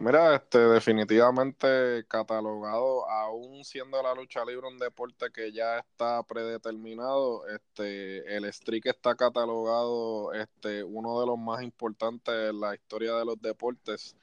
Mira, 0.00 0.36
este, 0.36 0.58
definitivamente 0.58 2.04
catalogado, 2.08 3.08
aún 3.08 3.64
siendo 3.64 4.02
la 4.02 4.14
lucha 4.14 4.44
libre 4.44 4.66
un 4.66 4.78
deporte 4.78 5.26
que 5.32 5.52
ya 5.52 5.78
está 5.78 6.22
predeterminado, 6.22 7.46
este, 7.48 8.36
el 8.36 8.50
streak 8.52 8.86
está 8.86 9.14
catalogado, 9.14 10.32
este, 10.32 10.82
uno 10.82 11.20
de 11.20 11.26
los 11.26 11.38
más 11.38 11.62
importantes 11.62 12.34
en 12.50 12.60
la 12.60 12.74
historia 12.74 13.14
de 13.14 13.24
los 13.24 13.40
deportes. 13.40 14.16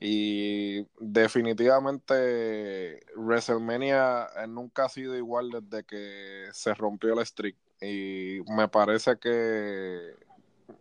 Y 0.00 0.86
definitivamente 0.98 3.00
WrestleMania 3.16 4.28
nunca 4.48 4.86
ha 4.86 4.88
sido 4.88 5.16
igual 5.16 5.50
desde 5.50 5.84
que 5.84 6.48
se 6.52 6.74
rompió 6.74 7.14
el 7.14 7.24
streak. 7.26 7.56
Y 7.80 8.40
me 8.48 8.68
parece 8.68 9.18
que 9.18 10.14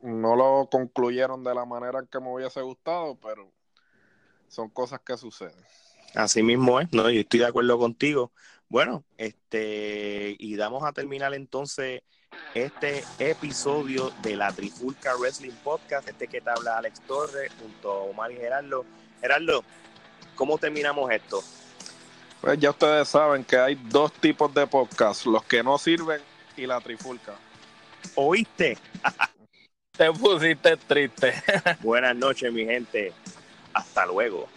no 0.02 0.36
lo 0.36 0.68
concluyeron 0.72 1.44
de 1.44 1.56
la 1.56 1.66
manera 1.66 2.06
que 2.10 2.20
me 2.20 2.34
hubiese 2.34 2.62
gustado, 2.62 3.16
pero 3.16 3.52
son 4.54 4.70
cosas 4.70 5.02
que 5.02 5.18
suceden. 5.18 5.56
Así 6.14 6.44
mismo 6.44 6.80
es, 6.80 6.94
no, 6.94 7.10
yo 7.10 7.22
estoy 7.22 7.40
de 7.40 7.48
acuerdo 7.48 7.78
contigo. 7.80 8.32
Bueno, 8.70 9.04
este, 9.18 10.36
y 10.38 10.56
damos 10.56 10.84
a 10.84 10.94
terminar 10.94 11.34
entonces 11.34 12.04
este 12.54 13.04
episodio 13.18 14.12
de 14.22 14.36
la 14.36 14.52
Trifulca 14.52 15.16
Wrestling 15.16 15.56
Podcast, 15.64 16.08
este 16.08 16.28
que 16.28 16.40
te 16.40 16.50
habla 16.50 16.78
Alex 16.78 17.02
Torres 17.02 17.52
junto 17.60 17.92
a 17.92 18.04
Omar 18.04 18.32
y 18.32 18.36
Gerardo. 18.36 18.86
Gerardo, 19.22 19.64
¿cómo 20.36 20.58
terminamos 20.60 21.12
esto? 21.12 21.44
Pues 22.42 22.60
ya 22.60 22.70
ustedes 22.70 23.08
saben 23.08 23.44
que 23.44 23.58
hay 23.58 23.76
dos 23.76 24.14
tipos 24.14 24.54
de 24.54 24.68
podcast, 24.68 25.26
los 25.26 25.44
que 25.46 25.64
no 25.64 25.78
sirven 25.80 26.22
y 26.56 26.68
la 26.68 26.80
Trifulca. 26.80 27.34
¿Oíste? 28.16 28.78
Te 29.98 30.12
pusiste 30.12 30.78
triste. 30.78 31.34
Buenas 31.82 32.16
noches, 32.16 32.52
mi 32.52 32.66
gente. 32.66 33.14
Hasta 33.74 34.06
luego. 34.06 34.54